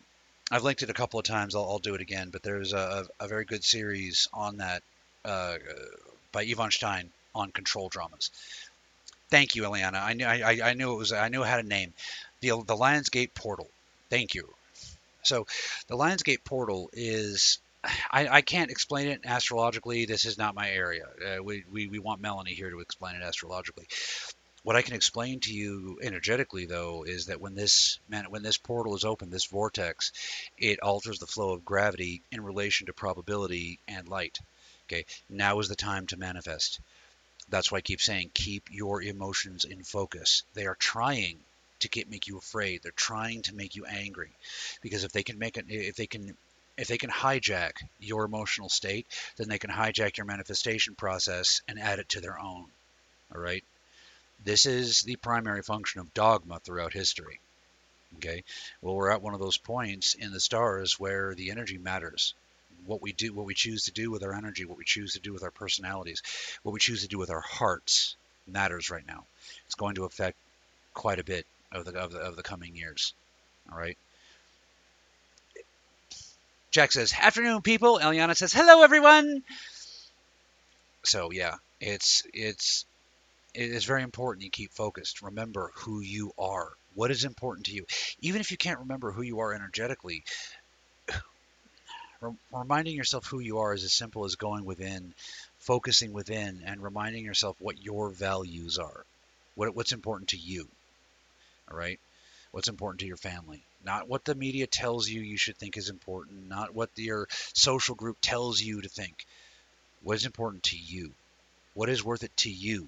I've 0.51 0.63
linked 0.63 0.81
it 0.81 0.89
a 0.89 0.93
couple 0.93 1.19
of 1.19 1.25
times. 1.25 1.55
I'll, 1.55 1.63
I'll 1.63 1.79
do 1.79 1.95
it 1.95 2.01
again, 2.01 2.29
but 2.29 2.43
there's 2.43 2.73
a, 2.73 3.05
a 3.19 3.27
very 3.27 3.45
good 3.45 3.63
series 3.63 4.27
on 4.33 4.57
that 4.57 4.83
uh, 5.23 5.57
by 6.31 6.43
Yvonne 6.43 6.71
Stein 6.71 7.09
on 7.35 7.51
control 7.51 7.87
dramas. 7.89 8.31
Thank 9.29 9.55
you, 9.55 9.63
Eliana. 9.63 10.01
I 10.01 10.13
knew 10.13 10.25
I, 10.25 10.59
I 10.63 10.73
knew 10.73 10.91
it 10.93 10.97
was 10.97 11.11
I 11.11 11.29
knew 11.29 11.43
it 11.43 11.47
had 11.47 11.63
a 11.63 11.67
name. 11.67 11.93
The 12.41 12.49
the 12.49 12.75
Lionsgate 12.75 13.33
portal. 13.33 13.69
Thank 14.09 14.33
you. 14.33 14.49
So, 15.21 15.45
the 15.87 15.95
Lionsgate 15.95 16.43
portal 16.43 16.89
is 16.93 17.59
I, 18.11 18.27
I 18.27 18.41
can't 18.41 18.71
explain 18.71 19.07
it 19.07 19.21
astrologically. 19.25 20.05
This 20.05 20.25
is 20.25 20.37
not 20.37 20.55
my 20.55 20.69
area. 20.69 21.05
Uh, 21.05 21.43
we, 21.43 21.63
we, 21.71 21.87
we 21.87 21.99
want 21.99 22.21
Melanie 22.21 22.53
here 22.53 22.69
to 22.69 22.79
explain 22.79 23.15
it 23.15 23.23
astrologically. 23.23 23.87
What 24.63 24.75
I 24.75 24.81
can 24.81 24.95
explain 24.95 25.39
to 25.41 25.53
you 25.53 25.99
energetically, 26.01 26.65
though, 26.65 27.03
is 27.03 27.27
that 27.27 27.39
when 27.39 27.55
this 27.55 27.99
man, 28.09 28.25
when 28.29 28.43
this 28.43 28.57
portal 28.57 28.95
is 28.95 29.05
open, 29.05 29.29
this 29.29 29.45
vortex, 29.45 30.11
it 30.57 30.81
alters 30.81 31.19
the 31.19 31.27
flow 31.27 31.53
of 31.53 31.63
gravity 31.63 32.21
in 32.31 32.43
relation 32.43 32.87
to 32.87 32.93
probability 32.93 33.79
and 33.87 34.07
light. 34.09 34.37
Okay, 34.87 35.05
now 35.29 35.59
is 35.59 35.69
the 35.69 35.75
time 35.75 36.07
to 36.07 36.17
manifest. 36.17 36.81
That's 37.47 37.71
why 37.71 37.77
I 37.77 37.81
keep 37.81 38.01
saying 38.01 38.31
keep 38.33 38.65
your 38.69 39.01
emotions 39.01 39.63
in 39.63 39.83
focus. 39.83 40.43
They 40.55 40.65
are 40.65 40.75
trying 40.75 41.37
to 41.79 41.89
get 41.89 42.09
make 42.09 42.27
you 42.27 42.37
afraid. 42.37 42.81
They're 42.83 42.91
trying 42.91 43.43
to 43.43 43.55
make 43.55 43.77
you 43.77 43.85
angry, 43.85 44.31
because 44.81 45.05
if 45.05 45.13
they 45.13 45.23
can 45.23 45.39
make 45.39 45.57
it, 45.57 45.65
if 45.69 45.95
they 45.95 46.07
can 46.07 46.35
if 46.79 46.87
they 46.87 46.97
can 46.97 47.09
hijack 47.09 47.73
your 47.99 48.23
emotional 48.23 48.69
state, 48.69 49.05
then 49.35 49.49
they 49.49 49.59
can 49.59 49.69
hijack 49.69 50.15
your 50.15 50.25
manifestation 50.25 50.95
process 50.95 51.61
and 51.67 51.77
add 51.77 51.99
it 51.99 52.09
to 52.09 52.21
their 52.21 52.39
own. 52.39 52.65
All 53.35 53.41
right? 53.41 53.63
This 54.45 54.65
is 54.65 55.01
the 55.01 55.17
primary 55.17 55.61
function 55.61 55.99
of 55.99 56.13
dogma 56.13 56.59
throughout 56.59 56.93
history. 56.93 57.41
Okay? 58.17 58.45
Well, 58.81 58.95
we're 58.95 59.11
at 59.11 59.21
one 59.21 59.33
of 59.33 59.41
those 59.41 59.57
points 59.57 60.13
in 60.13 60.31
the 60.31 60.39
stars 60.39 60.97
where 60.97 61.35
the 61.35 61.51
energy 61.51 61.77
matters. 61.77 62.33
What 62.85 63.01
we 63.01 63.11
do, 63.11 63.33
what 63.33 63.45
we 63.45 63.53
choose 63.53 63.83
to 63.83 63.91
do 63.91 64.09
with 64.09 64.23
our 64.23 64.33
energy, 64.33 64.63
what 64.63 64.77
we 64.77 64.85
choose 64.85 65.13
to 65.13 65.19
do 65.19 65.33
with 65.33 65.43
our 65.43 65.51
personalities, 65.51 66.23
what 66.63 66.71
we 66.71 66.79
choose 66.79 67.01
to 67.01 67.09
do 67.09 67.17
with 67.17 67.29
our 67.29 67.41
hearts 67.41 68.15
matters 68.47 68.89
right 68.89 69.05
now. 69.05 69.25
It's 69.65 69.75
going 69.75 69.95
to 69.95 70.05
affect 70.05 70.37
quite 70.93 71.19
a 71.19 71.25
bit 71.25 71.45
of 71.73 71.83
the 71.83 71.99
of 71.99 72.11
the, 72.13 72.19
of 72.19 72.37
the 72.37 72.41
coming 72.41 72.75
years. 72.75 73.13
All 73.69 73.77
right? 73.77 73.97
Jack 76.71 76.91
says, 76.91 77.13
"Afternoon, 77.13 77.61
people." 77.61 77.99
Eliana 77.99 78.35
says, 78.35 78.53
"Hello, 78.53 78.83
everyone." 78.83 79.43
So 81.03 81.31
yeah, 81.31 81.55
it's 81.79 82.23
it's 82.33 82.85
it 83.53 83.71
is 83.71 83.85
very 83.85 84.03
important 84.03 84.43
you 84.43 84.51
keep 84.51 84.71
focused. 84.73 85.21
Remember 85.21 85.71
who 85.75 86.01
you 86.01 86.31
are. 86.37 86.69
What 86.93 87.11
is 87.11 87.23
important 87.23 87.65
to 87.67 87.73
you, 87.73 87.85
even 88.21 88.41
if 88.41 88.51
you 88.51 88.57
can't 88.57 88.79
remember 88.79 89.11
who 89.11 89.21
you 89.21 89.39
are 89.39 89.53
energetically. 89.53 90.23
rem- 92.21 92.39
Reminding 92.51 92.95
yourself 92.95 93.25
who 93.25 93.39
you 93.39 93.59
are 93.59 93.73
is 93.73 93.83
as 93.83 93.93
simple 93.93 94.25
as 94.25 94.35
going 94.35 94.65
within, 94.65 95.13
focusing 95.59 96.13
within, 96.13 96.61
and 96.65 96.83
reminding 96.83 97.25
yourself 97.25 97.55
what 97.59 97.81
your 97.83 98.09
values 98.09 98.77
are, 98.77 99.05
what 99.55 99.75
what's 99.75 99.93
important 99.93 100.29
to 100.29 100.37
you. 100.37 100.67
All 101.71 101.77
right, 101.77 101.99
what's 102.51 102.67
important 102.67 102.99
to 103.01 103.07
your 103.07 103.17
family, 103.17 103.63
not 103.83 104.07
what 104.07 104.25
the 104.25 104.35
media 104.35 104.67
tells 104.67 105.07
you 105.07 105.21
you 105.21 105.37
should 105.37 105.57
think 105.57 105.77
is 105.77 105.89
important, 105.89 106.47
not 106.47 106.73
what 106.73 106.89
your 106.95 107.27
social 107.53 107.95
group 107.95 108.17
tells 108.21 108.61
you 108.61 108.81
to 108.81 108.89
think. 108.89 109.25
What 110.03 110.15
is 110.15 110.25
important 110.25 110.63
to 110.63 110.77
you? 110.77 111.11
What 111.73 111.89
is 111.89 112.03
worth 112.03 112.23
it 112.23 112.35
to 112.37 112.49
you 112.49 112.87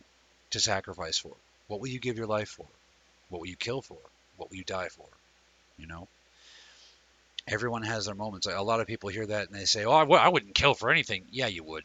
to 0.51 0.59
sacrifice 0.59 1.17
for? 1.17 1.35
What 1.67 1.79
will 1.79 1.87
you 1.87 1.99
give 1.99 2.17
your 2.17 2.27
life 2.27 2.49
for? 2.49 2.65
What 3.29 3.39
will 3.39 3.47
you 3.47 3.55
kill 3.55 3.81
for? 3.81 3.97
What 4.37 4.49
will 4.49 4.57
you 4.57 4.63
die 4.63 4.89
for? 4.89 5.07
You 5.77 5.87
know? 5.87 6.07
Everyone 7.47 7.83
has 7.83 8.05
their 8.05 8.15
moments. 8.15 8.47
A 8.47 8.61
lot 8.61 8.81
of 8.81 8.87
people 8.87 9.09
hear 9.09 9.25
that 9.25 9.47
and 9.47 9.57
they 9.57 9.65
say, 9.65 9.83
"Oh, 9.85 9.93
I 9.93 10.01
w- 10.01 10.21
I 10.21 10.29
wouldn't 10.29 10.55
kill 10.55 10.73
for 10.73 10.91
anything." 10.91 11.25
Yeah, 11.31 11.47
you 11.47 11.63
would. 11.63 11.83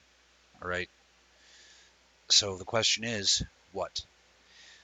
All 0.60 0.68
right. 0.68 0.88
So 2.28 2.56
the 2.56 2.64
question 2.64 3.04
is, 3.04 3.42
what? 3.72 4.04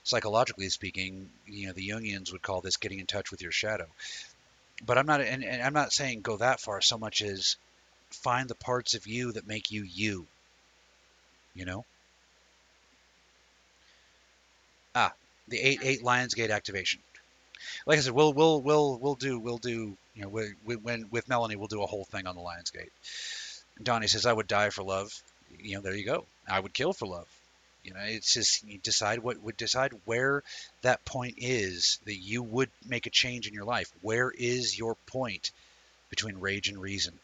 Psychologically 0.05 0.69
speaking, 0.69 1.31
you 1.47 1.67
know, 1.67 1.73
the 1.73 1.89
Jungians 1.89 2.33
would 2.33 2.43
call 2.43 2.61
this 2.61 2.77
getting 2.77 2.99
in 2.99 3.07
touch 3.07 3.31
with 3.31 3.43
your 3.43 3.53
shadow. 3.53 3.87
But 4.85 4.99
I'm 4.99 5.07
not, 5.07 5.21
and, 5.21 5.45
and 5.45 5.63
I'm 5.63 5.75
not 5.75 5.93
saying 5.93 6.23
go 6.23 6.37
that 6.39 6.61
far 6.61 6.81
so 6.81 6.99
much 6.99 7.23
as 7.23 7.57
find 8.11 8.49
the 8.49 8.55
parts 8.55 8.95
of 8.95 9.07
you 9.07 9.33
that 9.33 9.47
make 9.47 9.71
you 9.71 9.85
you. 9.85 10.27
You 11.55 11.65
know? 11.65 11.85
Ah, 14.95 15.13
the 15.49 15.59
eight 15.59 15.81
eight 15.83 16.03
Lionsgate 16.03 16.51
activation. 16.51 17.01
Like 17.87 17.99
I 17.99 18.03
said, 18.03 18.13
we'll 18.13 18.33
we'll 18.33 18.61
we'll 18.61 18.99
we'll 18.99 19.15
do 19.15 19.39
we'll 19.39 19.59
do 19.59 19.97
you 20.15 20.23
know 20.23 20.29
we, 20.29 20.53
we, 20.65 20.77
when 20.77 21.07
with 21.11 21.29
Melanie 21.29 21.57
we'll 21.57 21.69
do 21.69 21.83
a 21.83 21.87
whole 21.87 22.05
thing 22.05 22.27
on 22.27 22.35
the 22.35 22.43
Lionsgate. 22.43 22.91
Donnie 23.83 24.07
says 24.07 24.27
I 24.27 24.33
would 24.33 24.47
die 24.47 24.71
for 24.71 24.83
love. 24.83 25.13
You 25.59 25.77
know, 25.77 25.83
there 25.83 25.95
you 25.95 26.05
go. 26.05 26.27
I 26.49 26.61
would 26.61 26.75
kill 26.75 26.93
for 26.93 27.07
love. 27.07 27.29
You 27.85 27.95
know, 27.95 28.01
it's 28.01 28.35
just 28.35 28.65
you 28.65 28.79
decide 28.79 29.19
what 29.19 29.43
would 29.43 29.57
decide 29.57 29.93
where 30.05 30.43
that 30.83 31.05
point 31.05 31.35
is 31.39 31.99
that 32.05 32.17
you 32.17 32.43
would 32.43 32.71
make 32.87 33.07
a 33.07 33.11
change 33.11 33.49
in 33.49 33.55
your 33.55 33.65
life. 33.65 33.93
Where 34.03 34.31
is 34.31 34.79
your 34.79 34.95
point 35.07 35.51
between 36.09 36.39
rage 36.39 36.69
and 36.69 36.81
reason? 36.81 37.19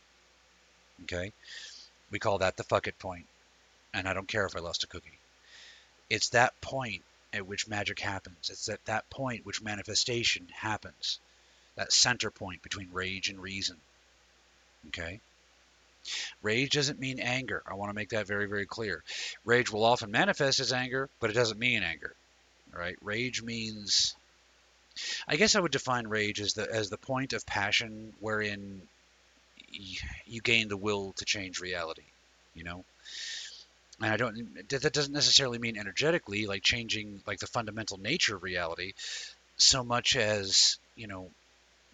Okay, 1.05 1.33
we 2.11 2.18
call 2.18 2.38
that 2.38 2.57
the 2.57 2.64
fuck 2.64 2.88
it. 2.88 2.97
And 3.94 4.09
I 4.09 4.12
don't 4.12 4.29
care 4.29 4.47
if 4.47 4.57
I 4.57 4.61
lost 4.61 4.85
a 4.85 4.88
cookie. 4.88 5.18
It's 6.11 6.31
that 6.31 6.61
point 6.61 7.03
at 7.33 7.47
which 7.47 7.68
magic 7.68 8.01
happens. 8.01 8.51
It's 8.51 8.68
at 8.68 8.85
that 8.87 9.09
point 9.11 9.47
which 9.47 9.62
manifestation 9.62 10.49
happens. 10.53 11.21
That 11.77 11.92
center 11.92 12.31
point 12.31 12.62
between 12.62 12.90
rage 12.92 13.29
and 13.29 13.40
reason. 13.40 13.77
Okay? 14.88 15.21
Rage 16.42 16.71
doesn't 16.71 16.99
mean 16.99 17.21
anger. 17.21 17.62
I 17.66 17.75
want 17.75 17.90
to 17.90 17.94
make 17.94 18.11
that 18.11 18.27
very, 18.27 18.47
very 18.47 18.66
clear. 18.66 19.03
Rage 19.44 19.71
will 19.71 19.85
often 19.85 20.11
manifest 20.11 20.61
as 20.61 20.73
anger, 20.73 21.09
but 21.21 21.31
it 21.31 21.35
doesn't 21.35 21.59
mean 21.59 21.83
anger. 21.83 22.14
All 22.73 22.81
right? 22.81 22.97
Rage 23.03 23.42
means 23.42 24.14
I 25.27 25.37
guess 25.37 25.55
I 25.55 25.61
would 25.61 25.73
define 25.73 26.09
rage 26.09 26.40
as 26.40 26.55
the 26.55 26.68
as 26.73 26.90
the 26.90 26.99
point 26.99 27.33
of 27.33 27.47
passion 27.47 28.12
wherein 28.21 28.83
you 30.27 30.40
gain 30.40 30.68
the 30.68 30.77
will 30.77 31.12
to 31.18 31.25
change 31.25 31.61
reality, 31.61 32.05
you 32.55 32.64
know? 32.64 32.85
and 34.01 34.12
I 34.12 34.16
don't 34.16 34.68
that 34.68 34.92
doesn't 34.92 35.12
necessarily 35.12 35.59
mean 35.59 35.77
energetically 35.77 36.47
like 36.47 36.62
changing 36.62 37.21
like 37.27 37.38
the 37.38 37.47
fundamental 37.47 37.99
nature 37.99 38.37
of 38.37 38.42
reality 38.42 38.92
so 39.57 39.83
much 39.83 40.16
as 40.16 40.79
you 40.97 41.07
know 41.07 41.31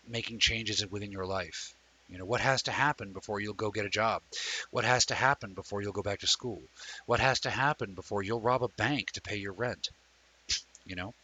making 0.09 0.39
changes 0.39 0.87
within 0.87 1.13
your 1.13 1.27
life 1.27 1.74
you 2.09 2.19
know 2.19 2.25
what 2.25 2.41
has 2.41 2.63
to 2.63 2.71
happen 2.71 3.13
before 3.13 3.41
you'll 3.41 3.55
go 3.55 3.71
get 3.71 3.87
a 3.87 3.91
job 3.91 4.23
what 4.71 4.85
has 4.85 5.07
to 5.07 5.15
happen 5.15 5.55
before 5.55 5.83
you'll 5.83 5.93
go 5.93 6.03
back 6.03 6.21
to 6.21 6.27
school 6.27 6.61
what 7.07 7.21
has 7.21 7.41
to 7.41 7.51
happen 7.51 7.95
before 7.95 8.23
you'll 8.23 8.41
rob 8.41 8.63
a 8.63 8.69
bank 8.69 9.11
to 9.11 9.21
pay 9.21 9.37
your 9.37 9.53
rent 9.53 9.89
you 10.87 10.97
know 10.97 11.15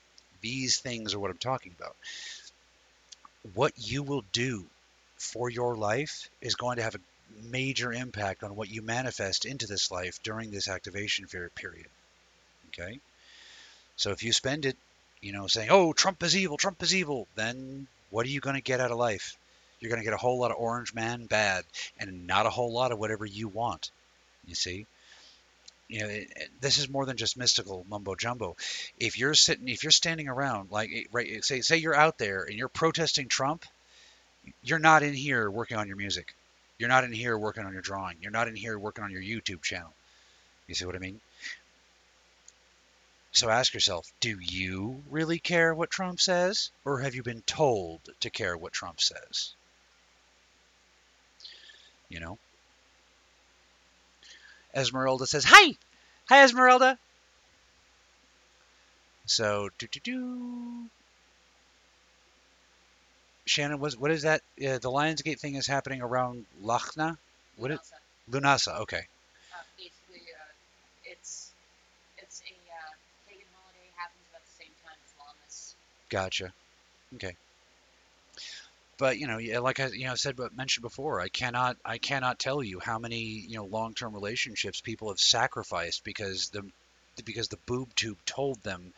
these 0.40 0.78
things 0.78 1.14
are 1.14 1.20
what 1.20 1.30
i'm 1.30 1.38
talking 1.38 1.74
about 1.78 1.94
what 3.54 3.72
you 3.76 4.02
will 4.02 4.24
do 4.32 4.66
for 5.16 5.50
your 5.50 5.76
life 5.76 6.28
is 6.40 6.54
going 6.54 6.76
to 6.76 6.82
have 6.82 6.94
a 6.94 7.00
major 7.50 7.92
impact 7.92 8.42
on 8.42 8.56
what 8.56 8.70
you 8.70 8.82
manifest 8.82 9.44
into 9.44 9.66
this 9.66 9.90
life 9.90 10.22
during 10.22 10.50
this 10.50 10.68
activation 10.68 11.26
period. 11.26 11.86
Okay? 12.68 13.00
So 13.96 14.10
if 14.10 14.22
you 14.22 14.32
spend 14.32 14.66
it, 14.66 14.76
you 15.20 15.32
know, 15.32 15.46
saying, 15.46 15.68
oh, 15.70 15.92
Trump 15.92 16.22
is 16.22 16.36
evil, 16.36 16.56
Trump 16.56 16.82
is 16.82 16.94
evil, 16.94 17.28
then 17.34 17.86
what 18.10 18.26
are 18.26 18.30
you 18.30 18.40
going 18.40 18.56
to 18.56 18.62
get 18.62 18.80
out 18.80 18.90
of 18.90 18.96
life? 18.98 19.36
You're 19.80 19.90
going 19.90 20.00
to 20.00 20.04
get 20.04 20.14
a 20.14 20.18
whole 20.18 20.38
lot 20.38 20.50
of 20.50 20.58
orange 20.58 20.94
man 20.94 21.26
bad 21.26 21.64
and 21.98 22.26
not 22.26 22.46
a 22.46 22.50
whole 22.50 22.72
lot 22.72 22.92
of 22.92 22.98
whatever 22.98 23.24
you 23.24 23.48
want. 23.48 23.90
You 24.46 24.54
see? 24.54 24.86
You 25.88 26.00
know, 26.00 26.20
this 26.60 26.78
is 26.78 26.88
more 26.88 27.04
than 27.04 27.16
just 27.16 27.36
mystical 27.36 27.84
mumbo 27.88 28.14
jumbo. 28.14 28.56
If 28.98 29.18
you're 29.18 29.34
sitting, 29.34 29.68
if 29.68 29.82
you're 29.82 29.90
standing 29.90 30.28
around, 30.28 30.70
like, 30.70 30.90
eh, 30.92 31.04
right, 31.10 31.44
say, 31.44 31.62
say 31.62 31.78
you're 31.78 31.96
out 31.96 32.18
there 32.18 32.44
and 32.44 32.54
you're 32.54 32.68
protesting 32.68 33.26
Trump, 33.26 33.64
you're 34.62 34.78
not 34.78 35.02
in 35.02 35.14
here 35.14 35.50
working 35.50 35.76
on 35.76 35.88
your 35.88 35.96
music. 35.96 36.34
You're 36.78 36.88
not 36.88 37.04
in 37.04 37.12
here 37.12 37.36
working 37.36 37.64
on 37.64 37.72
your 37.72 37.82
drawing. 37.82 38.18
You're 38.20 38.30
not 38.30 38.48
in 38.48 38.54
here 38.54 38.78
working 38.78 39.04
on 39.04 39.10
your 39.10 39.22
YouTube 39.22 39.62
channel. 39.62 39.92
You 40.66 40.74
see 40.74 40.84
what 40.84 40.94
I 40.94 40.98
mean? 40.98 41.20
So 43.32 43.48
ask 43.48 43.74
yourself, 43.74 44.10
do 44.20 44.38
you 44.40 45.02
really 45.10 45.38
care 45.38 45.74
what 45.74 45.90
Trump 45.90 46.20
says? 46.20 46.70
Or 46.84 47.00
have 47.00 47.14
you 47.14 47.22
been 47.22 47.42
told 47.42 48.00
to 48.20 48.30
care 48.30 48.56
what 48.56 48.72
Trump 48.72 49.00
says? 49.00 49.54
You 52.10 52.20
know? 52.20 52.38
Esmeralda 54.74 55.26
says, 55.26 55.44
Hi! 55.46 55.74
Hi, 56.28 56.44
Esmeralda! 56.44 56.98
So, 59.26 59.70
do 59.78 59.86
do 59.86 60.00
do. 60.00 60.90
Shannon, 63.46 63.80
was 63.80 63.96
what 63.96 64.10
is 64.10 64.22
that? 64.22 64.42
Uh, 64.58 64.78
the 64.78 64.90
Lionsgate 64.90 65.38
thing 65.40 65.54
is 65.54 65.66
happening 65.66 66.02
around 66.02 66.46
Lachna? 66.62 67.16
What 67.56 67.70
is 67.70 67.78
Lunasa? 68.30 68.80
Okay. 68.80 68.98
Uh, 69.52 69.62
basically, 69.76 70.26
uh, 70.34 70.42
it's 71.04 71.52
it's 72.18 72.42
a 72.42 72.52
uh, 72.52 72.90
pagan 73.28 73.46
holiday 73.54 73.90
happens 73.96 74.24
about 74.30 74.44
the 74.44 74.56
same 74.58 74.74
time 74.84 74.98
as 75.04 75.12
Lammas. 75.18 75.74
Gotcha. 76.08 76.52
Okay. 77.14 77.36
But 79.00 79.18
you 79.18 79.26
know, 79.26 79.62
like 79.62 79.80
I 79.80 79.86
you 79.86 80.04
know 80.04 80.14
said 80.14 80.36
but 80.36 80.54
mentioned 80.54 80.82
before, 80.82 81.22
I 81.22 81.28
cannot 81.28 81.78
I 81.86 81.96
cannot 81.96 82.38
tell 82.38 82.62
you 82.62 82.80
how 82.80 82.98
many 82.98 83.22
you 83.22 83.56
know 83.56 83.64
long-term 83.64 84.12
relationships 84.12 84.82
people 84.82 85.08
have 85.08 85.18
sacrificed 85.18 86.04
because 86.04 86.50
the 86.50 86.62
because 87.24 87.48
the 87.48 87.56
boob 87.64 87.94
tube 87.94 88.18
told 88.26 88.62
them 88.62 88.92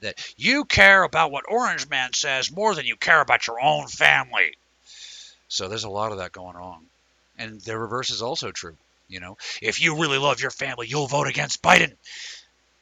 that 0.00 0.22
you 0.36 0.66
care 0.66 1.02
about 1.04 1.30
what 1.30 1.46
Orange 1.48 1.88
Man 1.88 2.12
says 2.12 2.52
more 2.52 2.74
than 2.74 2.84
you 2.84 2.96
care 2.96 3.22
about 3.22 3.46
your 3.46 3.58
own 3.58 3.88
family. 3.88 4.52
So 5.48 5.68
there's 5.68 5.84
a 5.84 5.88
lot 5.88 6.12
of 6.12 6.18
that 6.18 6.32
going 6.32 6.56
on. 6.56 6.84
And 7.38 7.58
the 7.62 7.78
reverse 7.78 8.10
is 8.10 8.20
also 8.20 8.52
true. 8.52 8.76
You 9.08 9.20
know, 9.20 9.38
if 9.62 9.80
you 9.80 9.98
really 9.98 10.18
love 10.18 10.42
your 10.42 10.50
family, 10.50 10.86
you'll 10.86 11.06
vote 11.06 11.28
against 11.28 11.62
Biden. 11.62 11.94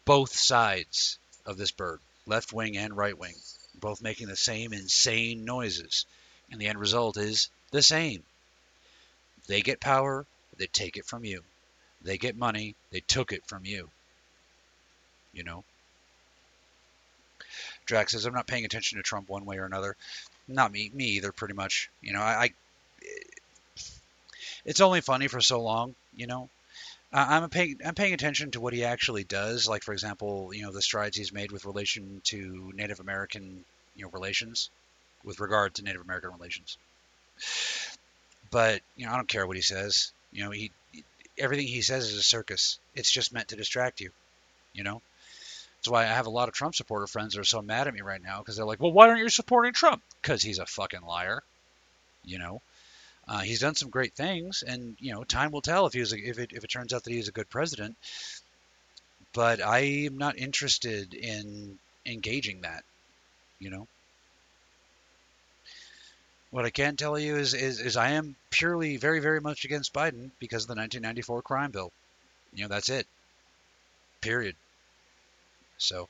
Both 0.06 0.34
sides 0.34 1.18
of 1.46 1.56
this 1.56 1.70
bird, 1.70 2.00
left 2.26 2.52
wing 2.52 2.76
and 2.76 2.96
right 2.96 3.16
wing, 3.16 3.34
both 3.80 4.02
making 4.02 4.26
the 4.26 4.36
same 4.36 4.72
insane 4.72 5.44
noises. 5.44 6.04
And 6.50 6.60
the 6.60 6.66
end 6.66 6.78
result 6.78 7.16
is 7.16 7.50
the 7.70 7.82
same. 7.82 8.22
They 9.46 9.60
get 9.60 9.80
power, 9.80 10.26
they 10.56 10.66
take 10.66 10.96
it 10.96 11.06
from 11.06 11.24
you. 11.24 11.42
They 12.02 12.18
get 12.18 12.36
money, 12.36 12.74
they 12.90 13.00
took 13.00 13.32
it 13.32 13.46
from 13.46 13.64
you. 13.64 13.90
You 15.32 15.44
know? 15.44 15.64
Drax 17.86 18.12
says, 18.12 18.24
I'm 18.24 18.34
not 18.34 18.46
paying 18.46 18.64
attention 18.64 18.98
to 18.98 19.02
Trump 19.02 19.28
one 19.28 19.44
way 19.44 19.58
or 19.58 19.66
another. 19.66 19.96
Not 20.48 20.72
me, 20.72 20.90
me 20.94 21.04
either, 21.04 21.32
pretty 21.32 21.54
much. 21.54 21.90
You 22.00 22.12
know, 22.12 22.20
I, 22.20 22.44
I 22.44 22.54
it's 24.64 24.80
only 24.80 25.00
funny 25.00 25.28
for 25.28 25.40
so 25.40 25.62
long, 25.62 25.94
you 26.16 26.26
know. 26.26 26.48
I'm 27.12 27.48
paying 27.48 27.78
I'm 27.84 27.94
paying 27.94 28.12
attention 28.12 28.50
to 28.52 28.60
what 28.60 28.72
he 28.72 28.84
actually 28.84 29.22
does. 29.22 29.68
Like 29.68 29.84
for 29.84 29.92
example, 29.92 30.52
you 30.52 30.62
know 30.62 30.72
the 30.72 30.82
strides 30.82 31.16
he's 31.16 31.32
made 31.32 31.52
with 31.52 31.64
relation 31.64 32.20
to 32.24 32.72
Native 32.74 32.98
American 32.98 33.64
you 33.94 34.04
know 34.04 34.10
relations, 34.10 34.68
with 35.24 35.40
regard 35.40 35.74
to 35.74 35.82
Native 35.82 36.02
American 36.02 36.30
relations. 36.30 36.78
But 38.50 38.82
you 38.96 39.06
know 39.06 39.12
I 39.12 39.16
don't 39.16 39.28
care 39.28 39.46
what 39.46 39.56
he 39.56 39.62
says. 39.62 40.12
You 40.32 40.44
know 40.44 40.50
he 40.50 40.70
everything 41.38 41.66
he 41.66 41.82
says 41.82 42.08
is 42.08 42.18
a 42.18 42.22
circus. 42.22 42.78
It's 42.94 43.10
just 43.10 43.32
meant 43.32 43.48
to 43.48 43.56
distract 43.56 44.00
you. 44.00 44.10
You 44.72 44.84
know. 44.84 45.02
That's 45.78 45.90
why 45.90 46.04
I 46.04 46.14
have 46.14 46.26
a 46.26 46.30
lot 46.30 46.48
of 46.48 46.54
Trump 46.54 46.74
supporter 46.74 47.06
friends 47.06 47.34
that 47.34 47.40
are 47.40 47.44
so 47.44 47.60
mad 47.60 47.88
at 47.88 47.94
me 47.94 48.00
right 48.00 48.22
now 48.22 48.38
because 48.38 48.56
they're 48.56 48.64
like, 48.64 48.80
well, 48.80 48.92
why 48.92 49.08
aren't 49.08 49.20
you 49.20 49.28
supporting 49.28 49.74
Trump? 49.74 50.02
Because 50.22 50.42
he's 50.42 50.58
a 50.58 50.66
fucking 50.66 51.02
liar. 51.02 51.42
You 52.24 52.38
know. 52.38 52.62
Uh, 53.26 53.40
he's 53.40 53.60
done 53.60 53.74
some 53.74 53.90
great 53.90 54.14
things, 54.14 54.62
and 54.66 54.96
you 55.00 55.12
know, 55.12 55.24
time 55.24 55.50
will 55.50 55.62
tell 55.62 55.86
if 55.86 55.94
he 55.94 56.00
was 56.00 56.12
a, 56.12 56.18
if 56.18 56.38
it 56.38 56.52
if 56.52 56.62
it 56.62 56.70
turns 56.70 56.92
out 56.92 57.04
that 57.04 57.12
he's 57.12 57.28
a 57.28 57.32
good 57.32 57.48
president. 57.48 57.96
But 59.32 59.62
I 59.62 59.80
am 60.06 60.18
not 60.18 60.38
interested 60.38 61.14
in 61.14 61.78
engaging 62.06 62.62
that. 62.62 62.84
You 63.58 63.70
know. 63.70 63.88
What 66.54 66.64
I 66.64 66.70
can 66.70 66.94
tell 66.94 67.18
you 67.18 67.34
is, 67.34 67.52
is 67.52 67.80
is 67.80 67.96
I 67.96 68.10
am 68.10 68.36
purely 68.50 68.96
very 68.96 69.18
very 69.18 69.40
much 69.40 69.64
against 69.64 69.92
Biden 69.92 70.30
because 70.38 70.62
of 70.62 70.68
the 70.68 70.76
1994 70.76 71.42
crime 71.42 71.72
bill. 71.72 71.90
You 72.52 72.62
know, 72.62 72.68
that's 72.68 72.90
it. 72.90 73.08
Period. 74.20 74.54
So, 75.78 76.08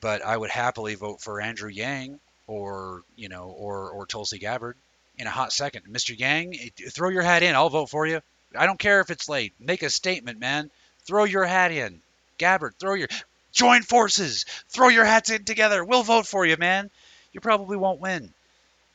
but 0.00 0.22
I 0.24 0.34
would 0.34 0.48
happily 0.48 0.94
vote 0.94 1.20
for 1.20 1.42
Andrew 1.42 1.68
Yang 1.68 2.18
or 2.46 3.02
you 3.14 3.28
know 3.28 3.54
or 3.58 3.90
or 3.90 4.06
Tulsi 4.06 4.38
Gabbard 4.38 4.74
in 5.18 5.26
a 5.26 5.30
hot 5.30 5.52
second. 5.52 5.84
Mr. 5.84 6.18
Yang, 6.18 6.70
throw 6.90 7.10
your 7.10 7.20
hat 7.20 7.42
in. 7.42 7.54
I'll 7.54 7.68
vote 7.68 7.90
for 7.90 8.06
you. 8.06 8.22
I 8.56 8.64
don't 8.64 8.78
care 8.78 9.02
if 9.02 9.10
it's 9.10 9.28
late. 9.28 9.52
Make 9.60 9.82
a 9.82 9.90
statement, 9.90 10.40
man. 10.40 10.70
Throw 11.04 11.24
your 11.24 11.44
hat 11.44 11.72
in. 11.72 12.00
Gabbard, 12.38 12.76
throw 12.78 12.94
your 12.94 13.08
join 13.52 13.82
forces. 13.82 14.46
Throw 14.70 14.88
your 14.88 15.04
hats 15.04 15.28
in 15.28 15.44
together. 15.44 15.84
We'll 15.84 16.04
vote 16.04 16.26
for 16.26 16.46
you, 16.46 16.56
man. 16.56 16.90
You 17.32 17.40
probably 17.40 17.76
won't 17.76 18.00
win. 18.00 18.32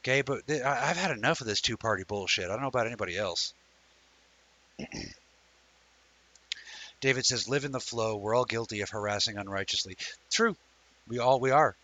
Okay, 0.04 0.22
but 0.22 0.48
th- 0.48 0.64
I- 0.64 0.90
I've 0.90 0.98
had 0.98 1.12
enough 1.12 1.42
of 1.42 1.48
this 1.48 1.62
two-party 1.62 2.04
bullshit. 2.06 2.46
I 2.46 2.50
don't 2.50 2.62
know 2.62 2.68
about 2.68 2.88
anybody 2.88 3.18
else. 3.18 3.54
David 7.02 7.26
says, 7.26 7.48
"Live 7.48 7.66
in 7.66 7.72
the 7.72 7.80
flow. 7.80 8.16
We're 8.18 8.36
all 8.36 8.46
guilty 8.46 8.82
of 8.82 8.90
harassing 8.90 9.38
unrighteously." 9.38 9.98
True, 10.32 10.56
we 11.08 11.20
all 11.20 11.40
we 11.40 11.52
are. 11.52 11.76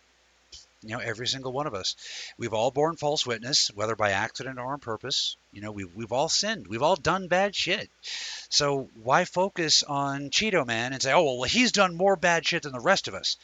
You 0.82 0.90
know, 0.90 0.98
every 1.00 1.26
single 1.26 1.52
one 1.52 1.66
of 1.66 1.74
us. 1.74 1.96
We've 2.38 2.54
all 2.54 2.70
borne 2.70 2.96
false 2.96 3.26
witness, 3.26 3.68
whether 3.74 3.96
by 3.96 4.12
accident 4.12 4.58
or 4.58 4.72
on 4.72 4.80
purpose. 4.80 5.36
You 5.52 5.60
know, 5.60 5.72
we've 5.72 5.92
we've 5.94 6.12
all 6.12 6.28
sinned. 6.28 6.66
We've 6.68 6.82
all 6.82 6.96
done 6.96 7.28
bad 7.28 7.54
shit. 7.54 7.90
So 8.50 8.88
why 8.94 9.24
focus 9.24 9.82
on 9.82 10.30
Cheeto 10.30 10.64
Man 10.66 10.92
and 10.92 11.02
say, 11.02 11.12
"Oh 11.12 11.34
well, 11.38 11.48
he's 11.48 11.72
done 11.72 11.96
more 11.96 12.16
bad 12.16 12.46
shit 12.46 12.62
than 12.62 12.72
the 12.72 12.80
rest 12.80 13.06
of 13.08 13.14
us"? 13.14 13.36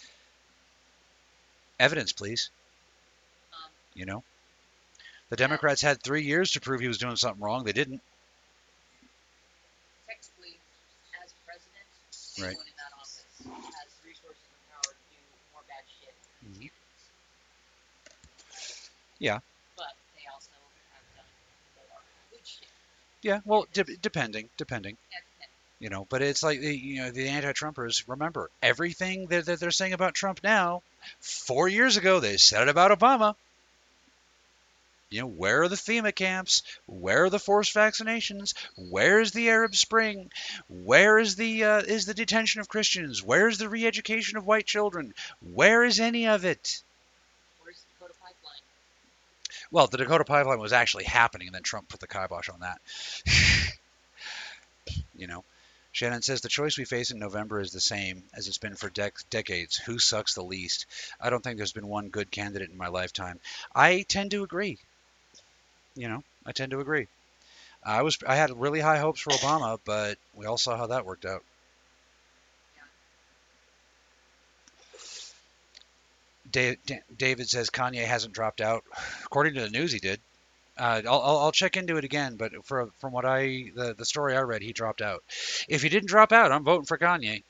Evidence, 1.79 2.13
please. 2.13 2.51
Um, 3.53 3.71
You 3.95 4.07
know, 4.07 4.25
the 5.35 5.43
Democrats 5.43 5.83
had 5.83 6.01
three 6.01 6.23
years 6.23 6.53
to 6.53 6.61
prove 6.61 6.81
he 6.81 6.87
was 6.87 6.99
doing 6.99 7.17
something 7.17 7.43
wrong. 7.43 7.65
They 7.65 7.73
didn't. 7.73 8.01
technically, 10.07 10.61
as 11.25 11.33
president, 11.45 11.83
Right. 12.39 12.55
in 12.55 12.73
that 12.79 12.93
office 12.97 13.25
has 13.43 13.91
resources 14.07 14.45
and 14.47 14.63
power 14.71 14.93
to 14.95 14.99
do 15.11 15.19
more 15.53 15.63
bad 15.67 15.83
shit. 15.91 16.15
than 16.41 16.53
Mhm. 16.55 16.63
you. 16.63 16.71
Yeah. 19.19 19.41
But 19.77 19.87
they 20.15 20.23
also 20.33 20.51
have 20.93 21.17
done 21.17 21.27
more 21.75 21.87
good 22.31 22.47
shit. 22.47 22.69
Yeah, 23.23 23.41
well, 23.45 23.67
de- 23.73 23.97
depending, 23.97 24.51
depending. 24.57 24.97
You 25.81 25.91
know, 25.91 26.07
but 26.09 26.23
it's 26.23 26.45
like 26.45 26.61
the- 26.61 26.77
you 26.79 27.03
know 27.03 27.11
the 27.11 27.29
anti-Trumpers. 27.29 28.05
Remember 28.07 28.53
everything 28.63 29.27
that, 29.29 29.47
that 29.47 29.59
they're 29.59 29.73
saying 29.73 29.95
about 29.95 30.15
Trump 30.15 30.45
now. 30.45 30.85
Four 31.21 31.67
years 31.67 31.97
ago, 31.97 32.21
they 32.21 32.37
said 32.37 32.63
it 32.63 32.69
about 32.69 32.97
Obama. 32.97 33.35
You 35.11 35.21
know, 35.21 35.27
where 35.29 35.63
are 35.63 35.69
the 35.69 35.77
FEMA 35.77 36.13
camps? 36.13 36.63
Where 36.87 37.25
are 37.25 37.31
the 37.31 37.39
forced 37.39 37.75
vaccinations? 37.75 38.55
Where 38.77 39.21
is 39.21 39.31
the 39.31 39.49
Arab 39.49 39.77
Spring? 39.77 40.33
Where 40.69 41.19
is 41.19 41.37
the 41.37 41.63
uh, 41.63 41.83
is 41.83 42.07
the 42.07 42.15
detention 42.15 42.61
of 42.61 42.69
Christians? 42.69 43.23
Where 43.23 43.47
is 43.47 43.59
the 43.59 43.69
re-education 43.69 44.39
of 44.39 44.47
white 44.47 44.67
children? 44.67 45.15
Where 45.41 45.85
is 45.85 46.01
any 46.01 46.27
of 46.27 46.45
it? 46.45 46.83
where's 47.63 47.77
the 47.77 47.93
Dakota 47.93 48.15
pipeline? 48.21 48.63
Well, 49.71 49.87
the 49.87 49.99
Dakota 49.99 50.25
pipeline 50.25 50.59
was 50.59 50.73
actually 50.73 51.05
happening, 51.05 51.47
and 51.47 51.55
then 51.55 51.63
Trump 51.63 51.89
put 51.89 52.01
the 52.01 52.09
kibosh 52.09 52.49
on 52.49 52.61
that. 52.61 52.81
you 55.15 55.29
know, 55.29 55.45
Shannon 55.93 56.23
says 56.23 56.41
the 56.41 56.49
choice 56.49 56.77
we 56.77 56.85
face 56.85 57.13
in 57.13 57.21
November 57.21 57.61
is 57.61 57.71
the 57.71 57.79
same 57.79 58.25
as 58.35 58.49
it's 58.49 58.59
been 58.59 58.75
for 58.75 58.91
dec- 58.91 59.29
decades. 59.31 59.77
Who 59.77 60.01
sucks 60.01 60.35
the 60.35 60.43
least? 60.43 60.87
I 61.21 61.31
don't 61.31 61.41
think 61.41 61.57
there's 61.57 61.73
been 61.73 61.87
one 61.87 62.09
good 62.09 62.33
candidate 62.33 62.71
in 62.71 62.77
my 62.77 62.89
lifetime. 62.89 63.39
I 63.73 64.03
tend 64.03 64.33
to 64.33 64.43
agree. 64.43 64.81
You 65.97 66.09
know, 66.09 66.23
I 66.47 66.53
tend 66.53 66.71
to 66.73 66.81
agree. 66.81 67.09
I 67.85 68.03
was 68.03 68.19
I 68.27 68.37
had 68.37 68.51
really 68.61 68.81
high 68.81 68.99
hopes 68.99 69.21
for 69.21 69.31
Obama, 69.31 69.79
but 69.85 70.19
we 70.35 70.47
all 70.47 70.59
saw 70.59 70.77
how 70.77 70.89
that 70.89 71.07
worked 71.07 71.25
out. 71.27 71.45
Da- 76.51 76.77
Da- 76.87 77.03
David 77.17 77.49
says 77.49 77.71
Kanye 77.71 78.05
hasn't 78.05 78.35
dropped 78.35 78.61
out. 78.61 78.85
According 79.25 79.55
to 79.55 79.61
the 79.63 79.71
news, 79.71 79.93
he 79.93 79.99
did. 79.99 80.21
Uh, 80.79 81.03
I'll, 81.07 81.23
I'll, 81.23 81.39
I'll 81.39 81.53
check 81.53 81.77
into 81.77 81.97
it 81.99 82.05
again, 82.05 82.37
but 82.37 82.53
for, 82.67 82.89
from 83.01 83.13
what 83.13 83.25
I 83.25 83.71
the, 83.75 83.95
the 83.97 84.05
story 84.05 84.37
I 84.37 84.41
read, 84.43 84.63
he 84.63 84.73
dropped 84.73 85.03
out. 85.03 85.23
If 85.69 85.83
he 85.83 85.89
didn't 85.89 86.09
drop 86.09 86.33
out, 86.33 86.53
I'm 86.53 86.65
voting 86.65 86.87
for 86.87 86.99
Kanye. 86.99 87.43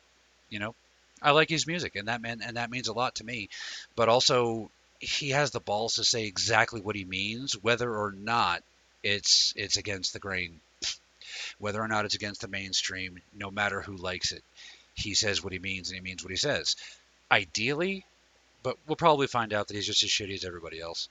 You 0.50 0.60
know, 0.60 0.74
I 1.22 1.32
like 1.32 1.48
his 1.50 1.66
music, 1.66 1.96
and 1.96 2.08
that 2.08 2.22
man 2.22 2.40
and 2.44 2.56
that 2.56 2.70
means 2.70 2.88
a 2.88 2.94
lot 2.94 3.16
to 3.16 3.24
me. 3.24 3.48
But 3.96 4.08
also, 4.08 4.70
he 5.04 5.30
has 5.30 5.50
the 5.50 5.60
balls 5.60 5.94
to 5.94 6.04
say 6.04 6.26
exactly 6.26 6.80
what 6.80 6.96
he 6.96 7.04
means, 7.04 7.52
whether 7.54 7.94
or 7.94 8.12
not 8.12 8.62
it's 9.02 9.52
it's 9.56 9.76
against 9.76 10.12
the 10.12 10.18
grain, 10.18 10.60
whether 11.58 11.80
or 11.80 11.88
not 11.88 12.04
it's 12.04 12.14
against 12.14 12.40
the 12.40 12.48
mainstream. 12.48 13.18
No 13.36 13.50
matter 13.50 13.80
who 13.80 13.96
likes 13.96 14.32
it, 14.32 14.42
he 14.94 15.14
says 15.14 15.42
what 15.42 15.52
he 15.52 15.58
means, 15.58 15.90
and 15.90 15.96
he 15.96 16.02
means 16.02 16.22
what 16.22 16.30
he 16.30 16.36
says. 16.36 16.76
Ideally, 17.30 18.04
but 18.62 18.76
we'll 18.86 18.96
probably 18.96 19.26
find 19.26 19.52
out 19.52 19.68
that 19.68 19.74
he's 19.74 19.86
just 19.86 20.02
as 20.02 20.10
shitty 20.10 20.34
as 20.34 20.44
everybody 20.44 20.80
else. 20.80 21.08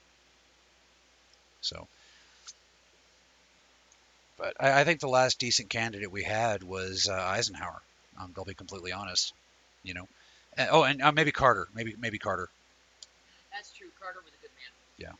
So, 1.60 1.86
but 4.36 4.54
I, 4.60 4.80
I 4.80 4.84
think 4.84 5.00
the 5.00 5.08
last 5.08 5.38
decent 5.38 5.70
candidate 5.70 6.10
we 6.10 6.24
had 6.24 6.62
was 6.62 7.08
uh, 7.08 7.14
Eisenhower. 7.14 7.80
Um, 8.20 8.34
I'll 8.36 8.44
be 8.44 8.54
completely 8.54 8.92
honest. 8.92 9.32
You 9.82 9.94
know, 9.94 10.08
oh, 10.70 10.82
and 10.82 11.02
uh, 11.02 11.12
maybe 11.12 11.32
Carter. 11.32 11.68
Maybe 11.74 11.94
maybe 11.98 12.18
Carter. 12.18 12.48
That's 13.52 13.70
true. 13.72 13.88
Carter 14.00 14.20
was 14.24 14.32
a 14.34 14.42
good 14.42 14.50
man. 14.56 14.72
Yeah. 14.98 15.12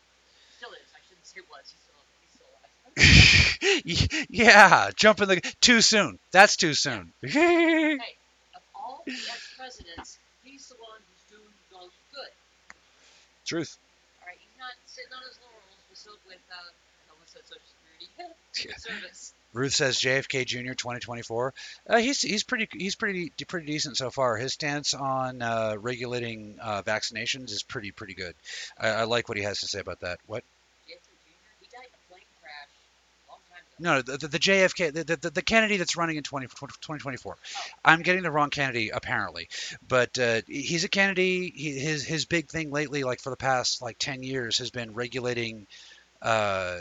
Still 0.56 0.70
is. 0.72 0.88
I 0.94 1.00
shouldn't 1.08 1.26
say 1.26 1.40
was. 1.50 1.66
He's 1.70 1.80
still 1.82 2.00
he's 2.22 2.32
still 2.34 2.50
alive. 2.50 4.26
yeah, 4.30 4.90
jump 4.96 5.20
in 5.20 5.28
the 5.28 5.40
too 5.60 5.80
soon. 5.80 6.18
That's 6.32 6.56
too 6.56 6.74
soon. 6.74 7.12
hey, 7.22 7.98
of 8.54 8.62
all 8.74 9.02
the 9.06 9.12
ex-presidents, 9.12 10.18
he's 10.42 10.68
the 10.68 10.76
one 10.78 11.00
who's 11.02 11.38
doing 11.38 11.52
the 11.70 11.76
most 11.78 11.96
good. 12.14 12.32
Truth. 13.46 13.76
All 14.22 14.28
right, 14.28 14.38
he's 14.40 14.58
not 14.58 14.72
sitting 14.86 15.12
on 15.12 15.22
his 15.28 15.38
laurels 15.42 15.64
with 16.26 16.40
uh, 16.50 16.54
I 16.56 17.12
almost 17.12 17.32
said 17.32 17.42
Social 17.44 17.68
Security 17.68 18.08
Yeah. 18.68 18.76
service. 18.78 19.33
Ruth 19.54 19.72
says 19.72 19.98
JFK 19.98 20.44
Jr. 20.44 20.74
2024. 20.74 21.54
Uh, 21.88 21.96
he's 21.98 22.20
he's 22.20 22.42
pretty 22.42 22.68
he's 22.72 22.96
pretty 22.96 23.32
pretty 23.46 23.66
decent 23.66 23.96
so 23.96 24.10
far. 24.10 24.36
His 24.36 24.52
stance 24.52 24.92
on 24.92 25.40
uh, 25.40 25.76
regulating 25.78 26.58
uh, 26.60 26.82
vaccinations 26.82 27.52
is 27.52 27.62
pretty 27.62 27.92
pretty 27.92 28.14
good. 28.14 28.34
I, 28.78 28.88
I 28.88 29.04
like 29.04 29.28
what 29.28 29.38
he 29.38 29.44
has 29.44 29.60
to 29.60 29.68
say 29.68 29.78
about 29.78 30.00
that. 30.00 30.18
What? 30.26 30.44
No, 33.80 34.02
the, 34.02 34.16
the, 34.16 34.28
the 34.28 34.38
JFK, 34.38 34.92
the, 34.92 35.16
the, 35.16 35.30
the 35.30 35.42
Kennedy 35.42 35.78
that's 35.78 35.96
running 35.96 36.16
in 36.16 36.22
20, 36.22 36.46
2024. 36.46 37.36
I'm 37.84 38.02
getting 38.02 38.22
the 38.22 38.30
wrong 38.30 38.50
Kennedy 38.50 38.90
apparently, 38.90 39.48
but 39.88 40.16
uh, 40.16 40.42
he's 40.46 40.84
a 40.84 40.88
Kennedy. 40.88 41.52
He, 41.54 41.78
his 41.78 42.04
his 42.04 42.24
big 42.24 42.48
thing 42.48 42.70
lately, 42.70 43.02
like 43.02 43.20
for 43.20 43.30
the 43.30 43.36
past 43.36 43.82
like 43.82 43.98
10 43.98 44.22
years, 44.22 44.58
has 44.58 44.70
been 44.70 44.94
regulating 44.94 45.66
uh, 46.22 46.78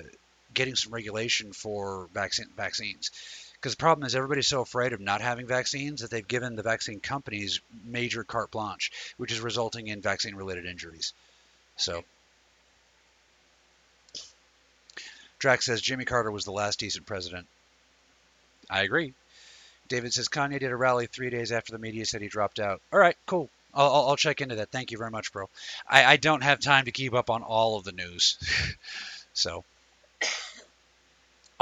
getting 0.53 0.75
some 0.75 0.93
regulation 0.93 1.53
for 1.53 2.07
vaccine 2.13 2.47
vaccines. 2.55 3.11
Because 3.53 3.73
the 3.73 3.79
problem 3.79 4.05
is 4.05 4.13
everybody's 4.13 4.47
so 4.47 4.61
afraid 4.61 4.91
of 4.91 4.99
not 4.99 5.21
having 5.21 5.47
vaccines 5.47 6.01
that 6.01 6.11
they've 6.11 6.27
given 6.27 6.55
the 6.55 6.63
vaccine 6.63 6.99
companies 6.99 7.61
major 7.85 8.23
carte 8.25 8.51
blanche, 8.51 8.91
which 9.15 9.31
is 9.31 9.39
resulting 9.39 9.87
in 9.87 10.01
vaccine-related 10.01 10.65
injuries. 10.65 11.13
So, 11.77 12.03
Drax 15.39 15.65
says 15.65 15.81
Jimmy 15.81 16.03
Carter 16.03 16.29
was 16.29 16.43
the 16.43 16.51
last 16.51 16.79
decent 16.79 17.05
president. 17.05 17.47
I 18.69 18.83
agree. 18.83 19.13
David 19.87 20.13
says 20.13 20.27
Kanye 20.27 20.59
did 20.59 20.71
a 20.71 20.75
rally 20.75 21.07
three 21.07 21.29
days 21.29 21.51
after 21.51 21.71
the 21.71 21.79
media 21.79 22.05
said 22.05 22.21
he 22.21 22.27
dropped 22.27 22.59
out. 22.59 22.81
All 22.91 22.99
right, 22.99 23.15
cool. 23.25 23.49
I'll, 23.73 23.91
I'll, 23.91 24.09
I'll 24.09 24.15
check 24.15 24.41
into 24.41 24.55
that. 24.55 24.71
Thank 24.71 24.91
you 24.91 24.97
very 24.97 25.11
much, 25.11 25.31
bro. 25.31 25.49
I, 25.87 26.03
I 26.05 26.17
don't 26.17 26.43
have 26.43 26.59
time 26.59 26.85
to 26.85 26.91
keep 26.91 27.13
up 27.13 27.29
on 27.29 27.43
all 27.43 27.77
of 27.77 27.83
the 27.83 27.91
news. 27.91 28.37
so. 29.33 29.63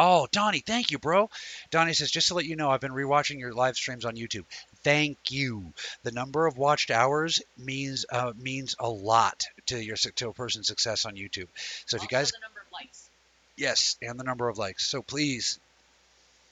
Oh, 0.03 0.27
Donnie, 0.31 0.63
thank 0.65 0.89
you, 0.89 0.97
bro. 0.97 1.29
Donnie 1.69 1.93
says, 1.93 2.09
just 2.09 2.29
to 2.29 2.33
let 2.33 2.45
you 2.45 2.55
know, 2.55 2.71
I've 2.71 2.81
been 2.81 2.91
rewatching 2.91 3.37
your 3.37 3.53
live 3.53 3.75
streams 3.75 4.03
on 4.03 4.15
YouTube. 4.15 4.45
Thank 4.83 5.19
you. 5.29 5.73
The 6.01 6.11
number 6.11 6.47
of 6.47 6.57
watched 6.57 6.89
hours 6.89 7.39
means 7.55 8.07
uh, 8.11 8.33
means 8.35 8.75
a 8.79 8.89
lot 8.89 9.43
to 9.67 9.79
your 9.79 9.95
to 9.97 10.29
a 10.29 10.33
person's 10.33 10.65
success 10.65 11.05
on 11.05 11.13
YouTube. 11.13 11.49
So 11.85 11.97
if 11.97 12.01
you 12.01 12.07
guys, 12.07 12.31
the 12.31 12.39
number 12.41 12.61
of 12.61 12.65
likes. 12.73 13.09
yes, 13.55 13.97
and 14.01 14.19
the 14.19 14.23
number 14.23 14.49
of 14.49 14.57
likes. 14.57 14.87
So 14.87 15.03
please 15.03 15.59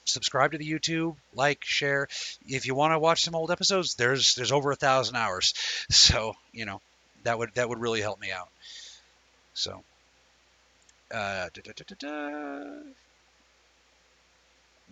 subscribe 0.04 0.52
to 0.52 0.58
the 0.58 0.70
YouTube, 0.70 1.16
like, 1.34 1.64
share. 1.64 2.06
If 2.46 2.66
you 2.66 2.76
want 2.76 2.92
to 2.92 3.00
watch 3.00 3.22
some 3.22 3.34
old 3.34 3.50
episodes, 3.50 3.96
there's 3.96 4.36
there's 4.36 4.52
over 4.52 4.70
a 4.70 4.76
thousand 4.76 5.16
hours. 5.16 5.54
So 5.90 6.34
you 6.52 6.66
know 6.66 6.80
that 7.24 7.36
would 7.36 7.50
that 7.54 7.68
would 7.68 7.80
really 7.80 8.00
help 8.00 8.20
me 8.20 8.30
out. 8.30 8.48
So. 9.54 9.82
Uh, 11.12 11.48
da, 11.52 11.72
da, 11.74 11.94
da. 11.98 12.64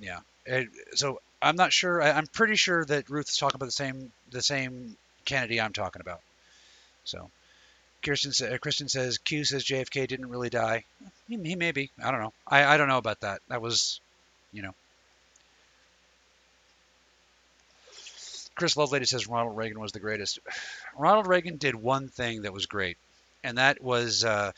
Yeah. 0.01 0.21
And 0.47 0.69
so 0.95 1.21
I'm 1.41 1.57
not 1.57 1.73
sure. 1.73 2.03
I, 2.03 2.11
I'm 2.13 2.27
pretty 2.27 2.57
sure 2.57 2.85
that 2.85 3.11
Ruth 3.11 3.29
is 3.29 3.37
talking 3.37 3.57
about 3.57 3.67
the 3.67 3.73
same 3.73 4.13
the 4.31 4.43
same 4.43 4.97
Kennedy 5.25 5.61
I'm 5.61 5.73
talking 5.73 6.01
about. 6.01 6.21
So, 7.05 7.31
Kirsten 8.03 8.33
sa- 8.33 8.47
uh, 8.47 8.59
Kristen 8.59 8.89
says 8.89 9.19
Q 9.19 9.45
says 9.45 9.65
JFK 9.65 10.09
didn't 10.09 10.29
really 10.29 10.51
die. 10.51 10.85
He, 11.29 11.37
he 11.37 11.55
may 11.55 11.73
be. 11.73 11.91
I 12.03 12.11
don't 12.11 12.21
know. 12.21 12.33
I, 12.47 12.65
I 12.65 12.77
don't 12.77 12.89
know 12.89 12.99
about 12.99 13.21
that. 13.21 13.41
That 13.49 13.63
was, 13.63 14.01
you 14.53 14.63
know. 14.63 14.75
Chris 18.55 18.75
Lovelady 18.75 19.07
says 19.07 19.29
Ronald 19.29 19.57
Reagan 19.57 19.79
was 19.79 19.93
the 19.93 20.01
greatest. 20.01 20.41
Ronald 20.99 21.29
Reagan 21.29 21.59
did 21.59 21.77
one 21.77 22.09
thing 22.09 22.43
that 22.43 22.53
was 22.53 22.67
great, 22.67 22.97
and 23.45 23.59
that 23.59 23.81
was 23.81 24.25
uh, 24.25 24.51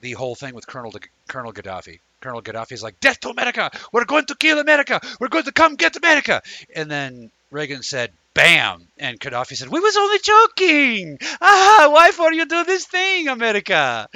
the 0.00 0.12
whole 0.12 0.34
thing 0.34 0.54
with 0.54 0.66
Colonel 0.66 0.92
Colonel 1.28 1.52
Gaddafi. 1.52 2.00
Colonel 2.20 2.42
Gaddafi 2.42 2.72
is 2.72 2.82
like, 2.82 2.98
"Death 3.00 3.20
to 3.20 3.30
America! 3.30 3.70
We're 3.92 4.04
going 4.04 4.26
to 4.26 4.34
kill 4.34 4.58
America! 4.58 5.00
We're 5.20 5.28
going 5.28 5.44
to 5.44 5.52
come 5.52 5.76
get 5.76 5.96
America!" 5.96 6.42
And 6.74 6.90
then 6.90 7.30
Reagan 7.50 7.82
said, 7.82 8.12
"Bam!" 8.34 8.88
And 8.98 9.20
Gaddafi 9.20 9.56
said, 9.56 9.68
"We 9.68 9.80
was 9.80 9.96
only 9.96 10.18
joking. 10.18 11.18
Ah, 11.40 11.88
why 11.92 12.10
for 12.12 12.32
you 12.32 12.46
do 12.46 12.64
this 12.64 12.86
thing, 12.86 13.28
America?" 13.28 14.08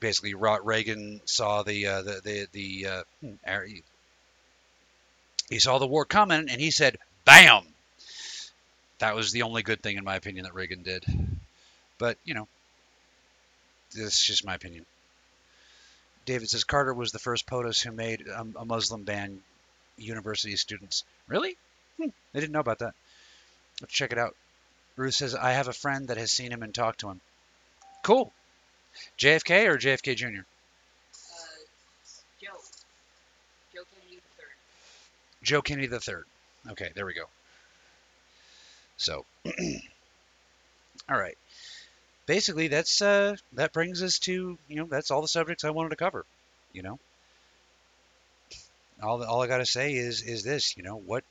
Basically, 0.00 0.34
Reagan 0.34 1.20
saw 1.24 1.62
the 1.62 1.86
uh, 1.86 2.02
the 2.02 2.20
the, 2.24 2.48
the 2.52 2.86
uh, 2.86 3.02
hmm, 3.20 3.76
he 5.48 5.58
saw 5.58 5.78
the 5.78 5.86
war 5.86 6.04
coming, 6.04 6.48
and 6.48 6.60
he 6.60 6.70
said, 6.70 6.98
"Bam!" 7.24 7.62
That 8.98 9.14
was 9.14 9.30
the 9.30 9.42
only 9.42 9.62
good 9.62 9.82
thing, 9.82 9.96
in 9.96 10.04
my 10.04 10.16
opinion, 10.16 10.44
that 10.44 10.54
Reagan 10.54 10.82
did. 10.82 11.04
But 11.98 12.18
you 12.24 12.34
know, 12.34 12.48
this 13.92 14.18
is 14.18 14.24
just 14.24 14.44
my 14.44 14.54
opinion. 14.54 14.86
David 16.26 16.50
says 16.50 16.64
Carter 16.64 16.92
was 16.92 17.12
the 17.12 17.18
first 17.18 17.46
POTUS 17.46 17.80
who 17.80 17.92
made 17.92 18.26
a, 18.26 18.46
a 18.56 18.64
Muslim 18.64 19.04
ban 19.04 19.40
university 19.96 20.56
students. 20.56 21.04
Really? 21.28 21.56
Hmm, 21.96 22.08
I 22.34 22.40
didn't 22.40 22.52
know 22.52 22.60
about 22.60 22.80
that. 22.80 22.94
Let's 23.80 23.94
check 23.94 24.12
it 24.12 24.18
out. 24.18 24.34
Ruth 24.96 25.14
says 25.14 25.34
I 25.34 25.52
have 25.52 25.68
a 25.68 25.72
friend 25.72 26.08
that 26.08 26.16
has 26.16 26.32
seen 26.32 26.52
him 26.52 26.62
and 26.62 26.74
talked 26.74 27.00
to 27.00 27.08
him. 27.08 27.20
Cool. 28.02 28.32
JFK 29.18 29.68
or 29.68 29.78
JFK 29.78 30.16
Jr. 30.16 30.26
Uh, 30.26 30.32
Joe. 32.40 32.48
Joe 33.72 33.82
Kennedy 33.92 34.16
the 34.16 34.22
third. 34.36 34.54
Joe 35.42 35.62
Kennedy 35.62 35.86
the 35.86 36.00
third. 36.00 36.24
Okay, 36.70 36.90
there 36.94 37.06
we 37.06 37.14
go. 37.14 37.26
So, 38.96 39.24
all 41.08 41.18
right. 41.18 41.36
Basically, 42.26 42.66
that's 42.68 43.00
uh, 43.00 43.36
that 43.52 43.72
brings 43.72 44.02
us 44.02 44.18
to 44.20 44.58
you 44.68 44.76
know 44.76 44.86
that's 44.86 45.10
all 45.10 45.22
the 45.22 45.28
subjects 45.28 45.64
I 45.64 45.70
wanted 45.70 45.90
to 45.90 45.96
cover. 45.96 46.26
You 46.72 46.82
know, 46.82 46.98
all 49.00 49.22
all 49.24 49.42
I 49.42 49.46
got 49.46 49.58
to 49.58 49.66
say 49.66 49.94
is 49.94 50.22
is 50.22 50.42
this. 50.42 50.76
You 50.76 50.82
know 50.82 50.96
what 50.96 51.24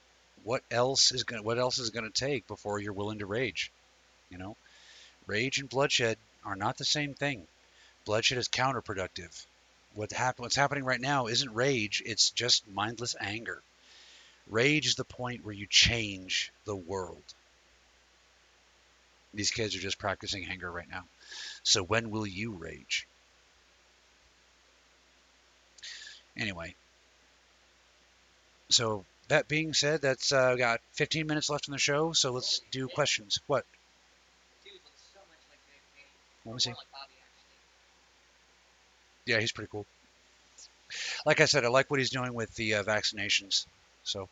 what 0.44 0.64
else 0.72 1.12
is 1.12 1.24
going 1.24 1.44
what 1.44 1.60
else 1.60 1.80
is 1.80 1.92
to 1.92 2.10
take 2.12 2.48
before 2.48 2.80
you're 2.80 2.94
willing 2.94 3.20
to 3.20 3.26
rage? 3.26 3.72
You 4.30 4.38
know, 4.38 4.56
rage 5.28 5.60
and 5.60 5.70
bloodshed 5.70 6.18
are 6.46 6.56
not 6.56 6.78
the 6.78 6.86
same 6.86 7.14
thing. 7.14 7.46
Bloodshed 8.06 8.38
is 8.38 8.48
counterproductive. 8.48 9.46
What 9.96 10.12
happen, 10.12 10.44
what's 10.44 10.56
happening 10.56 10.86
right 10.86 11.02
now 11.02 11.28
isn't 11.28 11.54
rage; 11.54 12.04
it's 12.06 12.30
just 12.30 12.68
mindless 12.70 13.16
anger. 13.20 13.62
Rage 14.48 14.88
is 14.88 14.96
the 14.96 15.04
point 15.04 15.44
where 15.44 15.56
you 15.56 15.68
change 15.68 16.52
the 16.66 16.76
world. 16.76 17.24
These 19.36 19.52
kids 19.52 19.76
are 19.76 19.80
just 19.80 20.00
practicing 20.00 20.46
anger 20.46 20.72
right 20.72 20.90
now. 20.90 21.04
So 21.64 21.84
when 21.84 22.10
will 22.10 22.26
you 22.26 22.54
rage? 22.54 23.08
Anyway. 26.38 26.76
So 28.70 29.06
that 29.28 29.48
being 29.48 29.74
said, 29.74 30.02
that's 30.02 30.32
uh, 30.32 30.56
got 30.56 30.82
15 30.94 31.28
minutes 31.28 31.50
left 31.50 31.68
in 31.68 31.74
the 31.74 31.78
show. 31.78 32.14
So 32.14 32.32
let's 32.32 32.62
do 32.72 32.88
questions. 32.88 33.40
What? 33.48 33.66
Let 36.46 36.54
me 36.54 36.60
see. 36.60 36.74
Yeah, 39.26 39.40
he's 39.40 39.52
pretty 39.52 39.70
cool. 39.72 39.86
Like 41.26 41.42
I 41.42 41.46
said, 41.46 41.66
I 41.66 41.70
like 41.70 41.90
what 41.90 42.00
he's 42.00 42.12
doing 42.12 42.34
with 42.34 42.54
the 42.56 42.76
uh, 42.76 42.84
vaccinations. 42.84 43.66
So. 44.04 44.30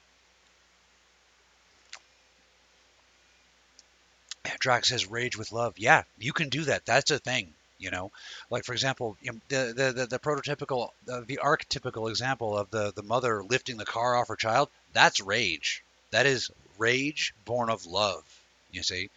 Drax 4.64 4.88
says 4.88 5.05
rage 5.05 5.38
with 5.38 5.51
love. 5.51 5.78
Yeah, 5.78 6.03
you 6.18 6.32
can 6.32 6.47
do 6.47 6.64
that. 6.64 6.86
That's 6.86 7.11
a 7.11 7.20
thing. 7.20 7.53
You 7.80 7.91
know, 7.91 8.14
like 8.49 8.64
for 8.64 8.72
example, 8.72 9.18
you 9.22 9.34
know, 9.34 9.39
the, 9.49 9.74
the 9.76 9.91
the 9.91 10.05
the 10.05 10.20
prototypical, 10.20 10.91
uh, 11.11 11.20
the 11.28 11.41
archetypical 11.43 12.09
example 12.09 12.57
of 12.57 12.72
the 12.72 12.93
the 12.93 13.03
mother 13.03 13.43
lifting 13.43 13.76
the 13.76 13.84
car 13.84 14.16
off 14.16 14.30
her 14.30 14.38
child. 14.38 14.70
That's 14.93 15.20
rage. 15.20 15.84
That 16.11 16.26
is 16.26 16.49
rage 16.78 17.34
born 17.43 17.70
of 17.70 17.86
love. 17.86 18.24
You 18.72 18.84
see. 18.84 19.09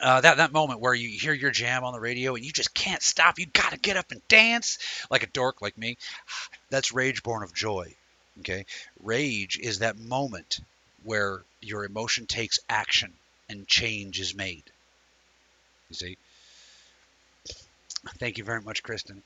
Uh, 0.00 0.22
that 0.22 0.38
that 0.38 0.52
moment 0.52 0.80
where 0.80 0.94
you 0.94 1.10
hear 1.10 1.34
your 1.34 1.50
jam 1.50 1.84
on 1.84 1.92
the 1.92 2.00
radio 2.00 2.34
and 2.34 2.46
you 2.46 2.50
just 2.50 2.72
can't 2.72 3.02
stop. 3.02 3.38
You 3.38 3.44
got 3.44 3.72
to 3.72 3.78
get 3.78 3.98
up 3.98 4.10
and 4.10 4.26
dance 4.28 4.78
like 5.10 5.22
a 5.22 5.26
dork 5.26 5.60
like 5.60 5.76
me. 5.76 5.98
That's 6.70 6.92
rage 6.92 7.22
born 7.22 7.42
of 7.42 7.52
joy. 7.52 7.94
Okay, 8.38 8.64
rage 9.02 9.58
is 9.58 9.80
that 9.80 9.98
moment 9.98 10.60
where 11.02 11.42
your 11.60 11.84
emotion 11.84 12.24
takes 12.26 12.58
action 12.70 13.12
and 13.48 13.66
change 13.66 14.20
is 14.20 14.34
made. 14.34 14.64
You 15.88 15.96
see. 15.96 16.18
Thank 18.18 18.38
you 18.38 18.44
very 18.44 18.60
much, 18.60 18.82
Kristen. 18.82 19.22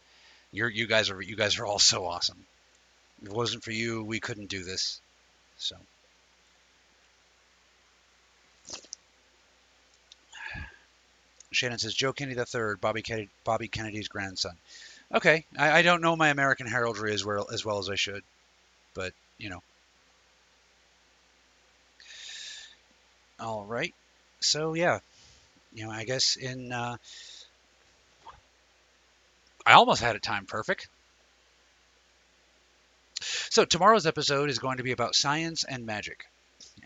You're 0.52 0.68
you 0.68 0.86
guys 0.86 1.10
are 1.10 1.20
you 1.20 1.36
guys 1.36 1.58
are 1.58 1.66
all 1.66 1.78
so 1.78 2.06
awesome. 2.06 2.44
If 3.22 3.28
it 3.28 3.34
wasn't 3.34 3.64
for 3.64 3.72
you, 3.72 4.02
we 4.02 4.20
couldn't 4.20 4.48
do 4.48 4.62
this. 4.62 5.00
So. 5.58 5.76
Shannon 11.52 11.78
says 11.78 11.94
Joe 11.94 12.12
Kennedy 12.12 12.40
III, 12.40 12.76
Bobby 12.80 13.02
Kennedy, 13.02 13.28
Bobby 13.44 13.68
Kennedy's 13.68 14.08
grandson. 14.08 14.56
Okay, 15.14 15.44
I, 15.58 15.78
I 15.78 15.82
don't 15.82 16.00
know 16.00 16.16
my 16.16 16.28
American 16.30 16.66
heraldry 16.66 17.12
as 17.12 17.24
well 17.24 17.48
as 17.52 17.64
well 17.64 17.78
as 17.78 17.90
I 17.90 17.94
should, 17.94 18.22
but 18.94 19.12
you 19.38 19.50
know. 19.50 19.62
All 23.38 23.64
right, 23.64 23.94
so 24.42 24.74
yeah, 24.74 25.00
you 25.72 25.84
know, 25.84 25.90
I 25.90 26.04
guess 26.04 26.36
in 26.36 26.72
uh, 26.72 26.96
I 29.66 29.72
almost 29.74 30.02
had 30.02 30.16
it 30.16 30.22
time 30.22 30.46
perfect. 30.46 30.88
So 33.50 33.64
tomorrow's 33.64 34.06
episode 34.06 34.50
is 34.50 34.58
going 34.58 34.78
to 34.78 34.82
be 34.82 34.92
about 34.92 35.14
science 35.14 35.64
and 35.64 35.86
magic, 35.86 36.24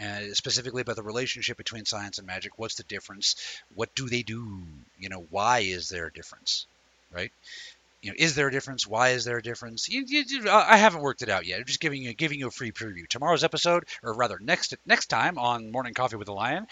uh, 0.00 0.34
specifically 0.34 0.82
about 0.82 0.96
the 0.96 1.02
relationship 1.02 1.56
between 1.56 1.84
science 1.86 2.18
and 2.18 2.26
magic. 2.26 2.58
What's 2.58 2.74
the 2.74 2.82
difference? 2.84 3.36
What 3.74 3.94
do 3.94 4.08
they 4.08 4.22
do? 4.22 4.62
You 4.98 5.08
know, 5.08 5.26
why 5.30 5.60
is 5.60 5.88
there 5.88 6.06
a 6.06 6.12
difference? 6.12 6.66
Right? 7.10 7.32
You 8.02 8.10
know, 8.10 8.16
is 8.18 8.34
there 8.34 8.48
a 8.48 8.52
difference? 8.52 8.86
Why 8.86 9.10
is 9.10 9.24
there 9.24 9.38
a 9.38 9.42
difference? 9.42 9.88
You, 9.88 10.04
you, 10.06 10.24
you- 10.28 10.50
I 10.50 10.76
haven't 10.76 11.00
worked 11.02 11.22
it 11.22 11.28
out 11.28 11.46
yet. 11.46 11.58
I'm 11.58 11.64
just 11.64 11.80
giving 11.80 12.02
you 12.02 12.14
giving 12.14 12.38
you 12.38 12.48
a 12.48 12.50
free 12.50 12.70
preview. 12.72 13.08
Tomorrow's 13.08 13.44
episode, 13.44 13.84
or 14.02 14.12
rather 14.14 14.38
next 14.40 14.74
next 14.86 15.06
time 15.06 15.38
on 15.38 15.72
Morning 15.72 15.94
Coffee 15.94 16.16
with 16.16 16.26
the 16.26 16.32
Lion, 16.34 16.66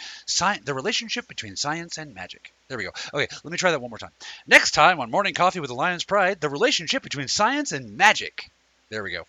the 0.65 0.75
relationship 0.75 1.27
between 1.29 1.57
science 1.57 1.99
and 1.99 2.15
magic. 2.15 2.53
There 2.69 2.79
we 2.79 2.85
go. 2.85 2.91
Okay, 3.13 3.27
let 3.43 3.51
me 3.53 3.59
try 3.59 3.71
that 3.73 3.81
one 3.81 3.91
more 3.91 3.99
time. 3.99 4.13
Next 4.47 4.73
time 4.73 5.01
on 5.01 5.11
Morning 5.11 5.35
Coffee 5.35 5.61
with 5.61 5.69
the 5.69 5.75
Lion's 5.75 6.05
Pride, 6.05 6.41
the 6.41 6.49
relationship 6.51 7.03
between 7.03 7.29
science 7.29 7.73
and 7.73 7.97
magic. 7.97 8.51
There 8.91 9.03
we 9.03 9.13
go. 9.13 9.25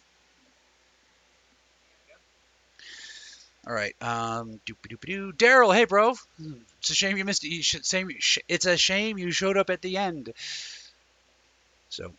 All 3.67 3.73
right. 3.73 3.95
Um. 4.01 4.59
Daryl, 4.67 5.73
hey 5.73 5.85
bro. 5.85 6.13
It's 6.79 6.91
a 6.91 6.93
shame 6.95 7.17
you 7.17 7.25
missed. 7.25 7.45
Same, 7.83 8.09
it's 8.47 8.65
a 8.65 8.77
shame 8.77 9.17
you 9.17 9.31
showed 9.31 9.57
up 9.57 9.69
at 9.71 9.81
the 9.81 9.97
end. 9.97 10.31
So, 11.95 12.13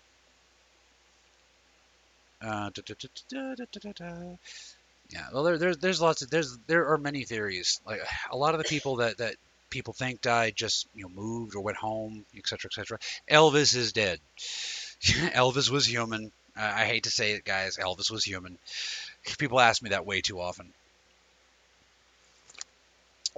yeah. 5.10 5.26
Well, 5.32 5.44
there, 5.44 5.58
there's 5.58 5.78
there's 5.78 6.00
lots 6.00 6.22
of 6.22 6.30
there's 6.30 6.58
there 6.66 6.88
are 6.88 6.98
many 6.98 7.24
theories. 7.24 7.80
Like 7.86 8.00
a 8.30 8.36
lot 8.36 8.54
of 8.54 8.58
the 8.58 8.68
people 8.68 8.96
that 8.96 9.18
that 9.18 9.36
people 9.70 9.92
think 9.92 10.20
died 10.20 10.54
just 10.56 10.86
you 10.94 11.02
know 11.02 11.08
moved 11.10 11.54
or 11.54 11.62
went 11.62 11.78
home, 11.78 12.24
etc., 12.36 12.68
etc. 12.70 12.98
Elvis 13.30 13.76
is 13.76 13.92
dead. 13.92 14.20
Elvis 15.02 15.70
was 15.70 15.86
human. 15.86 16.32
Uh, 16.56 16.72
I 16.74 16.84
hate 16.86 17.04
to 17.04 17.10
say 17.10 17.32
it, 17.32 17.44
guys. 17.44 17.76
Elvis 17.76 18.10
was 18.10 18.24
human. 18.24 18.58
People 19.38 19.60
ask 19.60 19.82
me 19.82 19.90
that 19.90 20.06
way 20.06 20.20
too 20.20 20.40
often. 20.40 20.72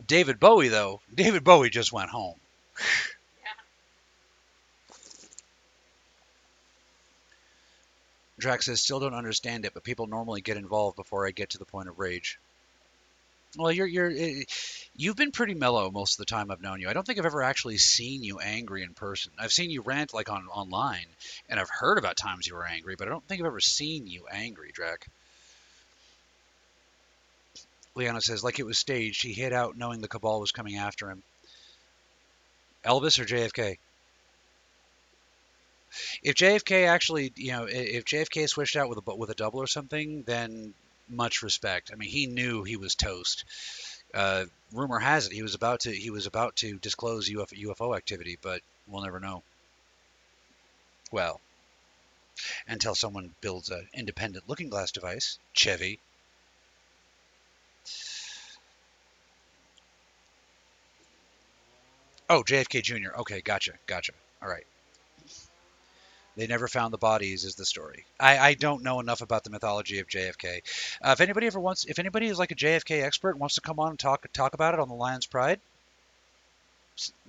David 0.07 0.39
Bowie, 0.39 0.69
though, 0.69 1.01
David 1.13 1.43
Bowie 1.43 1.71
just 1.71 1.93
went 1.93 2.11
home. 2.11 2.37
Drax 8.39 8.67
says, 8.67 8.81
still 8.81 9.01
don't 9.01 9.15
understand 9.15 9.65
it, 9.65 9.75
but 9.75 9.83
people 9.83 10.07
normally 10.07 10.41
get 10.41 10.57
involved 10.57 10.97
before 10.97 11.27
I 11.27 11.33
get 11.33 11.51
to 11.51 11.59
the 11.59 11.65
point 11.65 11.89
of 11.89 11.99
rage. 11.99 12.39
Well, 13.57 13.73
you're 13.73 13.87
you're 13.87 14.11
eh, 14.11 14.45
you've 14.95 15.17
been 15.17 15.33
pretty 15.33 15.55
mellow 15.55 15.91
most 15.91 16.15
of 16.15 16.19
the 16.19 16.31
time 16.31 16.51
I've 16.51 16.61
known 16.61 16.81
you. 16.81 16.89
I 16.89 16.93
don't 16.93 17.07
think 17.07 17.19
I've 17.19 17.25
ever 17.25 17.43
actually 17.43 17.79
seen 17.79 18.23
you 18.23 18.41
angry 18.41 18.83
in 18.83 18.93
person. 18.93 19.33
I've 19.39 19.53
seen 19.53 19.71
you 19.71 19.81
rant 19.81 20.13
like 20.13 20.31
on 20.31 20.47
online, 20.49 21.07
and 21.49 21.59
I've 21.59 21.71
heard 21.71 21.97
about 21.97 22.19
times 22.19 22.47
you 22.47 22.55
were 22.55 22.67
angry, 22.67 22.95
but 22.97 23.09
I 23.09 23.11
don't 23.11 23.27
think 23.27 23.41
I've 23.41 23.47
ever 23.47 23.61
seen 23.61 24.07
you 24.07 24.27
angry, 24.31 24.71
Drac. 24.73 25.09
Liana 27.95 28.21
says, 28.21 28.45
like 28.45 28.61
it 28.61 28.67
was 28.67 28.79
staged, 28.79 29.23
he 29.23 29.33
hid 29.33 29.53
out 29.53 29.77
knowing 29.77 30.01
the 30.01 30.09
cabal 30.09 30.41
was 30.41 30.53
coming 30.53 30.77
after 30.77 31.11
him. 31.11 31.23
Elvis 32.85 33.19
or 33.19 33.25
JFK? 33.25 33.79
If 36.23 36.35
JFK 36.35 36.87
actually, 36.87 37.33
you 37.37 37.53
know, 37.53 37.67
if 37.69 38.05
JFK 38.05 38.49
switched 38.49 38.77
out 38.77 38.89
with 38.89 38.99
a 39.07 39.15
with 39.15 39.31
a 39.31 39.35
double 39.35 39.61
or 39.61 39.67
something, 39.67 40.23
then 40.25 40.75
much 41.09 41.43
respect. 41.43 41.91
I 41.93 41.97
mean, 41.97 42.11
he 42.11 42.27
knew 42.27 42.65
he 42.65 42.77
was 42.77 42.95
toast. 42.95 43.45
Uh, 44.15 44.47
rumor 44.73 44.99
has 44.99 45.27
it 45.27 45.33
he 45.33 45.43
was 45.43 45.55
about 45.55 45.81
to 45.81 45.93
he 45.93 46.11
was 46.11 46.27
about 46.27 46.57
to 46.57 46.79
disclose 46.79 47.29
UFO, 47.29 47.53
UFO 47.67 47.97
activity, 47.97 48.39
but 48.41 48.63
we'll 48.87 49.03
never 49.03 49.21
know. 49.21 49.43
Well, 51.11 51.41
until 52.67 52.95
someone 52.95 53.35
builds 53.41 53.71
an 53.71 53.89
independent 53.95 54.49
looking 54.49 54.69
glass 54.69 54.93
device, 54.93 55.39
Chevy. 55.53 55.99
Oh, 62.31 62.43
JFK 62.43 62.83
Jr. 62.83 63.17
Okay, 63.21 63.41
gotcha, 63.41 63.73
gotcha. 63.87 64.13
All 64.43 64.49
right. 64.49 64.67
They 66.39 66.47
never 66.47 66.69
found 66.69 66.93
the 66.93 66.99
bodies, 66.99 67.43
is 67.43 67.57
the 67.57 67.67
story. 67.67 68.05
I, 68.21 68.39
I 68.39 68.55
don't 68.55 68.85
know 68.85 69.01
enough 69.01 69.23
about 69.23 69.43
the 69.43 69.51
mythology 69.51 69.99
of 69.99 70.07
JFK. 70.07 70.61
Uh, 71.03 71.11
if 71.11 71.21
anybody 71.21 71.49
ever 71.49 71.59
wants, 71.59 71.85
if 71.85 71.99
anybody 71.99 72.29
is 72.29 72.39
like 72.39 72.53
a 72.53 72.55
JFK 72.55 73.03
expert 73.03 73.31
and 73.31 73.41
wants 73.41 73.57
to 73.57 73.61
come 73.61 73.81
on 73.81 73.91
and 73.91 73.99
talk 73.99 74.25
talk 74.33 74.55
about 74.55 74.73
it 74.73 74.79
on 74.79 74.89
the 74.89 74.95
Lion's 74.95 75.27
Pride, 75.27 75.59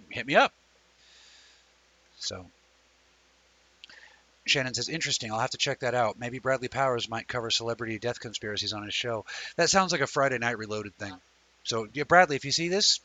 hit 0.09 0.27
me 0.27 0.35
up. 0.35 0.53
So, 2.19 2.45
Shannon 4.45 4.75
says, 4.75 4.89
interesting. 4.89 5.31
I'll 5.31 5.39
have 5.39 5.49
to 5.51 5.57
check 5.57 5.79
that 5.79 5.95
out. 5.95 6.19
Maybe 6.19 6.37
Bradley 6.37 6.67
Powers 6.67 7.09
might 7.09 7.27
cover 7.27 7.49
celebrity 7.49 7.97
death 7.97 8.19
conspiracies 8.19 8.73
on 8.73 8.83
his 8.83 8.93
show. 8.93 9.25
That 9.55 9.71
sounds 9.71 9.91
like 9.91 10.01
a 10.01 10.07
Friday 10.07 10.37
Night 10.37 10.59
Reloaded 10.59 10.95
thing. 10.97 11.15
So, 11.63 11.87
yeah, 11.93 12.03
Bradley, 12.03 12.35
if 12.35 12.45
you 12.45 12.51
see 12.51 12.67
this, 12.67 12.99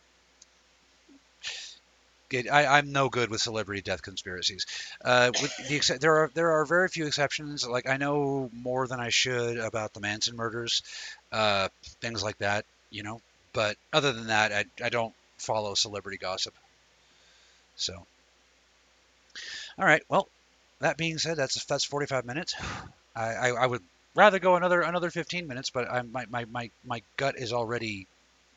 Good. 2.35 2.49
I, 2.49 2.79
I'm 2.79 2.91
no 2.91 3.09
good 3.09 3.31
with 3.31 3.41
celebrity 3.41 3.81
death 3.81 4.03
conspiracies. 4.03 4.67
Uh, 5.05 5.31
the 5.31 5.99
there 6.01 6.17
are 6.17 6.31
there 6.35 6.53
are 6.53 6.67
very 6.67 6.89
few 6.89 7.07
exceptions. 7.07 7.67
Like 7.67 7.89
I 7.89 7.97
know 7.97 8.51
more 8.53 8.89
than 8.89 8.99
I 9.01 9.11
should 9.11 9.59
about 9.59 9.93
the 9.93 10.01
Manson 10.01 10.35
murders, 10.37 10.83
uh, 11.31 11.69
things 12.01 12.23
like 12.25 12.39
that. 12.39 12.65
You 12.91 13.05
know, 13.05 13.21
but 13.53 13.77
other 13.93 14.13
than 14.13 14.29
that, 14.29 14.53
I 14.53 14.65
I 14.85 14.89
don't 14.89 15.15
follow 15.39 15.75
celebrity 15.75 16.19
gossip. 16.19 16.55
So, 17.77 18.07
all 19.79 19.87
right. 19.87 20.03
Well, 20.09 20.29
that 20.81 20.97
being 20.97 21.19
said, 21.19 21.37
that's 21.37 21.65
that's 21.67 21.85
45 21.85 22.25
minutes. 22.25 22.55
I 23.15 23.35
I, 23.35 23.49
I 23.51 23.67
would 23.67 23.83
rather 24.15 24.39
go 24.39 24.57
another 24.57 24.83
another 24.83 25.11
15 25.11 25.47
minutes, 25.47 25.71
but 25.71 25.91
I 25.91 26.03
my 26.03 26.27
my 26.27 26.45
my, 26.47 26.71
my 26.85 27.03
gut 27.17 27.37
is 27.39 27.53
already 27.53 28.09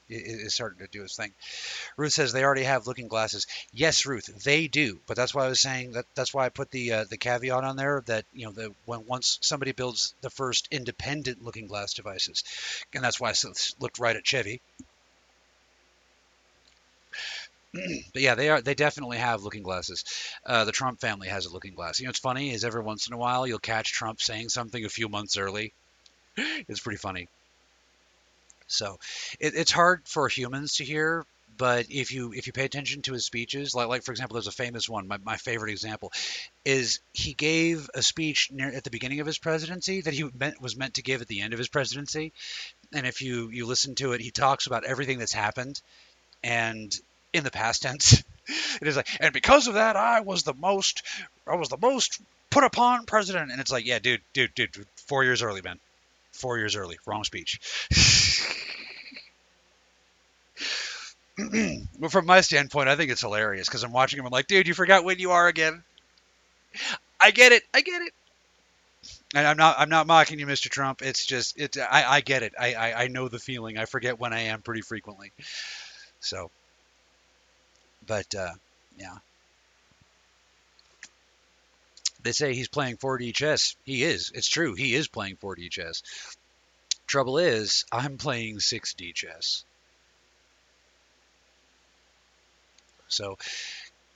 is 0.09 0.53
starting 0.55 0.79
to 0.79 0.87
do 0.91 1.03
its 1.03 1.15
thing. 1.15 1.33
Ruth 1.97 2.13
says 2.13 2.31
they 2.33 2.43
already 2.43 2.63
have 2.63 2.87
looking 2.87 3.07
glasses. 3.07 3.45
Yes, 3.71 4.05
Ruth, 4.05 4.25
they 4.43 4.67
do. 4.67 5.01
But 5.07 5.17
that's 5.17 5.33
why 5.35 5.45
I 5.45 5.49
was 5.49 5.61
saying 5.61 5.91
that. 5.93 6.05
That's 6.15 6.33
why 6.33 6.45
I 6.45 6.49
put 6.49 6.71
the 6.71 6.91
uh, 6.93 7.05
the 7.09 7.17
caveat 7.17 7.63
on 7.63 7.75
there 7.75 8.03
that 8.07 8.25
you 8.31 8.45
know 8.45 8.53
that 8.53 8.71
when 8.85 9.05
once 9.05 9.39
somebody 9.41 9.71
builds 9.73 10.15
the 10.21 10.29
first 10.29 10.67
independent 10.71 11.41
looking 11.41 11.67
glass 11.67 11.93
devices, 11.93 12.43
and 12.93 13.03
that's 13.03 13.19
why 13.19 13.31
I 13.31 13.33
looked 13.79 13.99
right 13.99 14.15
at 14.15 14.25
Chevy. 14.25 14.61
but 18.13 18.21
yeah, 18.21 18.35
they 18.35 18.49
are. 18.49 18.61
They 18.61 18.73
definitely 18.73 19.17
have 19.17 19.41
looking 19.43 19.63
glasses. 19.63 20.03
Uh, 20.45 20.65
the 20.65 20.71
Trump 20.71 20.99
family 20.99 21.27
has 21.27 21.45
a 21.45 21.51
looking 21.53 21.75
glass. 21.75 21.99
You 21.99 22.05
know, 22.05 22.09
it's 22.11 22.19
funny 22.19 22.51
is 22.53 22.63
every 22.63 22.81
once 22.81 23.07
in 23.07 23.13
a 23.13 23.17
while 23.17 23.45
you'll 23.47 23.59
catch 23.59 23.91
Trump 23.91 24.21
saying 24.21 24.49
something 24.49 24.83
a 24.83 24.89
few 24.89 25.09
months 25.09 25.37
early. 25.37 25.73
It's 26.69 26.81
pretty 26.81 26.97
funny. 26.97 27.29
So 28.67 28.99
it, 29.39 29.53
it's 29.55 29.71
hard 29.71 30.01
for 30.05 30.27
humans 30.27 30.75
to 30.75 30.85
hear, 30.85 31.25
but 31.57 31.87
if 31.89 32.11
you 32.11 32.33
if 32.33 32.47
you 32.47 32.53
pay 32.53 32.65
attention 32.65 33.01
to 33.03 33.13
his 33.13 33.25
speeches, 33.25 33.73
like 33.73 33.87
like 33.87 34.03
for 34.03 34.11
example, 34.11 34.35
there's 34.35 34.47
a 34.47 34.51
famous 34.51 34.87
one. 34.87 35.07
My, 35.07 35.17
my 35.23 35.37
favorite 35.37 35.71
example 35.71 36.11
is 36.65 36.99
he 37.13 37.33
gave 37.33 37.89
a 37.95 38.01
speech 38.03 38.51
near 38.51 38.69
at 38.69 38.83
the 38.83 38.89
beginning 38.89 39.19
of 39.19 39.27
his 39.27 39.37
presidency 39.37 40.01
that 40.01 40.13
he 40.13 40.29
meant, 40.37 40.61
was 40.61 40.75
meant 40.75 40.95
to 40.95 41.01
give 41.01 41.21
at 41.21 41.27
the 41.27 41.41
end 41.41 41.53
of 41.53 41.59
his 41.59 41.67
presidency. 41.67 42.31
And 42.93 43.07
if 43.07 43.21
you 43.21 43.49
you 43.49 43.65
listen 43.65 43.95
to 43.95 44.13
it, 44.13 44.21
he 44.21 44.31
talks 44.31 44.67
about 44.67 44.83
everything 44.83 45.19
that's 45.19 45.33
happened, 45.33 45.81
and 46.43 46.93
in 47.33 47.43
the 47.43 47.51
past 47.51 47.81
tense. 47.83 48.23
It 48.81 48.87
is 48.87 48.95
like, 48.95 49.09
and 49.19 49.33
because 49.33 49.67
of 49.67 49.73
that, 49.73 49.97
I 49.97 50.21
was 50.21 50.43
the 50.43 50.53
most, 50.53 51.03
I 51.45 51.55
was 51.55 51.67
the 51.69 51.77
most 51.77 52.21
put 52.49 52.63
upon 52.63 53.05
president. 53.05 53.51
And 53.51 53.59
it's 53.59 53.71
like, 53.71 53.85
yeah, 53.85 53.99
dude, 53.99 54.21
dude, 54.33 54.55
dude, 54.55 54.71
dude, 54.71 54.87
four 55.07 55.23
years 55.23 55.41
early, 55.41 55.61
man. 55.61 55.79
Four 56.37 56.59
years 56.59 56.75
early. 56.75 56.97
Wrong 57.07 57.23
speech. 57.23 57.59
but 61.99 62.11
from 62.11 62.25
my 62.27 62.41
standpoint, 62.41 62.89
I 62.89 62.95
think 62.95 63.11
it's 63.11 63.21
hilarious 63.21 63.67
because 63.67 63.83
I'm 63.83 63.91
watching 63.91 64.19
him. 64.19 64.25
I'm 64.25 64.31
like, 64.31 64.47
dude, 64.47 64.67
you 64.67 64.75
forgot 64.75 65.03
when 65.03 65.17
you 65.19 65.31
are 65.31 65.47
again. 65.47 65.83
I 67.19 67.31
get 67.31 67.51
it. 67.51 67.63
I 67.73 67.81
get 67.81 68.01
it. 68.03 68.13
And 69.33 69.47
I'm 69.47 69.57
not. 69.57 69.77
I'm 69.79 69.89
not 69.89 70.05
mocking 70.05 70.39
you, 70.39 70.45
Mr. 70.45 70.69
Trump. 70.69 71.01
It's 71.01 71.25
just. 71.25 71.59
It's. 71.59 71.77
I. 71.77 72.05
I 72.07 72.21
get 72.21 72.43
it. 72.43 72.53
I. 72.59 72.73
I, 72.73 73.03
I 73.03 73.07
know 73.07 73.27
the 73.27 73.39
feeling. 73.39 73.77
I 73.77 73.85
forget 73.85 74.19
when 74.19 74.31
I 74.33 74.41
am 74.41 74.61
pretty 74.61 74.81
frequently. 74.81 75.31
So. 76.19 76.51
But 78.05 78.33
uh, 78.35 78.53
yeah. 78.97 79.17
They 82.27 82.33
say 82.33 82.53
he's 82.53 82.67
playing 82.67 82.97
4D 82.97 83.33
chess. 83.33 83.77
He 83.85 84.03
is. 84.03 84.33
It's 84.35 84.49
true. 84.49 84.73
He 84.73 84.93
is 84.93 85.07
playing 85.07 85.37
4D 85.37 85.71
chess. 85.71 86.03
Trouble 87.07 87.37
is, 87.37 87.85
I'm 87.89 88.17
playing 88.17 88.57
6D 88.57 89.13
chess. 89.15 89.63
So, 93.07 93.37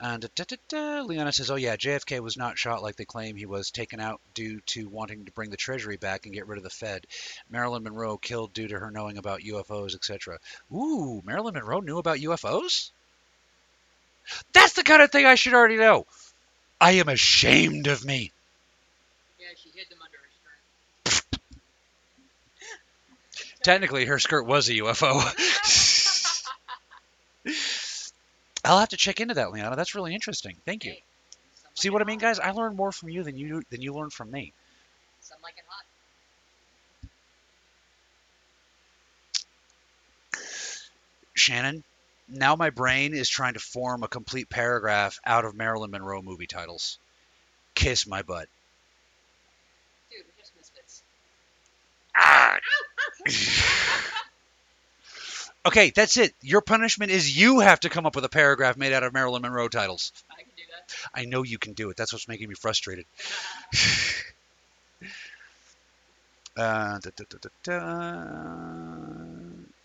and 0.01 0.30
da, 0.36 0.43
da, 0.43 0.57
da, 0.68 1.01
Leona 1.03 1.32
says, 1.32 1.49
"Oh 1.49 1.55
yeah, 1.55 1.78
JFK 1.78 2.20
was 2.20 2.36
not 2.36 2.57
shot 2.57 2.84
like 2.84 2.97
they 2.97 3.05
claim 3.05 3.38
he 3.38 3.45
was. 3.45 3.72
Taken 3.72 4.01
out 4.01 4.20
due 4.34 4.59
to 4.66 4.89
wanting 4.89 5.24
to 5.24 5.32
bring 5.32 5.49
the 5.49 5.55
Treasury 5.55 5.95
back 5.95 6.26
and 6.26 6.36
get 6.36 6.47
rid 6.47 6.57
of 6.57 6.66
the 6.66 6.70
Fed. 6.70 7.07
Marilyn 7.49 7.84
Monroe 7.84 8.18
killed 8.18 8.51
due 8.51 8.68
to 8.68 8.78
her 8.78 8.91
knowing 8.91 9.20
about 9.20 9.39
UFOs, 9.39 9.95
etc. 9.95 10.38
Ooh, 10.70 11.22
Marilyn 11.24 11.53
Monroe 11.53 11.80
knew 11.80 11.97
about 11.97 12.18
UFOs. 12.18 12.91
That's 14.51 14.74
the 14.74 14.84
kind 14.84 15.01
of 15.01 15.14
thing 15.14 15.26
I 15.26 15.36
should 15.36 15.53
already 15.53 15.78
know. 15.78 16.07
I 16.82 16.91
am 16.93 17.07
ashamed 17.07 17.88
of 17.88 18.03
me. 18.03 18.34
Yeah, 19.39 19.47
she 19.55 19.69
hid 19.69 19.88
them 19.89 19.99
under 20.03 20.17
her 20.17 21.32
skirt. 21.32 21.41
Technically, 23.63 24.05
her 24.05 24.19
skirt 24.19 24.45
was 24.45 24.69
a 24.69 24.75
UFO. 24.75 25.21
I'll 28.65 28.79
have 28.79 28.89
to 28.89 28.97
check 28.97 29.19
into 29.19 29.34
that, 29.36 29.51
Leona. 29.51 29.75
That's 29.75 29.95
really 29.95 30.13
interesting. 30.13 30.57
Thank 30.65 30.86
you. 30.86 30.91
Hey, 30.93 31.03
See 31.75 31.89
what 31.89 32.01
I 32.01 32.05
mean, 32.05 32.19
guys? 32.19 32.39
I 32.39 32.51
learn 32.51 32.75
more 32.75 32.91
from 32.91 33.09
you 33.09 33.23
than 33.23 33.38
you 33.38 33.61
than 33.69 33.82
you 33.82 33.93
learn 33.93 34.09
from 34.09 34.32
me. 34.32 34.53
Some 35.21 35.39
like 35.43 35.55
it 35.57 35.65
hot. 35.67 35.86
Shannon, 41.36 41.84
now 42.32 42.55
my 42.55 42.69
brain 42.69 43.13
is 43.13 43.29
trying 43.29 43.53
to 43.53 43.59
form 43.59 44.03
a 44.03 44.07
complete 44.07 44.49
paragraph 44.49 45.19
out 45.25 45.45
of 45.45 45.55
Marilyn 45.55 45.91
Monroe 45.91 46.21
movie 46.21 46.47
titles. 46.47 46.97
Kiss 47.75 48.07
my 48.07 48.21
butt. 48.21 48.47
Dude, 50.09 50.25
we're 50.25 50.41
just 50.41 50.51
misfits. 50.57 51.03
Ah! 52.15 52.59
okay, 55.65 55.91
that's 55.95 56.17
it. 56.17 56.34
Your 56.41 56.61
punishment 56.61 57.11
is 57.11 57.38
you 57.38 57.59
have 57.59 57.82
to 57.82 57.89
come 57.89 58.05
up 58.05 58.15
with 58.15 58.25
a 58.25 58.29
paragraph 58.29 58.77
made 58.77 58.93
out 58.93 59.03
of 59.03 59.13
Marilyn 59.13 59.41
Monroe 59.41 59.67
titles. 59.67 60.11
I 60.29 60.41
can 60.41 60.51
do 60.57 60.63
that. 60.71 61.19
I 61.21 61.25
know 61.25 61.43
you 61.43 61.57
can 61.57 61.73
do 61.73 61.89
it. 61.89 61.97
That's 61.97 62.13
what's 62.13 62.27
making 62.27 62.49
me 62.49 62.55
frustrated. 62.55 63.05
Uh, 66.57 66.99
da, 66.99 67.09
da, 67.15 67.23
da, 67.29 67.38
da, 67.39 67.49
da. 67.63 69.20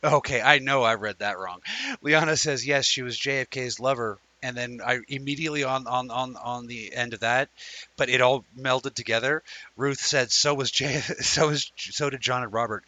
Okay, 0.06 0.40
I 0.40 0.58
know 0.58 0.84
I 0.84 0.94
read 0.94 1.18
that 1.18 1.38
wrong. 1.38 1.60
Liana 2.00 2.36
says 2.36 2.66
yes, 2.66 2.86
she 2.86 3.02
was 3.02 3.18
JFK's 3.18 3.80
lover, 3.80 4.18
and 4.42 4.56
then 4.56 4.80
I 4.84 5.00
immediately 5.08 5.64
on 5.64 5.86
on 5.86 6.10
on 6.10 6.36
on 6.36 6.66
the 6.66 6.94
end 6.94 7.12
of 7.12 7.20
that, 7.20 7.48
but 7.96 8.08
it 8.08 8.20
all 8.20 8.44
melded 8.56 8.94
together. 8.94 9.42
Ruth 9.76 10.00
said 10.00 10.30
so 10.30 10.54
was 10.54 10.70
J, 10.70 11.00
so 11.20 11.48
was 11.48 11.72
so 11.76 12.08
did 12.10 12.20
John 12.20 12.44
and 12.44 12.52
Robert. 12.52 12.84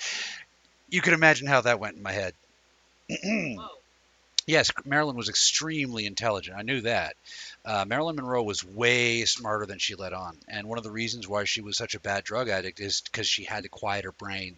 You 0.89 1.01
can 1.01 1.13
imagine 1.13 1.49
how 1.49 1.63
that 1.63 1.81
went 1.81 1.97
in 1.97 2.03
my 2.03 2.13
head. 2.13 2.35
Yes, 4.49 4.71
Marilyn 4.87 5.15
was 5.15 5.29
extremely 5.29 6.07
intelligent. 6.07 6.57
I 6.57 6.63
knew 6.63 6.81
that. 6.81 7.17
Uh, 7.67 7.85
Marilyn 7.87 8.17
Monroe 8.17 8.43
was 8.43 8.65
way 8.65 9.27
smarter 9.27 9.67
than 9.67 9.79
she 9.79 9.95
let 9.95 10.15
on. 10.15 10.39
And 10.49 10.67
one 10.67 10.79
of 10.79 10.85
the 10.85 10.91
reasons 10.91 11.29
why 11.29 11.45
she 11.45 11.61
was 11.61 11.77
such 11.77 11.95
a 11.95 12.01
bad 12.01 12.25
drug 12.25 12.49
addict 12.49 12.81
is 12.81 13.03
because 13.03 13.27
she 13.27 13.45
had 13.45 13.65
to 13.65 13.69
quiet 13.69 14.07
her 14.07 14.13
brain. 14.13 14.57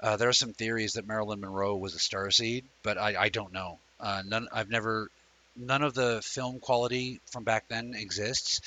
Uh, 0.00 0.16
there 0.16 0.28
are 0.28 0.34
some 0.34 0.52
theories 0.52 0.92
that 0.92 1.06
Marilyn 1.06 1.40
Monroe 1.40 1.76
was 1.76 1.94
a 1.94 1.98
starseed, 1.98 2.64
but 2.82 2.98
I, 2.98 3.16
I 3.22 3.28
don't 3.28 3.52
know. 3.52 3.78
Uh, 3.98 4.22
none, 4.24 4.48
I've 4.52 4.70
never, 4.70 5.10
none 5.56 5.82
of 5.82 5.94
the 5.94 6.20
film 6.22 6.60
quality 6.60 7.20
from 7.32 7.44
back 7.44 7.68
then 7.68 7.94
exists 7.94 8.60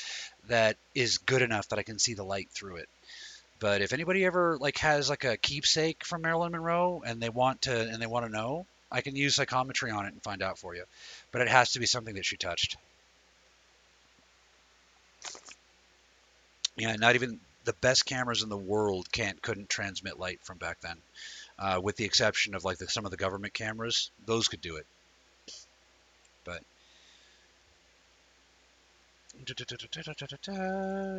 that 0.50 0.76
is 0.94 1.20
good 1.20 1.42
enough 1.42 1.70
that 1.70 1.80
I 1.80 1.84
can 1.84 2.00
see 2.00 2.14
the 2.14 2.24
light 2.24 2.50
through 2.52 2.78
it. 2.78 2.90
But 3.60 3.82
if 3.82 3.94
anybody 3.94 4.26
ever 4.26 4.58
like 4.60 4.80
has 4.80 5.10
like 5.10 5.24
a 5.24 5.38
keepsake 5.38 6.04
from 6.04 6.24
Marilyn 6.24 6.52
Monroe 6.52 7.04
and 7.06 7.22
they 7.22 7.30
want 7.30 7.62
to 7.64 7.80
and 7.80 8.02
they 8.02 8.08
want 8.08 8.26
to 8.26 8.32
know, 8.32 8.66
I 8.92 9.02
can 9.02 9.16
use 9.16 9.36
psychometry 9.36 9.92
on 9.92 10.06
it 10.06 10.14
and 10.14 10.24
find 10.24 10.42
out 10.42 10.58
for 10.58 10.76
you. 10.76 10.84
But 11.32 11.42
it 11.42 11.48
has 11.48 11.74
to 11.74 11.80
be 11.80 11.86
something 11.86 12.16
that 12.16 12.26
she 12.26 12.38
touched. 12.38 12.76
Yeah, 16.76 16.96
not 16.96 17.16
even 17.16 17.40
the 17.64 17.74
best 17.74 18.06
cameras 18.06 18.44
in 18.44 18.50
the 18.50 18.58
world 18.58 19.12
can't 19.12 19.42
couldn't 19.42 19.70
transmit 19.70 20.20
light 20.20 20.40
from 20.44 20.58
back 20.58 20.82
then, 20.82 20.98
uh, 21.60 21.80
with 21.82 21.96
the 21.96 22.06
exception 22.06 22.56
of 22.56 22.64
like 22.64 22.78
the, 22.78 22.88
some 22.88 23.06
of 23.06 23.12
the 23.12 23.18
government 23.18 23.54
cameras. 23.54 24.12
Those 24.26 24.48
could 24.48 24.62
do 24.62 24.78
it. 24.78 24.86
But 26.44 26.64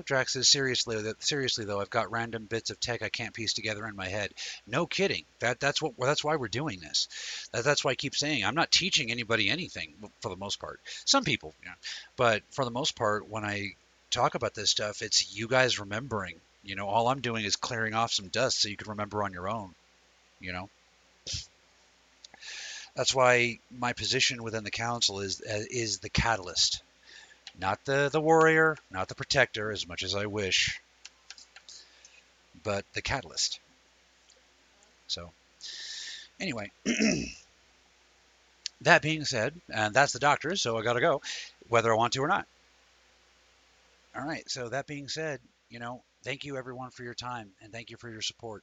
Drax 0.05 0.33
says 0.35 0.49
seriously, 0.49 1.01
that 1.01 1.23
seriously 1.23 1.65
though, 1.65 1.81
I've 1.81 1.91
got 1.91 2.11
random 2.11 2.45
bits 2.45 2.71
of 2.71 2.79
tech 2.79 3.03
I 3.03 3.09
can't 3.09 3.35
piece 3.35 3.55
together 3.55 3.87
in 3.87 3.97
my 3.97 4.09
head. 4.09 4.33
No 4.67 4.87
kidding. 4.87 5.25
That 5.41 5.61
that's 5.61 5.81
what 5.81 5.99
well, 5.99 6.09
that's 6.09 6.23
why 6.23 6.37
we're 6.37 6.49
doing 6.49 6.81
this. 6.81 7.09
That, 7.53 7.65
that's 7.65 7.85
why 7.85 7.93
I 7.93 7.95
keep 7.95 8.15
saying 8.15 8.45
I'm 8.45 8.55
not 8.55 8.71
teaching 8.71 9.11
anybody 9.11 9.49
anything 9.49 9.95
for 10.21 10.29
the 10.29 10.37
most 10.37 10.61
part. 10.61 10.81
Some 11.05 11.25
people, 11.25 11.55
but 12.17 12.43
for 12.51 12.65
the 12.65 12.71
most 12.71 12.97
part, 12.97 13.29
when 13.29 13.45
I 13.45 13.73
talk 14.13 14.35
about 14.35 14.55
this 14.55 14.71
stuff, 14.71 15.03
it's 15.03 15.37
you 15.37 15.49
guys 15.49 15.81
remembering. 15.81 16.41
You 16.63 16.77
know, 16.77 16.87
all 16.87 17.09
I'm 17.09 17.21
doing 17.21 17.45
is 17.45 17.57
clearing 17.57 17.95
off 17.95 18.13
some 18.13 18.29
dust 18.29 18.61
so 18.61 18.69
you 18.69 18.77
can 18.77 18.91
remember 18.91 19.25
on 19.25 19.33
your 19.33 19.49
own. 19.49 19.75
You 20.41 20.53
know. 20.53 20.71
That's 22.95 23.15
why 23.15 23.59
my 23.71 23.95
position 23.95 24.43
within 24.43 24.65
the 24.65 24.71
council 24.71 25.21
is 25.21 25.41
uh, 25.41 25.65
is 25.71 25.99
the 25.99 26.11
catalyst 26.11 26.83
not 27.59 27.85
the 27.85 28.09
the 28.11 28.21
warrior, 28.21 28.77
not 28.91 29.09
the 29.09 29.15
protector, 29.15 29.71
as 29.71 29.87
much 29.87 30.03
as 30.03 30.15
I 30.15 30.27
wish, 30.27 30.81
but 32.63 32.85
the 32.95 33.03
catalyst. 33.03 33.61
So, 35.07 35.31
anyway, 36.41 36.71
that 38.81 39.03
being 39.03 39.25
said, 39.25 39.61
and 39.73 39.95
that's 39.95 40.13
the 40.13 40.19
doctor, 40.19 40.57
so 40.57 40.79
I 40.79 40.83
got 40.83 40.95
to 40.95 41.01
go, 41.01 41.21
whether 41.69 41.93
I 41.93 41.97
want 41.97 42.15
to 42.15 42.23
or 42.23 42.29
not. 42.29 42.47
All 44.15 44.25
right. 44.27 44.49
So 44.49 44.69
that 44.69 44.87
being 44.87 45.09
said, 45.09 45.41
you 45.71 45.79
know, 45.79 46.05
thank 46.23 46.45
you 46.45 46.59
everyone 46.59 46.91
for 46.91 47.03
your 47.03 47.15
time 47.15 47.53
and 47.63 47.73
thank 47.73 47.89
you 47.91 47.97
for 47.97 48.11
your 48.11 48.21
support. 48.21 48.63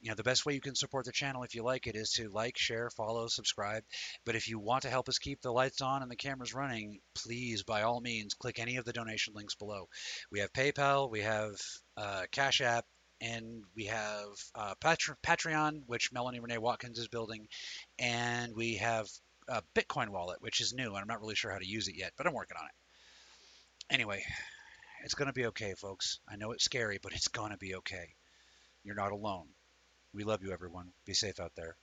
You 0.00 0.08
know, 0.08 0.16
the 0.16 0.24
best 0.24 0.44
way 0.44 0.54
you 0.54 0.60
can 0.60 0.74
support 0.74 1.04
the 1.06 1.12
channel 1.12 1.44
if 1.44 1.54
you 1.54 1.62
like 1.62 1.86
it 1.86 1.94
is 1.94 2.10
to 2.14 2.28
like, 2.28 2.58
share, 2.58 2.90
follow, 2.90 3.28
subscribe. 3.28 3.84
But 4.26 4.34
if 4.34 4.48
you 4.48 4.58
want 4.58 4.82
to 4.82 4.90
help 4.90 5.08
us 5.08 5.18
keep 5.18 5.42
the 5.42 5.52
lights 5.52 5.80
on 5.80 6.02
and 6.02 6.10
the 6.10 6.16
cameras 6.16 6.54
running, 6.54 6.98
please, 7.14 7.62
by 7.62 7.82
all 7.82 8.00
means, 8.00 8.34
click 8.34 8.58
any 8.58 8.78
of 8.78 8.84
the 8.84 8.92
donation 8.92 9.32
links 9.34 9.54
below. 9.54 9.88
We 10.32 10.40
have 10.40 10.52
PayPal, 10.52 11.08
we 11.08 11.20
have 11.20 11.52
uh, 11.96 12.22
Cash 12.32 12.60
App, 12.60 12.84
and 13.20 13.62
we 13.76 13.84
have 13.84 14.26
uh, 14.56 14.74
Patre- 14.80 15.18
Patreon, 15.22 15.82
which 15.86 16.12
Melanie 16.12 16.40
Renee 16.40 16.58
Watkins 16.58 16.98
is 16.98 17.06
building, 17.06 17.46
and 18.00 18.56
we 18.56 18.76
have 18.76 19.06
a 19.48 19.62
Bitcoin 19.76 20.08
wallet, 20.08 20.38
which 20.40 20.60
is 20.60 20.72
new, 20.72 20.88
and 20.88 20.98
I'm 20.98 21.06
not 21.06 21.20
really 21.20 21.36
sure 21.36 21.52
how 21.52 21.58
to 21.58 21.68
use 21.68 21.86
it 21.86 21.96
yet, 21.96 22.12
but 22.16 22.26
I'm 22.26 22.34
working 22.34 22.56
on 22.58 22.66
it. 22.66 23.94
Anyway, 23.94 24.24
it's 25.02 25.14
going 25.14 25.28
to 25.28 25.32
be 25.34 25.46
okay, 25.46 25.74
folks. 25.74 26.18
I 26.28 26.36
know 26.36 26.52
it's 26.52 26.64
scary, 26.64 26.98
but 27.02 27.12
it's 27.12 27.28
going 27.28 27.50
to 27.50 27.58
be 27.58 27.74
okay. 27.76 28.14
You're 28.84 28.94
not 28.94 29.12
alone. 29.12 29.46
We 30.12 30.24
love 30.24 30.42
you, 30.42 30.52
everyone. 30.52 30.92
Be 31.06 31.14
safe 31.14 31.40
out 31.40 31.52
there. 31.56 31.76